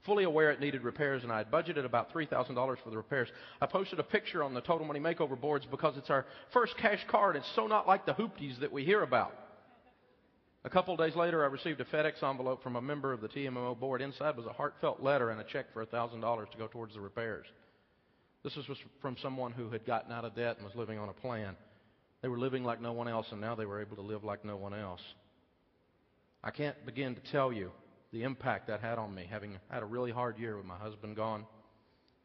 Fully 0.06 0.24
aware 0.24 0.52
it 0.52 0.60
needed 0.60 0.84
repairs, 0.84 1.24
and 1.24 1.32
I 1.32 1.38
had 1.38 1.52
budgeted 1.52 1.86
about 1.86 2.14
$3,000 2.14 2.78
for 2.84 2.90
the 2.90 2.98
repairs. 2.98 3.28
I 3.62 3.66
posted 3.66 4.00
a 4.00 4.04
picture 4.04 4.44
on 4.44 4.54
the 4.54 4.62
Total 4.62 4.88
Money 4.88 5.00
Makeover 5.00 5.40
boards 5.40 5.66
because 5.70 5.98
it's 5.98 6.10
our 6.10 6.26
first 6.54 6.78
cash 6.78 7.04
card. 7.10 7.36
It's 7.36 7.52
so 7.56 7.68
not 7.68 7.88
like 7.88 8.06
the 8.06 8.14
hoopties 8.14 8.60
that 8.60 8.72
we 8.72 8.86
hear 8.86 9.04
about. 9.04 9.34
A 10.64 10.70
couple 10.70 10.94
of 10.94 11.00
days 11.00 11.16
later, 11.16 11.44
I 11.44 11.48
received 11.48 11.82
a 11.82 11.86
FedEx 11.86 12.24
envelope 12.24 12.64
from 12.64 12.76
a 12.76 12.82
member 12.82 13.14
of 13.14 13.22
the 13.22 13.28
TMMO 13.28 13.80
board. 13.80 14.02
Inside 14.02 14.36
was 14.38 14.46
a 14.46 14.54
heartfelt 14.54 15.02
letter 15.02 15.30
and 15.30 15.40
a 15.42 15.44
check 15.44 15.72
for 15.74 15.86
$1,000 15.86 16.52
to 16.52 16.58
go 16.58 16.68
towards 16.68 16.94
the 16.94 17.02
repairs. 17.02 17.46
This 18.44 18.56
was 18.56 18.66
from 19.02 19.18
someone 19.22 19.52
who 19.52 19.70
had 19.70 19.86
gotten 19.86 20.12
out 20.12 20.26
of 20.26 20.36
debt 20.36 20.58
and 20.58 20.66
was 20.66 20.76
living 20.76 21.00
on 21.00 21.10
a 21.10 21.14
plan. 21.14 21.56
They 22.22 22.28
were 22.28 22.40
living 22.40 22.64
like 22.64 22.82
no 22.82 22.94
one 22.94 23.08
else, 23.08 23.28
and 23.32 23.42
now 23.42 23.56
they 23.56 23.66
were 23.66 23.82
able 23.82 23.96
to 23.98 24.02
live 24.02 24.24
like 24.24 24.44
no 24.44 24.58
one 24.58 24.74
else. 24.74 25.02
I 26.44 26.52
can't 26.52 26.86
begin 26.86 27.16
to 27.16 27.22
tell 27.32 27.52
you 27.52 27.72
the 28.12 28.24
impact 28.24 28.68
that 28.68 28.82
had 28.82 28.98
on 28.98 29.14
me, 29.14 29.28
having 29.30 29.58
had 29.70 29.84
a 29.84 29.86
really 29.86 30.12
hard 30.12 30.38
year 30.40 30.58
with 30.58 30.66
my 30.66 30.78
husband 30.78 31.16
gone, 31.16 31.46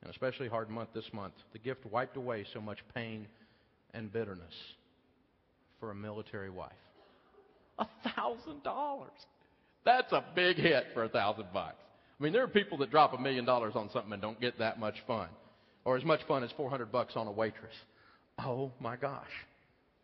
and 0.03 0.11
especially 0.11 0.49
hard 0.49 0.71
month 0.71 0.91
this 0.95 1.11
month. 1.13 1.35
The 1.53 1.59
gift 1.59 1.85
wiped 1.87 2.17
away 2.17 2.45
so 2.53 2.61
much 2.61 2.79
pain 2.95 3.27
and 3.95 4.13
bitterness 4.13 4.55
for 5.81 5.91
a 5.91 5.95
military 5.95 6.51
wife. 6.51 6.73
A 7.79 7.87
thousand 8.15 8.63
dollars. 8.63 9.11
That's 9.85 10.13
a 10.13 10.25
big 10.35 10.57
hit 10.57 10.87
for 10.95 11.05
a 11.05 11.09
thousand 11.09 11.47
bucks. 11.53 11.77
I 12.19 12.23
mean, 12.23 12.33
there 12.33 12.45
are 12.45 12.49
people 12.49 12.79
that 12.79 12.91
drop 12.91 13.13
a 13.15 13.19
million 13.19 13.45
dollars 13.45 13.73
on 13.75 13.91
something 13.93 14.13
and 14.13 14.23
don't 14.23 14.41
get 14.41 14.59
that 14.61 14.79
much 14.79 14.95
fun, 15.07 15.29
or 15.85 15.97
as 15.97 16.05
much 16.05 16.21
fun 16.29 16.45
as 16.45 16.53
400 16.57 16.93
bucks 16.93 17.15
on 17.17 17.27
a 17.27 17.33
waitress. 17.33 17.75
Oh 18.39 18.71
my 18.79 18.97
gosh. 18.97 19.27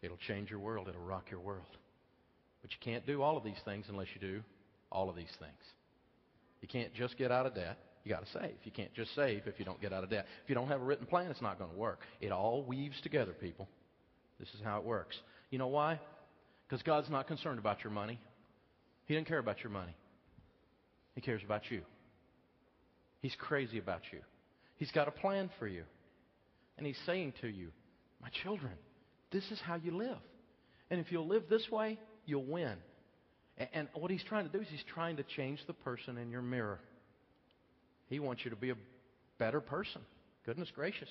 It'll 0.03 0.19
change 0.29 0.51
your 0.51 0.61
world. 0.61 0.89
It'll 0.89 1.01
rock 1.01 1.31
your 1.31 1.41
world. 1.41 1.77
But 2.63 2.71
you 2.73 2.79
can't 2.81 3.07
do 3.07 3.23
all 3.23 3.37
of 3.37 3.45
these 3.45 3.61
things 3.65 3.87
unless 3.89 4.09
you 4.15 4.21
do 4.21 4.43
all 4.91 5.09
of 5.09 5.17
these 5.17 5.33
things. 5.39 5.53
You 6.61 6.69
can't 6.69 6.93
just 6.95 7.17
get 7.17 7.31
out 7.31 7.47
of 7.47 7.55
debt. 7.55 7.79
You 8.05 8.13
got 8.13 8.25
to 8.25 8.33
save. 8.33 8.57
You 8.65 8.73
can't 8.73 8.93
just 8.95 9.15
save 9.15 9.43
if 9.47 9.59
you 9.59 9.65
don't 9.65 9.81
get 9.81 9.93
out 9.93 10.03
of 10.03 10.11
debt. 10.11 10.27
If 10.43 10.49
you 10.49 10.55
don't 10.55 10.69
have 10.69 10.81
a 10.81 10.85
written 10.85 11.07
plan, 11.07 11.31
it's 11.31 11.43
not 11.43 11.59
going 11.59 11.71
to 11.71 11.77
work. 11.77 12.01
It 12.21 12.33
all 12.33 12.63
weaves 12.63 13.01
together, 13.03 13.33
people. 13.33 13.69
This 14.39 14.49
is 14.55 14.61
how 14.65 14.79
it 14.79 14.85
works. 14.85 15.17
You 15.51 15.59
know 15.59 15.69
why? 15.69 16.01
Because 16.67 16.83
God's 16.83 17.11
not 17.11 17.27
concerned 17.27 17.59
about 17.59 17.85
your 17.85 17.93
money. 17.93 18.19
He 19.07 19.15
doesn't 19.15 19.27
care 19.27 19.39
about 19.39 19.63
your 19.63 19.71
money. 19.71 19.95
He 21.15 21.21
cares 21.21 21.43
about 21.45 21.71
you. 21.71 21.83
He's 23.21 23.35
crazy 23.39 23.79
about 23.79 24.03
you. 24.13 24.21
He's 24.77 24.93
got 24.93 25.09
a 25.09 25.11
plan 25.11 25.51
for 25.59 25.67
you. 25.67 25.83
And 26.77 26.87
He's 26.87 26.99
saying 27.07 27.35
to 27.41 27.49
you, 27.49 27.69
My 28.23 28.29
children, 28.43 28.75
this 29.31 29.45
is 29.51 29.61
how 29.61 29.77
you 29.77 29.97
live. 29.97 30.19
And 30.91 31.01
if 31.01 31.13
you'll 31.13 31.27
live 31.27 31.45
this 31.49 31.69
way, 31.71 31.99
you'll 32.25 32.45
win. 32.45 32.75
And, 33.73 33.89
what 33.95 34.11
he's 34.11 34.23
trying 34.23 34.47
to 34.47 34.53
do 34.53 34.61
is 34.61 34.69
he's 34.71 34.85
trying 34.95 35.17
to 35.17 35.25
change 35.25 35.59
the 35.67 35.73
person 35.73 36.17
in 36.17 36.31
your 36.31 36.43
mirror. 36.43 36.79
He 38.07 38.21
wants 38.21 38.45
you 38.45 38.51
to 38.51 38.57
be 38.57 38.71
a 38.71 38.77
better 39.39 39.61
person. 39.61 40.01
Goodness 40.47 40.69
gracious. 40.75 41.09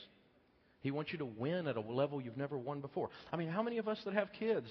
He 0.79 0.91
wants 0.91 1.11
you 1.11 1.17
to 1.19 1.25
win 1.25 1.67
at 1.67 1.75
a 1.75 1.81
level 1.81 2.21
you've 2.21 2.37
never 2.37 2.57
won 2.57 2.79
before. 2.79 3.09
I 3.31 3.35
mean, 3.35 3.49
how 3.49 3.61
many 3.61 3.77
of 3.77 3.87
us 3.87 3.99
that 4.05 4.13
have 4.13 4.31
kids? 4.39 4.69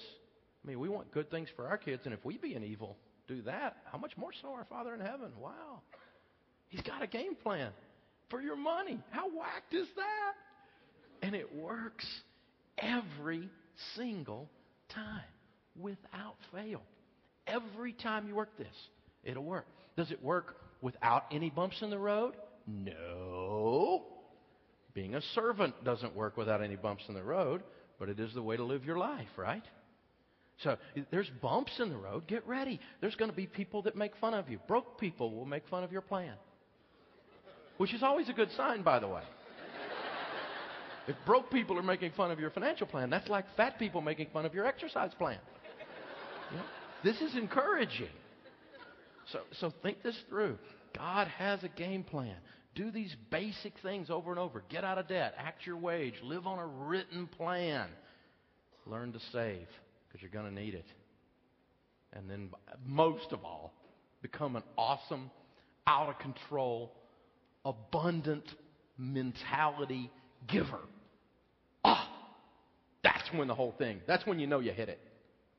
I 0.63 0.67
mean, 0.67 0.79
we 0.79 0.89
want 0.89 1.11
good 1.11 1.29
things 1.29 1.49
for 1.55 1.67
our 1.67 1.77
kids, 1.77 2.01
and 2.05 2.13
if 2.13 2.25
we 2.25 2.37
be 2.37 2.55
an 2.55 2.63
evil, 2.63 2.97
do 3.27 3.41
that, 3.43 3.77
how 3.91 3.97
much 3.97 4.17
more 4.17 4.31
so 4.41 4.53
our 4.53 4.65
Father 4.65 4.93
in 4.93 4.99
heaven? 4.99 5.31
Wow. 5.39 5.81
He's 6.69 6.81
got 6.81 7.03
a 7.03 7.07
game 7.07 7.35
plan 7.35 7.71
for 8.29 8.41
your 8.41 8.55
money. 8.55 8.99
How 9.11 9.29
whacked 9.29 9.73
is 9.73 9.87
that? 9.95 11.25
And 11.25 11.35
it 11.35 11.55
works 11.55 12.05
every 12.77 13.49
single 13.95 14.49
time 14.89 15.21
without 15.79 16.35
fail. 16.53 16.81
Every 17.45 17.93
time 17.93 18.27
you 18.27 18.35
work 18.35 18.57
this, 18.57 18.67
it'll 19.23 19.43
work. 19.43 19.67
Does 19.95 20.11
it 20.11 20.23
work 20.23 20.57
without 20.81 21.25
any 21.31 21.49
bumps 21.49 21.81
in 21.81 21.89
the 21.89 21.97
road? 21.97 22.33
No. 22.67 24.03
Being 24.93 25.15
a 25.15 25.21
servant 25.35 25.83
doesn't 25.83 26.15
work 26.15 26.37
without 26.37 26.61
any 26.61 26.75
bumps 26.75 27.03
in 27.07 27.13
the 27.15 27.23
road, 27.23 27.63
but 27.99 28.09
it 28.09 28.19
is 28.19 28.33
the 28.33 28.41
way 28.41 28.57
to 28.57 28.63
live 28.63 28.83
your 28.83 28.97
life, 28.97 29.27
right? 29.37 29.63
So 30.63 30.75
there's 31.11 31.29
bumps 31.41 31.79
in 31.79 31.89
the 31.89 31.97
road. 31.97 32.27
Get 32.27 32.45
ready. 32.47 32.79
There's 32.99 33.15
going 33.15 33.29
to 33.29 33.37
be 33.37 33.45
people 33.47 33.83
that 33.83 33.95
make 33.95 34.11
fun 34.19 34.33
of 34.33 34.49
you. 34.49 34.59
Broke 34.67 34.99
people 34.99 35.31
will 35.31 35.45
make 35.45 35.67
fun 35.69 35.83
of 35.83 35.91
your 35.91 36.01
plan. 36.01 36.33
which 37.77 37.93
is 37.93 38.03
always 38.03 38.27
a 38.29 38.33
good 38.33 38.51
sign, 38.57 38.81
by 38.81 38.99
the 38.99 39.07
way. 39.07 39.21
If 41.07 41.15
broke 41.25 41.49
people 41.49 41.77
are 41.77 41.83
making 41.83 42.11
fun 42.17 42.31
of 42.31 42.39
your 42.39 42.49
financial 42.49 42.85
plan, 42.85 43.09
that's 43.09 43.29
like 43.29 43.45
fat 43.55 43.79
people 43.79 44.01
making 44.01 44.27
fun 44.33 44.45
of 44.45 44.53
your 44.53 44.65
exercise 44.65 45.11
plan. 45.17 45.39
This 47.03 47.21
is 47.21 47.35
encouraging. 47.35 48.09
So, 49.31 49.39
so 49.59 49.73
think 49.83 50.03
this 50.03 50.17
through. 50.29 50.57
God 50.95 51.27
has 51.27 51.63
a 51.63 51.69
game 51.69 52.03
plan. 52.03 52.35
Do 52.75 52.91
these 52.91 53.15
basic 53.29 53.73
things 53.81 54.09
over 54.09 54.31
and 54.31 54.39
over. 54.39 54.63
Get 54.69 54.83
out 54.83 54.97
of 54.97 55.07
debt, 55.07 55.33
act 55.37 55.65
your 55.65 55.77
wage, 55.77 56.15
live 56.23 56.45
on 56.45 56.59
a 56.59 56.65
written 56.65 57.27
plan. 57.27 57.87
Learn 58.85 59.13
to 59.13 59.19
save 59.31 59.67
because 60.07 60.21
you're 60.21 60.31
going 60.31 60.53
to 60.53 60.61
need 60.61 60.73
it. 60.73 60.85
And 62.13 62.29
then, 62.29 62.49
most 62.85 63.31
of 63.31 63.43
all, 63.43 63.73
become 64.21 64.55
an 64.55 64.63
awesome, 64.77 65.29
out 65.85 66.09
of 66.09 66.19
control, 66.19 66.93
abundant 67.65 68.45
mentality 68.97 70.09
giver. 70.47 70.79
That's 73.27 73.37
when 73.37 73.47
the 73.47 73.55
whole 73.55 73.73
thing, 73.77 73.99
that's 74.07 74.25
when 74.25 74.39
you 74.39 74.47
know 74.47 74.59
you 74.59 74.71
hit 74.71 74.87
it. 74.87 74.99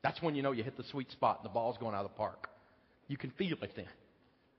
That's 0.01 0.21
when 0.21 0.33
you 0.33 0.41
know 0.41 0.53
you 0.53 0.63
hit 0.63 0.75
the 0.77 0.83
sweet 0.91 1.11
spot 1.11 1.39
and 1.39 1.45
the 1.45 1.53
ball's 1.53 1.77
going 1.77 1.93
out 1.93 2.03
of 2.03 2.11
the 2.11 2.17
park. 2.17 2.49
You 3.07 3.17
can 3.17 3.31
feel 3.31 3.57
it 3.61 3.73
then. 3.75 3.85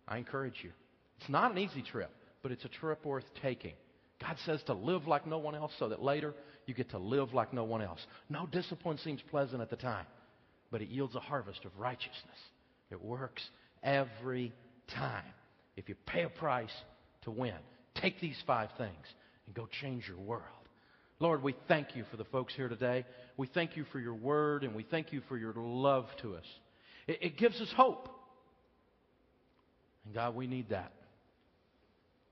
I 0.07 0.19
encourage 0.19 0.55
you. 0.63 0.71
It's 1.19 1.29
not 1.29 1.51
an 1.51 1.59
easy 1.59 1.83
trip, 1.83 2.11
but 2.43 2.53
it's 2.53 2.65
a 2.65 2.69
trip 2.69 3.05
worth 3.05 3.25
taking. 3.43 3.73
God 4.21 4.37
says 4.47 4.63
to 4.67 4.75
live 4.75 5.09
like 5.09 5.27
no 5.27 5.39
one 5.39 5.55
else 5.55 5.73
so 5.79 5.89
that 5.89 6.03
later 6.03 6.35
you 6.67 6.75
get 6.75 6.91
to 6.91 6.99
live 6.99 7.35
like 7.35 7.53
no 7.53 7.65
one 7.65 7.83
else. 7.83 8.01
No 8.29 8.47
discipline 8.47 8.99
seems 8.99 9.21
pleasant 9.31 9.61
at 9.61 9.71
the 9.71 9.77
time, 9.77 10.07
but 10.71 10.83
it 10.83 10.89
yields 10.89 11.17
a 11.17 11.21
harvest 11.21 11.65
of 11.65 11.77
righteousness. 11.79 12.15
It 12.91 13.03
works 13.03 13.43
every 13.83 14.53
time. 14.95 15.25
If 15.77 15.89
you 15.89 15.97
pay 16.07 16.23
a 16.23 16.29
price 16.29 16.71
to 17.23 17.31
win, 17.31 17.55
take 17.97 18.21
these 18.21 18.41
five 18.47 18.69
things 18.79 19.07
and 19.47 19.55
go 19.55 19.69
change 19.81 20.07
your 20.07 20.19
world. 20.19 20.60
Lord, 21.21 21.43
we 21.43 21.55
thank 21.69 21.95
you 21.95 22.05
for 22.11 22.17
the 22.17 22.25
folks 22.25 22.55
here 22.55 22.69
today. 22.69 23.05
We 23.37 23.47
thank 23.47 23.77
you 23.77 23.85
for 23.93 24.01
your 24.01 24.15
word 24.15 24.65
and 24.65 24.75
we 24.75 24.83
thank 24.83 25.13
you 25.13 25.21
for 25.29 25.37
your 25.37 25.53
love 25.55 26.07
to 26.23 26.35
us. 26.35 26.47
It, 27.07 27.19
it 27.21 27.39
gives 27.39 27.61
us 27.61 27.71
hope. 27.77 28.09
And 30.07 30.15
God, 30.15 30.35
we 30.35 30.47
need 30.47 30.71
that. 30.71 30.93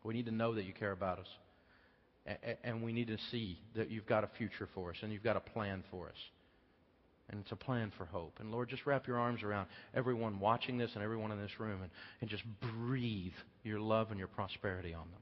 We 0.03 0.15
need 0.15 0.25
to 0.27 0.33
know 0.33 0.55
that 0.55 0.65
you 0.65 0.73
care 0.73 0.93
about 0.93 1.19
us. 1.19 1.27
And 2.65 2.83
we 2.83 2.93
need 2.93 3.09
to 3.09 3.19
see 3.31 3.59
that 3.77 3.91
you've 3.91 4.07
got 4.07 4.25
a 4.25 4.29
future 4.39 4.69
for 4.75 4.91
us 4.91 4.97
and 5.03 5.13
you've 5.13 5.23
got 5.23 5.37
a 5.37 5.41
plan 5.41 5.85
for 5.91 6.09
us. 6.09 6.17
And 7.31 7.41
it's 7.41 7.53
a 7.53 7.57
plan 7.57 7.93
for 7.99 8.07
hope. 8.07 8.39
And 8.41 8.51
Lord, 8.51 8.71
just 8.71 8.87
wrap 8.87 9.07
your 9.07 9.19
arms 9.19 9.43
around 9.43 9.69
everyone 9.95 10.41
watching 10.41 10.79
this 10.79 10.91
and 10.95 11.05
everyone 11.05 11.31
in 11.31 11.39
this 11.39 11.61
room 11.61 11.83
and, 11.83 11.91
and 12.23 12.31
just 12.31 12.43
breathe 12.61 13.33
your 13.65 13.81
love 13.81 14.11
and 14.11 14.19
your 14.19 14.29
prosperity 14.29 14.95
on 14.95 15.05
them. 15.11 15.21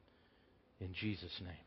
In 0.81 0.95
Jesus' 0.95 1.41
name. 1.41 1.66